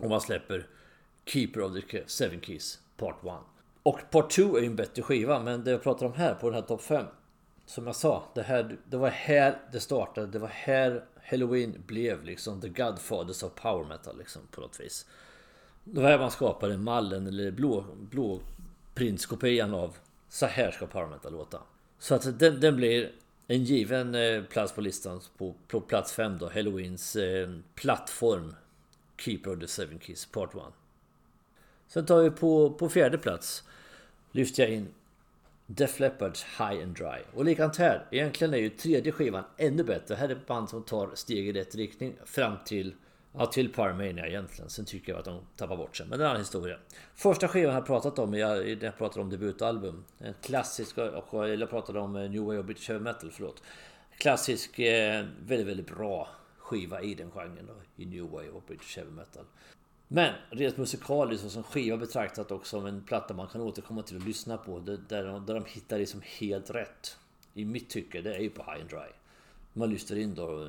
Och 0.00 0.10
man 0.10 0.20
släpper 0.20 0.66
Keeper 1.24 1.60
of 1.60 1.72
the 1.72 2.02
Seven 2.06 2.40
Keys 2.40 2.80
Part 2.96 3.24
1. 3.24 3.32
Och 3.82 4.00
Part 4.10 4.30
2 4.30 4.56
är 4.56 4.60
ju 4.60 4.66
en 4.66 4.76
bättre 4.76 5.02
skiva, 5.02 5.40
men 5.40 5.64
det 5.64 5.70
jag 5.70 5.82
pratar 5.82 6.06
om 6.06 6.12
här 6.12 6.34
på 6.34 6.46
den 6.46 6.54
här 6.54 6.62
topp 6.62 6.82
5. 6.82 7.06
Som 7.66 7.86
jag 7.86 7.96
sa, 7.96 8.28
det, 8.34 8.42
här, 8.42 8.76
det 8.90 8.96
var 8.96 9.08
här 9.08 9.58
det 9.72 9.80
startade. 9.80 10.26
Det 10.26 10.38
var 10.38 10.48
här 10.48 11.04
Halloween 11.30 11.82
blev 11.86 12.24
liksom 12.24 12.60
the 12.60 12.68
Godfathers 12.68 13.42
of 13.42 13.54
Power 13.54 13.84
Metal 13.84 14.18
liksom 14.18 14.42
på 14.50 14.60
något 14.60 14.80
vis. 14.80 15.06
Det 15.84 16.00
var 16.00 16.10
här 16.10 16.18
man 16.18 16.30
skapade 16.30 16.78
mallen 16.78 17.26
eller 17.26 17.50
blå, 17.50 17.84
blå 18.10 18.40
printskopian 18.94 19.74
av 19.74 19.96
så 20.28 20.46
här 20.46 20.70
ska 20.70 20.86
Power 20.86 21.06
Metal 21.06 21.32
låta. 21.32 21.62
Så 21.98 22.14
att 22.14 22.38
den, 22.38 22.60
den 22.60 22.76
blir 22.76 23.12
en 23.46 23.64
given 23.64 24.14
eh, 24.14 24.42
plats 24.42 24.72
på 24.72 24.80
listan 24.80 25.20
på, 25.36 25.54
på 25.68 25.80
plats 25.80 26.12
5 26.12 26.38
då, 26.38 26.48
Halloweens 26.48 27.16
eh, 27.16 27.48
plattform 27.74 28.54
Keeper 29.16 29.52
of 29.52 29.60
the 29.60 29.66
Seven 29.66 30.00
Keys 30.00 30.26
Part 30.26 30.54
1. 30.54 30.62
Sen 31.88 32.06
tar 32.06 32.22
vi 32.22 32.30
på, 32.30 32.70
på 32.70 32.88
fjärde 32.88 33.18
plats 33.18 33.64
lyfter 34.32 34.62
jag 34.62 34.72
in 34.72 34.88
Def 35.66 36.00
Leppards 36.00 36.44
High 36.44 36.82
and 36.82 36.96
Dry. 36.96 37.22
Och 37.34 37.44
likadant 37.44 37.76
här, 37.76 38.06
egentligen 38.10 38.54
är 38.54 38.58
ju 38.58 38.70
tredje 38.70 39.12
skivan 39.12 39.44
ännu 39.56 39.84
bättre. 39.84 40.14
Här 40.14 40.28
är 40.28 40.32
ett 40.32 40.46
band 40.46 40.68
som 40.68 40.82
tar 40.82 41.10
steg 41.14 41.48
i 41.48 41.52
rätt 41.52 41.74
riktning 41.74 42.16
fram 42.24 42.56
till 42.64 42.94
Ja, 43.38 43.46
till 43.46 43.72
Parmania 43.72 44.26
egentligen. 44.26 44.70
Sen 44.70 44.84
tycker 44.84 45.12
jag 45.12 45.18
att 45.18 45.24
de 45.24 45.40
tappar 45.56 45.76
bort 45.76 45.96
sig. 45.96 46.06
Men 46.06 46.18
det 46.18 46.24
är 46.24 46.26
en 46.26 46.30
annan 46.30 46.40
historia. 46.40 46.78
Första 47.14 47.48
skivan 47.48 47.74
jag 47.74 47.86
pratat 47.86 48.18
om, 48.18 48.34
jag, 48.34 48.68
jag 48.82 48.98
pratade 48.98 49.20
om 49.20 49.30
debutalbum. 49.30 50.04
En 50.18 50.34
klassisk, 50.42 50.98
och 50.98 51.48
jag 51.48 51.70
pratade 51.70 51.98
om 51.98 52.16
eh, 52.16 52.30
New 52.30 52.42
Way 52.42 52.58
of 52.58 52.66
British 52.66 52.88
Heavy 52.88 53.04
Metal, 53.04 53.30
förlåt. 53.30 53.62
Klassisk, 54.18 54.78
eh, 54.78 55.24
väldigt, 55.46 55.66
väldigt 55.66 55.86
bra 55.86 56.28
skiva 56.58 57.02
i 57.02 57.14
den 57.14 57.30
genren 57.30 57.66
då, 57.66 58.02
i 58.02 58.06
New 58.06 58.30
Way 58.30 58.48
of 58.48 58.66
British 58.66 58.96
Heavy 58.96 59.10
Metal. 59.10 59.44
Men 60.08 60.34
rent 60.50 60.76
musikaliskt 60.76 61.44
och 61.44 61.52
som 61.52 61.62
skiva 61.62 61.96
betraktat 61.96 62.50
också 62.50 62.78
som 62.78 62.86
en 62.86 63.02
platta 63.02 63.34
man 63.34 63.46
kan 63.46 63.60
återkomma 63.60 64.02
till 64.02 64.16
och 64.16 64.26
lyssna 64.26 64.56
på. 64.56 64.78
Där, 64.78 65.24
de, 65.24 65.46
där 65.46 65.54
de 65.54 65.64
hittar 65.66 65.98
liksom 65.98 66.20
helt 66.24 66.70
rätt. 66.70 67.16
I 67.54 67.64
mitt 67.64 67.90
tycke, 67.90 68.20
det 68.20 68.34
är 68.34 68.40
ju 68.40 68.50
på 68.50 68.62
High 68.62 68.80
and 68.80 68.90
Dry. 68.90 69.12
Man 69.72 69.90
lyssnar 69.90 70.18
in 70.18 70.34
då 70.34 70.62
eh, 70.62 70.68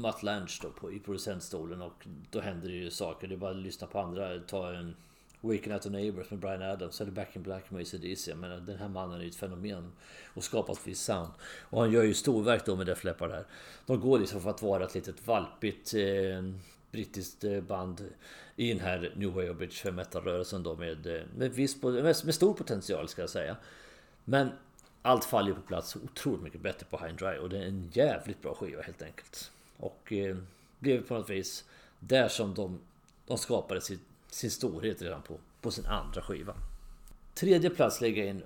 Matt 0.00 0.22
Lange 0.22 0.58
då 0.62 0.70
på, 0.70 0.92
i 0.92 0.98
producentstolen 0.98 1.82
och 1.82 2.06
då 2.30 2.40
händer 2.40 2.68
det 2.68 2.74
ju 2.74 2.90
saker. 2.90 3.28
Det 3.28 3.34
är 3.34 3.36
bara 3.36 3.50
att 3.50 3.56
lyssna 3.56 3.86
på 3.86 4.00
andra. 4.00 4.38
Ta 4.38 4.72
en 4.72 4.96
Waking 5.40 5.72
Out 5.72 5.82
the 5.82 5.90
Neighbors 5.90 6.30
med 6.30 6.40
Brian 6.40 6.62
Adams 6.62 7.00
eller 7.00 7.12
Back 7.12 7.36
in 7.36 7.42
Black 7.42 7.70
med 7.70 7.80
ACDC. 7.80 8.34
Men 8.34 8.66
den 8.66 8.78
här 8.78 8.88
mannen 8.88 9.18
är 9.18 9.22
ju 9.22 9.28
ett 9.28 9.36
fenomen 9.36 9.92
och 10.34 10.44
skapat 10.44 10.78
ett 10.78 10.86
visst 10.86 11.04
sound. 11.04 11.30
Och 11.62 11.80
han 11.80 11.92
gör 11.92 12.02
ju 12.02 12.14
storverk 12.14 12.66
då 12.66 12.76
med 12.76 12.86
Def 12.86 13.04
Leppard 13.04 13.30
här. 13.30 13.46
De 13.86 14.00
går 14.00 14.18
liksom 14.18 14.40
för 14.40 14.50
att 14.50 14.62
vara 14.62 14.84
ett 14.84 14.94
litet 14.94 15.26
valpigt 15.26 15.94
eh, 15.94 16.42
brittiskt 16.90 17.44
eh, 17.44 17.60
band 17.60 18.04
i 18.56 18.68
den 18.68 18.80
här 18.80 19.12
New 19.16 19.32
Way 19.32 19.48
of 19.48 19.56
British 19.56 19.92
Metal-rörelsen 19.92 20.62
då 20.62 20.76
med, 20.76 21.06
eh, 21.06 21.22
med, 21.36 21.52
viss, 21.52 21.82
med, 21.82 22.04
med 22.04 22.34
stor 22.34 22.54
potential 22.54 23.08
ska 23.08 23.22
jag 23.22 23.30
säga. 23.30 23.56
Men 24.24 24.48
allt 25.02 25.24
faller 25.24 25.52
på 25.52 25.60
plats 25.60 25.96
otroligt 25.96 26.42
mycket 26.42 26.60
bättre 26.60 26.86
på 26.90 26.96
High 26.96 27.08
and 27.08 27.18
Dry 27.18 27.38
och 27.38 27.48
det 27.48 27.58
är 27.58 27.66
en 27.66 27.90
jävligt 27.92 28.42
bra 28.42 28.54
skiva 28.54 28.82
helt 28.82 29.02
enkelt. 29.02 29.50
Och 29.78 30.12
eh, 30.12 30.36
blev 30.78 31.06
på 31.06 31.14
något 31.14 31.30
vis 31.30 31.64
där 32.00 32.28
som 32.28 32.54
de, 32.54 32.78
de 33.26 33.38
skapade 33.38 33.80
sin, 33.80 34.00
sin 34.30 34.50
storhet 34.50 35.02
redan 35.02 35.22
på, 35.22 35.38
på 35.60 35.70
sin 35.70 35.86
andra 35.86 36.22
skiva. 36.22 36.54
Tredje 37.34 37.70
plats 37.70 38.00
lägger 38.00 38.22
jag 38.22 38.30
in 38.30 38.42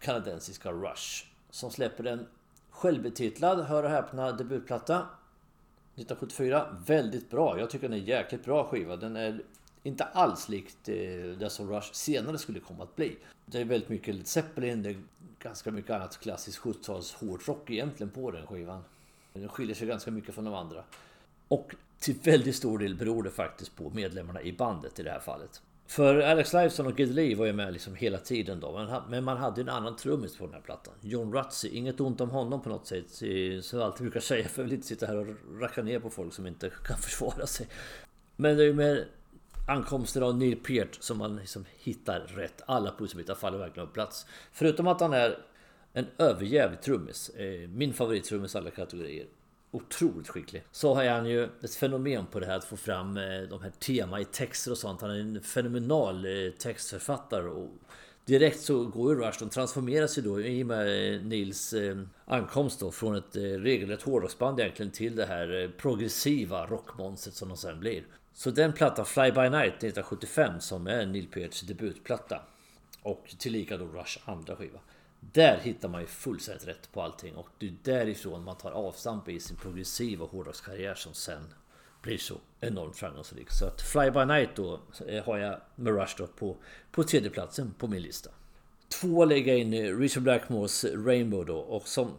kanadensiska 0.00 0.72
Rush. 0.72 1.24
Som 1.50 1.70
släpper 1.70 2.04
en 2.04 2.26
självbetitlad, 2.70 3.66
hör 3.66 3.82
och 3.82 3.90
häpna, 3.90 4.32
debutplatta. 4.32 4.94
1974. 4.94 6.76
Väldigt 6.86 7.30
bra. 7.30 7.58
Jag 7.58 7.70
tycker 7.70 7.88
den 7.88 7.98
är 7.98 8.04
jäkligt 8.04 8.44
bra 8.44 8.68
skiva. 8.68 8.96
Den 8.96 9.16
är 9.16 9.42
Inte 9.82 10.04
alls 10.04 10.48
likt 10.48 10.88
eh, 10.88 10.94
det 11.38 11.50
som 11.50 11.70
Rush 11.70 11.92
senare 11.92 12.38
skulle 12.38 12.60
komma 12.60 12.82
att 12.82 12.96
bli. 12.96 13.16
Det 13.46 13.60
är 13.60 13.64
väldigt 13.64 13.88
mycket 13.88 14.14
Led 14.14 14.26
Zeppelin, 14.26 14.82
det 14.82 14.90
är 14.90 15.02
ganska 15.38 15.70
mycket 15.70 15.90
annat 15.90 16.20
klassiskt 16.20 16.58
70-tals 16.58 17.14
hårdrock 17.14 17.70
egentligen 17.70 18.10
på 18.10 18.30
den 18.30 18.46
skivan. 18.46 18.84
Den 19.40 19.48
skiljer 19.48 19.74
sig 19.74 19.88
ganska 19.88 20.10
mycket 20.10 20.34
från 20.34 20.44
de 20.44 20.54
andra. 20.54 20.84
Och 21.48 21.74
till 21.98 22.14
väldigt 22.22 22.56
stor 22.56 22.78
del 22.78 22.94
beror 22.94 23.22
det 23.22 23.30
faktiskt 23.30 23.76
på 23.76 23.90
medlemmarna 23.90 24.42
i 24.42 24.52
bandet 24.52 24.98
i 24.98 25.02
det 25.02 25.10
här 25.10 25.20
fallet. 25.20 25.62
För 25.86 26.20
Alex 26.20 26.52
Lifeson 26.52 26.86
och 26.86 26.98
Gid 27.00 27.14
Lee 27.14 27.36
var 27.36 27.46
ju 27.46 27.52
med 27.52 27.72
liksom 27.72 27.94
hela 27.94 28.18
tiden 28.18 28.60
då. 28.60 29.02
Men 29.08 29.24
man 29.24 29.36
hade 29.36 29.60
en 29.60 29.68
annan 29.68 29.96
trummis 29.96 30.36
på 30.36 30.44
den 30.44 30.54
här 30.54 30.60
plattan. 30.60 30.94
John 31.00 31.32
Rutsey. 31.32 31.70
Inget 31.70 32.00
ont 32.00 32.20
om 32.20 32.30
honom 32.30 32.62
på 32.62 32.68
något 32.68 32.86
sätt. 32.86 33.10
Som 33.64 33.78
jag 33.78 33.86
alltid 33.86 34.02
brukar 34.02 34.20
säga. 34.20 34.48
För 34.48 34.62
jag 34.62 34.64
vill 34.64 34.74
inte 34.74 34.86
sitta 34.86 35.06
här 35.06 35.16
och 35.16 35.26
racka 35.60 35.82
ner 35.82 35.98
på 35.98 36.10
folk 36.10 36.34
som 36.34 36.46
inte 36.46 36.70
kan 36.84 36.96
försvara 37.02 37.46
sig. 37.46 37.68
Men 38.36 38.56
det 38.56 38.62
är 38.62 38.66
ju 38.66 38.74
med 38.74 39.04
ankomsten 39.68 40.22
av 40.22 40.38
Neil 40.38 40.56
Peart 40.56 40.94
som 41.00 41.18
man 41.18 41.36
liksom 41.36 41.64
hittar 41.78 42.20
rätt. 42.20 42.62
Alla 42.66 42.94
pusselbitar 42.98 43.34
faller 43.34 43.58
verkligen 43.58 43.86
på 43.86 43.94
plats. 43.94 44.26
Förutom 44.52 44.86
att 44.86 45.00
han 45.00 45.12
är 45.12 45.38
en 45.96 46.06
överjävlig 46.18 46.80
trummis. 46.80 47.28
Eh, 47.28 47.68
min 47.68 47.94
favorittrummis 47.94 48.56
alla 48.56 48.70
kategorier 48.70 49.26
otroligt 49.70 50.28
skicklig. 50.28 50.62
Så 50.72 50.94
har 50.94 51.08
han 51.08 51.26
ju 51.26 51.44
ett 51.44 51.74
fenomen 51.74 52.26
på 52.26 52.40
det 52.40 52.46
här 52.46 52.56
att 52.56 52.64
få 52.64 52.76
fram 52.76 53.16
eh, 53.16 53.42
de 53.50 53.62
här 53.62 53.70
tema 53.70 54.20
i 54.20 54.24
texter 54.24 54.70
och 54.70 54.78
sånt. 54.78 55.00
Han 55.00 55.10
är 55.10 55.20
en 55.20 55.42
fenomenal 55.42 56.24
eh, 56.24 56.52
textförfattare. 56.52 57.48
Och 57.48 57.70
direkt 58.24 58.60
så 58.60 58.84
går 58.84 59.14
ju 59.14 59.20
Rush, 59.20 59.38
de 59.38 59.48
transformeras 59.48 60.18
ju 60.18 60.22
då 60.22 60.40
i 60.40 60.62
och 60.62 60.66
med 60.66 61.26
Nils 61.26 61.74
ankomst 62.24 62.80
då 62.80 62.90
från 62.90 63.16
ett 63.16 63.36
regelrätt 63.36 64.02
hårdrocksband 64.02 64.60
egentligen 64.60 64.92
till 64.92 65.16
det 65.16 65.26
här 65.26 65.72
progressiva 65.78 66.66
rockmonstret 66.66 67.34
som 67.34 67.48
de 67.48 67.56
sen 67.56 67.80
blir. 67.80 68.04
Så 68.34 68.50
den 68.50 68.72
plattan 68.72 69.06
Fly 69.06 69.30
By 69.30 69.40
Night 69.40 69.74
1975 69.74 70.60
som 70.60 70.86
är 70.86 71.06
Neil 71.06 71.26
Pearts 71.26 71.60
debutplatta 71.60 72.40
och 73.02 73.34
tillika 73.38 73.76
då 73.76 73.84
Rush 73.84 74.18
andra 74.24 74.56
skiva. 74.56 74.78
Där 75.32 75.58
hittar 75.58 75.88
man 75.88 76.00
ju 76.00 76.06
fullständigt 76.06 76.68
rätt 76.68 76.92
på 76.92 77.02
allting 77.02 77.34
och 77.34 77.48
det 77.58 77.66
är 77.66 77.74
därifrån 77.82 78.44
man 78.44 78.56
tar 78.56 78.70
avstamp 78.70 79.28
i 79.28 79.40
sin 79.40 79.56
progressiva 79.56 80.26
hårdrockskarriär 80.26 80.94
som 80.94 81.14
sen 81.14 81.54
blir 82.02 82.18
så 82.18 82.34
enormt 82.60 82.96
framgångsrik. 82.96 83.50
Så 83.50 83.66
att 83.66 83.82
Fly 83.82 84.10
By 84.10 84.24
Night 84.24 84.50
då 84.54 84.80
eh, 85.08 85.24
har 85.24 85.38
jag 85.38 85.60
med 85.74 85.94
Rush 85.94 86.14
då 86.18 86.26
på, 86.26 86.56
på 86.90 87.04
tredjeplatsen 87.04 87.74
på 87.78 87.86
min 87.86 88.02
lista. 88.02 88.30
Två 89.00 89.24
lägger 89.24 89.52
jag 89.52 89.60
in 89.60 89.98
Richard 89.98 90.22
Blackmores 90.22 90.84
Rainbow 90.84 91.46
då 91.46 91.58
och 91.58 91.88
som 91.88 92.10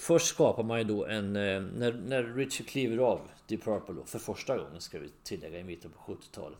Först 0.00 0.26
skapar 0.26 0.62
man 0.62 0.78
ju 0.78 0.84
då 0.84 1.06
en... 1.06 1.36
Eh, 1.36 1.62
när, 1.62 1.92
när 1.92 2.22
Richard 2.22 2.66
kliver 2.66 2.98
av 2.98 3.20
Deep 3.46 3.64
Purple 3.64 3.94
då, 3.94 4.04
för 4.04 4.18
första 4.18 4.56
gången 4.56 4.80
ska 4.80 4.98
vi 4.98 5.10
tillägga 5.22 5.58
i 5.58 5.64
mitten 5.64 5.90
på 5.90 6.12
70-talet. 6.12 6.58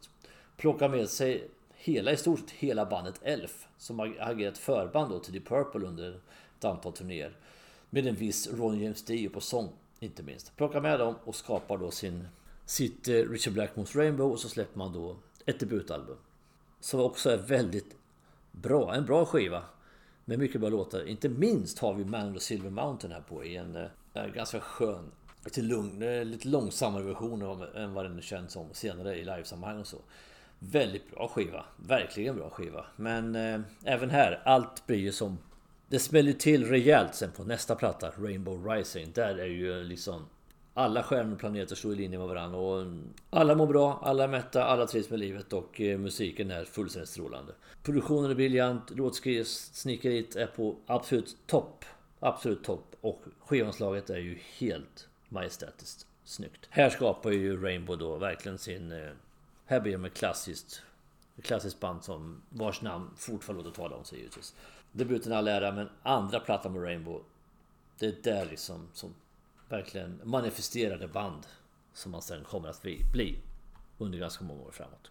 Plockar 0.57 0.89
med 0.89 1.09
sig 1.09 1.49
hela, 1.83 2.13
i 2.13 2.17
stort 2.17 2.41
sett 2.41 2.51
hela 2.51 2.87
bandet 2.87 3.21
Elf 3.23 3.67
som 3.79 3.99
har 3.99 4.17
agerat 4.21 4.59
förband 4.59 5.11
då 5.11 5.19
till 5.19 5.33
Deep 5.33 5.49
Purple 5.49 5.87
under 5.87 6.21
ett 6.59 6.65
antal 6.65 6.93
turnéer. 6.93 7.37
Med 7.91 8.07
en 8.07 8.15
viss 8.15 8.49
Ronny 8.53 8.85
James 8.85 9.05
Dio 9.05 9.31
på 9.31 9.41
sång, 9.41 9.73
inte 10.01 10.23
minst. 10.23 10.57
Plockar 10.57 10.81
med 10.81 10.99
dem 10.99 11.15
och 11.25 11.35
skapar 11.35 11.79
då 11.79 11.91
sin, 11.91 12.29
sitt 12.67 13.09
eh, 13.09 13.15
Richard 13.15 13.55
Blackmore's 13.55 13.97
Rainbow 13.97 14.33
och 14.33 14.41
så 14.41 14.49
släpper 14.49 14.79
man 14.79 14.93
då 14.93 15.17
ett 15.47 15.61
debutalbum. 15.61 16.17
Som 16.81 17.01
också 17.01 17.31
är 17.31 17.37
väldigt 17.37 17.97
bra, 18.53 18.95
en 18.95 19.07
bra 19.07 19.25
skiva. 19.25 19.63
Med 20.25 20.39
mycket 20.39 20.61
bra 20.61 20.71
låtar. 20.71 21.09
Inte 21.09 21.29
minst 21.29 21.79
har 21.79 21.95
vi 21.95 22.05
Man 22.05 22.29
of 22.29 22.35
the 22.35 22.41
Silver 22.41 22.71
Mountain 22.71 23.13
här 23.13 23.21
på 23.21 23.45
i 23.45 23.57
en, 23.57 23.77
eh, 23.77 23.87
en 24.13 24.33
ganska 24.33 24.61
skön, 24.61 25.11
lite, 25.45 25.63
lugn, 25.63 26.03
eh, 26.03 26.25
lite 26.25 26.49
långsammare 26.49 27.03
version 27.03 27.43
än 27.75 27.95
vad 27.95 28.05
den 28.05 28.23
känns 28.23 28.53
som 28.53 28.67
senare 28.73 29.17
i 29.17 29.25
livesammanhang 29.25 29.81
och 29.81 29.87
så. 29.87 29.99
Väldigt 30.63 31.11
bra 31.11 31.29
skiva. 31.29 31.65
Verkligen 31.77 32.37
bra 32.37 32.51
skiva. 32.51 32.87
Men 32.97 33.35
eh, 33.37 33.61
även 33.85 34.11
här, 34.11 34.43
allt 34.45 34.87
blir 34.87 34.99
ju 34.99 35.13
som... 35.13 35.39
Det 35.89 35.99
smäller 35.99 36.33
till 36.33 36.67
rejält 36.67 37.15
sen 37.15 37.31
på 37.31 37.45
nästa 37.45 37.75
platta, 37.75 38.11
Rainbow 38.19 38.67
Rising. 38.67 39.13
Där 39.15 39.39
är 39.39 39.47
ju 39.47 39.85
liksom... 39.85 40.27
Alla 40.75 41.03
stjärnor 41.03 41.33
och 41.33 41.39
planeter 41.39 41.75
står 41.75 41.93
i 41.93 41.97
linje 41.97 42.19
med 42.19 42.29
varandra 42.29 42.59
och 42.59 42.81
mm, 42.81 43.03
alla 43.31 43.55
mår 43.55 43.67
bra, 43.67 44.01
alla 44.03 44.25
är 44.25 44.29
mätta, 44.29 44.65
alla 44.65 44.87
trivs 44.87 45.11
med 45.11 45.19
livet 45.19 45.53
och 45.53 45.81
eh, 45.81 45.99
musiken 45.99 46.51
är 46.51 46.65
fullständigt 46.65 47.09
strålande. 47.09 47.53
Produktionen 47.83 48.31
är 48.31 48.35
briljant, 48.35 48.91
låtsnickeriet 48.91 50.37
är 50.37 50.47
på 50.47 50.77
absolut 50.87 51.37
topp. 51.47 51.85
Absolut 52.21 52.65
topp 52.65 52.97
och 53.01 53.23
skivomslaget 53.39 54.11
är 54.11 54.19
ju 54.19 54.39
helt 54.59 55.09
majestätiskt 55.29 56.07
snyggt. 56.25 56.67
Här 56.71 56.91
skapar 56.91 57.31
ju 57.31 57.63
Rainbow 57.63 57.99
då 57.99 58.17
verkligen 58.17 58.59
sin 58.59 58.93
eh, 58.93 59.11
här 59.71 59.81
blir 59.81 59.93
de 59.93 60.05
ett 60.05 60.15
klassiskt, 60.15 60.83
ett 61.37 61.45
klassiskt 61.45 61.81
band 61.81 62.05
som 62.05 62.43
vars 62.49 62.83
namn 62.83 63.11
fortfarande 63.17 63.65
låter 63.65 63.77
tala 63.77 63.97
om 63.97 64.05
sig 64.05 64.19
givetvis. 64.19 64.55
Debuten 64.93 65.33
all 65.33 65.49
ära, 65.49 65.73
men 65.73 65.89
andra 66.03 66.41
plattan 66.41 66.73
med 66.73 66.83
Rainbow. 66.83 67.23
Det 67.99 68.07
är 68.07 68.15
där 68.23 68.47
liksom 68.47 68.89
som 68.93 69.15
verkligen 69.69 70.21
manifesterade 70.25 71.09
band 71.09 71.47
som 71.95 72.13
man 72.13 72.23
sen 72.23 72.45
kommer 72.45 72.69
att 72.69 72.83
bli 73.13 73.39
under 73.99 74.19
ganska 74.19 74.45
många 74.45 74.63
år 74.63 74.71
framåt. 74.71 75.11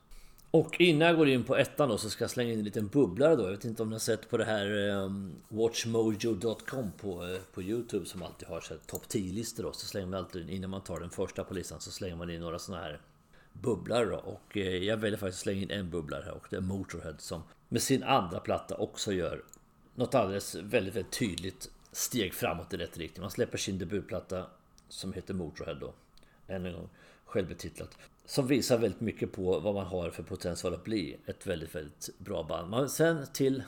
Och 0.52 0.82
innan 0.82 1.08
jag 1.08 1.18
går 1.18 1.30
in 1.30 1.44
på 1.44 1.58
ettan 1.58 1.90
då 1.90 1.98
så 1.98 2.10
ska 2.10 2.24
jag 2.24 2.32
slänga 2.32 2.54
in 2.54 2.60
en 2.60 2.66
liten 2.66 2.88
bubblare 2.88 3.36
då. 3.36 3.44
Jag 3.44 3.52
vet 3.52 3.66
inte 3.66 3.84
om 3.84 3.90
ni 3.90 3.96
har 3.96 4.00
sett 4.00 4.30
på 4.30 4.38
det 4.38 4.46
här 4.46 4.90
ehm, 4.90 5.04
um, 5.04 5.36
Watchmojo.com 5.48 6.92
på, 6.92 7.24
uh, 7.24 7.38
på 7.54 7.62
Youtube 7.62 8.06
som 8.06 8.24
alltid 8.24 8.48
har 8.48 8.62
topp 8.86 9.04
10-listor 9.10 9.64
då. 9.64 9.72
Så 9.72 9.86
slänger 9.86 10.08
man 10.08 10.20
alltid 10.20 10.42
in 10.42 10.50
innan 10.50 10.70
man 10.70 10.82
tar 10.82 11.00
den 11.00 11.10
första 11.10 11.44
på 11.44 11.54
listan 11.54 11.82
så 11.82 11.92
slänger 11.92 12.16
man 12.16 12.30
in 12.30 12.42
några 12.42 12.60
sådana 12.60 12.84
här 12.84 13.00
bubblar 13.62 14.06
då. 14.06 14.18
Och 14.18 14.58
eh, 14.58 14.78
jag 14.78 14.98
väljer 14.98 15.18
faktiskt 15.18 15.40
att 15.40 15.44
slänga 15.44 15.62
in 15.62 15.72
en 15.72 15.90
bubblare 15.90 16.24
här 16.26 16.34
och 16.34 16.48
det 16.50 16.56
är 16.56 16.62
Motorhead 16.62 17.16
som 17.18 17.44
med 17.70 17.82
sin 17.82 18.04
andra 18.04 18.40
platta 18.40 18.76
också 18.76 19.14
gör 19.14 19.44
något 19.96 20.16
alldeles 20.16 20.56
väldigt, 20.56 20.96
väldigt 20.96 21.20
tydligt 21.20 21.72
steg 21.92 22.34
framåt 22.34 22.74
i 22.74 22.78
rätt 22.78 22.98
riktning. 22.98 23.22
Man 23.22 23.32
släpper 23.32 23.58
sin 23.58 23.80
debutplatta 23.80 24.46
som 24.90 25.14
heter 25.14 25.34
Motorhead 25.34 25.74
då. 25.74 25.94
Än 26.48 26.66
en 26.66 26.74
gång 26.74 26.90
självbetitlat. 27.26 27.98
Som 28.26 28.48
visar 28.48 28.78
väldigt 28.78 29.02
mycket 29.02 29.32
på 29.32 29.60
vad 29.60 29.74
man 29.74 29.86
har 29.86 30.10
för 30.10 30.24
potential 30.24 30.74
att 30.74 30.84
bli 30.84 31.18
ett 31.26 31.48
väldigt, 31.48 31.76
väldigt 31.76 32.10
bra 32.18 32.44
band. 32.44 32.70
Men 32.70 32.90
sen 32.90 33.26
till 33.34 33.64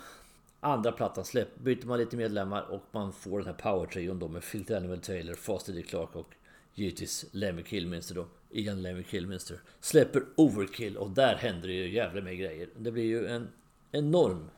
andra 0.59 0.91
plattan 0.91 1.25
släpp, 1.25 1.59
byter 1.59 1.85
man 1.85 1.99
lite 1.99 2.17
medlemmar 2.17 2.61
och 2.61 2.83
man 2.91 3.13
får 3.13 3.39
den 3.39 3.47
här 3.47 3.53
power-trion 3.53 4.19
då 4.19 4.27
med 4.27 4.43
Phil 4.43 4.63
Daniel 4.63 5.01
Taylor, 5.01 5.33
Foster 5.33 5.73
D. 5.73 5.81
Clark 5.81 6.15
och 6.15 6.35
givetvis 6.75 7.25
Lemmy 7.31 7.63
Kilminster 7.63 8.15
då. 8.15 8.27
Ian 8.51 8.81
Lemmy 8.81 9.03
Kilminster. 9.03 9.59
Släpper 9.79 10.23
Overkill 10.35 10.97
och 10.97 11.11
där 11.11 11.35
händer 11.35 11.67
det 11.67 11.73
ju 11.73 11.93
jävla 11.93 12.21
med 12.21 12.37
grejer. 12.37 12.69
Det 12.77 12.91
blir 12.91 13.03
ju 13.03 13.27
en 13.27 13.47
enorm 13.91 14.49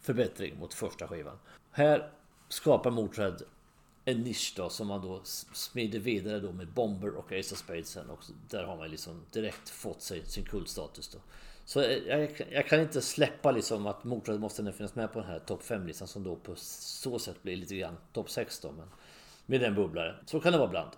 förbättring 0.00 0.58
mot 0.58 0.74
första 0.74 1.08
skivan. 1.08 1.38
Här 1.70 2.10
skapar 2.48 2.90
Motörhead 2.90 3.36
en 4.04 4.20
nisch 4.20 4.54
då 4.56 4.68
som 4.68 4.86
man 4.86 5.00
då 5.00 5.20
smider 5.52 5.98
vidare 5.98 6.40
då 6.40 6.52
med 6.52 6.68
Bomber 6.68 7.10
och 7.10 7.32
Ace 7.32 7.54
of 7.54 7.58
Spades 7.58 7.88
sen 7.88 8.10
och 8.10 8.24
där 8.48 8.64
har 8.64 8.76
man 8.76 8.90
liksom 8.90 9.24
direkt 9.32 9.68
fått 9.68 10.02
sig 10.02 10.26
sin 10.26 10.44
kultstatus 10.44 11.08
då. 11.08 11.18
Så 11.64 11.80
eh, 11.80 11.98
jag, 12.06 12.46
jag, 12.50 12.66
kan 12.66 12.80
inte 12.80 13.00
släppa 13.00 13.50
liksom 13.50 13.86
att 13.86 14.04
Motörhead 14.04 14.38
måste 14.38 14.72
finnas 14.72 14.94
med 14.94 15.12
på 15.12 15.20
den 15.20 15.28
här 15.28 15.38
topp 15.38 15.62
5-listan 15.62 16.08
som 16.08 16.24
då 16.24 16.36
på 16.36 16.54
så 16.56 17.18
sätt 17.18 17.42
blir 17.42 17.56
lite 17.56 17.76
grann 17.76 17.96
topp 18.12 18.30
6 18.30 18.60
då. 18.60 18.72
Men 18.72 18.88
med 19.46 19.60
den 19.60 19.74
bubblaren. 19.74 20.14
Så 20.26 20.40
kan 20.40 20.52
det 20.52 20.58
vara 20.58 20.68
ibland. 20.68 20.90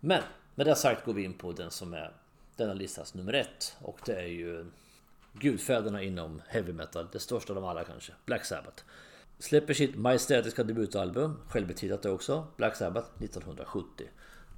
Men 0.00 0.22
med 0.54 0.66
det 0.66 0.76
sagt 0.76 1.04
går 1.04 1.12
vi 1.12 1.24
in 1.24 1.34
på 1.34 1.52
den 1.52 1.70
som 1.70 1.94
är 1.94 2.12
denna 2.56 2.74
listas 2.74 3.14
nummer 3.14 3.32
ett. 3.32 3.76
Och 3.80 4.00
det 4.04 4.14
är 4.14 4.26
ju 4.26 4.66
gudfäderna 5.32 6.02
inom 6.02 6.42
heavy 6.48 6.72
metal. 6.72 7.08
Det 7.12 7.18
största 7.18 7.52
av 7.52 7.54
dem 7.54 7.64
alla 7.64 7.84
kanske. 7.84 8.12
Black 8.26 8.44
Sabbath. 8.44 8.82
Släpper 9.38 9.74
sitt 9.74 9.96
majestätiska 9.96 10.64
debutalbum, 10.64 11.36
självbetitlat 11.48 12.02
det 12.02 12.10
också, 12.10 12.46
Black 12.56 12.76
Sabbath 12.76 13.08
1970. 13.22 14.06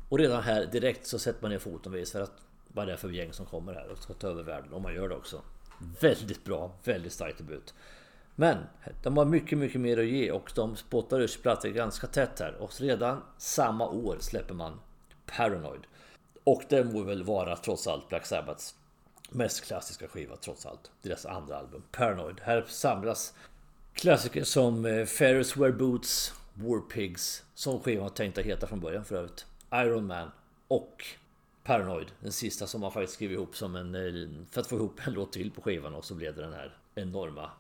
Och 0.08 0.18
redan 0.18 0.42
här 0.42 0.66
direkt 0.66 1.06
så 1.06 1.18
sätter 1.18 1.42
man 1.42 1.50
ner 1.50 1.58
foten 1.58 1.92
och 1.92 1.98
visar 1.98 2.20
att 2.20 2.32
vad 2.68 2.86
det 2.86 2.92
är 2.92 2.96
för 2.96 3.08
gäng 3.08 3.32
som 3.32 3.46
kommer 3.46 3.74
här 3.74 3.88
och 3.88 3.98
ska 3.98 4.12
ta 4.12 4.28
över 4.28 4.42
världen. 4.42 4.72
Och 4.72 4.82
man 4.82 4.94
gör 4.94 5.08
det 5.08 5.14
också. 5.14 5.42
Väldigt 6.00 6.44
bra, 6.44 6.72
väldigt 6.84 7.12
stark 7.12 7.38
debut. 7.38 7.74
Men 8.34 8.56
de 9.02 9.16
har 9.16 9.24
mycket, 9.24 9.58
mycket 9.58 9.80
mer 9.80 9.98
att 9.98 10.06
ge 10.06 10.32
och 10.32 10.52
de 10.54 10.76
spottar 10.76 11.20
ut 11.20 11.42
plattor 11.42 11.68
ganska 11.68 12.06
tätt 12.06 12.40
här. 12.40 12.54
Och 12.54 12.80
redan 12.80 13.22
samma 13.38 13.88
år 13.88 14.16
släpper 14.20 14.54
man 14.54 14.80
Paranoid. 15.36 15.80
Och 16.44 16.62
det 16.68 16.84
må 16.84 17.02
väl 17.02 17.22
vara 17.22 17.56
trots 17.56 17.86
allt 17.86 18.08
Black 18.08 18.26
Sabbaths 18.26 18.74
mest 19.30 19.64
klassiska 19.64 20.08
skiva 20.08 20.36
trots 20.36 20.66
allt. 20.66 20.90
Deras 21.02 21.26
andra 21.26 21.56
album 21.56 21.82
Paranoid. 21.92 22.40
Här 22.42 22.64
samlas 22.68 23.34
klassiker 23.94 24.44
som 24.44 24.86
eh, 24.86 25.04
Ferris 25.04 25.56
Wear 25.56 25.72
Boots, 25.72 26.34
War 26.54 26.80
Pigs, 26.80 27.44
som 27.54 27.80
skivan 27.80 28.02
var 28.02 28.10
tänkt 28.10 28.38
att 28.38 28.44
heta 28.44 28.66
från 28.66 28.80
början 28.80 29.04
för 29.04 29.16
övrigt. 29.16 29.46
Iron 29.72 30.06
Man 30.06 30.30
och 30.68 31.04
Paranoid, 31.64 32.06
den 32.20 32.32
sista 32.32 32.66
som 32.66 32.80
man 32.80 32.92
faktiskt 32.92 33.14
skrev 33.14 33.32
ihop 33.32 33.56
som 33.56 33.76
en... 33.76 33.94
Eh, 33.94 34.28
för 34.50 34.60
att 34.60 34.66
få 34.66 34.76
ihop 34.76 35.00
en 35.06 35.12
låt 35.12 35.32
till 35.32 35.50
på 35.50 35.62
skivan 35.62 35.94
och 35.94 36.04
så 36.04 36.14
blev 36.14 36.34
det 36.36 36.42
den 36.42 36.52
här 36.52 36.76
enorma 36.94 37.50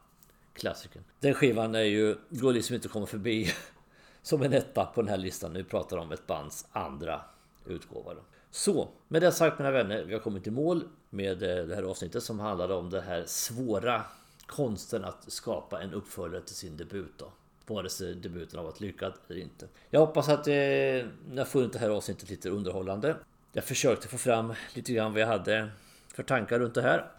klassikern. 0.54 1.02
Den 1.20 1.34
skivan 1.34 1.74
är 1.74 1.80
ju, 1.80 2.16
går 2.28 2.52
liksom 2.52 2.74
inte 2.74 2.86
att 2.86 2.92
komma 2.92 3.06
förbi 3.06 3.52
som 4.22 4.42
en 4.42 4.52
etta 4.52 4.84
på 4.84 5.02
den 5.02 5.08
här 5.10 5.16
listan. 5.16 5.52
Nu 5.52 5.64
pratar 5.64 5.96
om 5.96 6.12
ett 6.12 6.26
bands 6.26 6.66
andra 6.72 7.20
utgåva. 7.66 8.12
Så, 8.50 8.88
med 9.08 9.22
det 9.22 9.32
sagt 9.32 9.58
mina 9.58 9.70
vänner, 9.70 10.04
vi 10.04 10.12
har 10.12 10.20
kommit 10.20 10.46
i 10.46 10.50
mål 10.50 10.84
med 11.10 11.42
eh, 11.42 11.66
det 11.66 11.74
här 11.74 11.82
avsnittet 11.82 12.22
som 12.22 12.40
handlade 12.40 12.74
om 12.74 12.90
det 12.90 13.00
här 13.00 13.24
svåra 13.26 14.02
konsten 14.46 15.04
att 15.04 15.32
skapa 15.32 15.82
en 15.82 15.94
uppföljare 15.94 16.42
till 16.42 16.56
sin 16.56 16.76
debut 16.76 17.12
då. 17.16 17.32
Vare 17.66 17.88
sig 17.88 18.14
debuten 18.14 18.58
har 18.58 18.66
varit 18.66 18.80
lyckad 18.80 19.12
eller 19.28 19.40
inte. 19.40 19.68
Jag 19.90 20.00
hoppas 20.00 20.28
att 20.28 20.46
eh, 20.46 20.52
ni 20.52 21.36
har 21.36 21.44
funnit 21.44 21.72
det 21.72 21.78
här 21.78 21.90
avsnittet 21.90 22.30
lite 22.30 22.50
underhållande. 22.50 23.16
Jag 23.52 23.64
försökte 23.64 24.08
få 24.08 24.18
fram 24.18 24.54
lite 24.74 24.92
grann 24.92 25.12
vad 25.12 25.22
jag 25.22 25.26
hade 25.26 25.70
för 26.14 26.22
tankar 26.22 26.58
runt 26.58 26.74
det 26.74 26.82
här. 26.82 27.10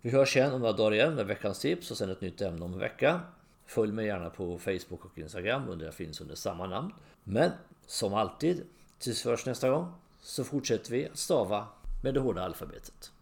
Vi 0.00 0.10
hörs 0.10 0.36
igen 0.36 0.52
om 0.52 0.60
några 0.60 0.72
dagar 0.72 0.94
igen 0.94 1.14
med 1.14 1.26
veckans 1.26 1.58
tips 1.58 1.90
och 1.90 1.96
sen 1.96 2.10
ett 2.10 2.20
nytt 2.20 2.40
ämne 2.40 2.64
om 2.64 2.72
en 2.72 2.78
vecka. 2.78 3.20
Följ 3.66 3.92
mig 3.92 4.06
gärna 4.06 4.30
på 4.30 4.58
Facebook 4.58 5.04
och 5.04 5.18
Instagram 5.18 5.68
under 5.68 5.84
jag 5.84 5.94
finns 5.94 6.20
under 6.20 6.34
samma 6.34 6.66
namn. 6.66 6.92
Men 7.24 7.50
som 7.86 8.14
alltid, 8.14 8.66
tills 9.00 9.22
först 9.22 9.46
nästa 9.46 9.70
gång 9.70 9.92
så 10.20 10.44
fortsätter 10.44 10.90
vi 10.90 11.08
att 11.08 11.18
stava 11.18 11.66
med 12.02 12.14
det 12.14 12.20
hårda 12.20 12.42
alfabetet. 12.42 13.12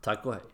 Tack 0.00 0.26
och 0.26 0.34
hej! 0.34 0.51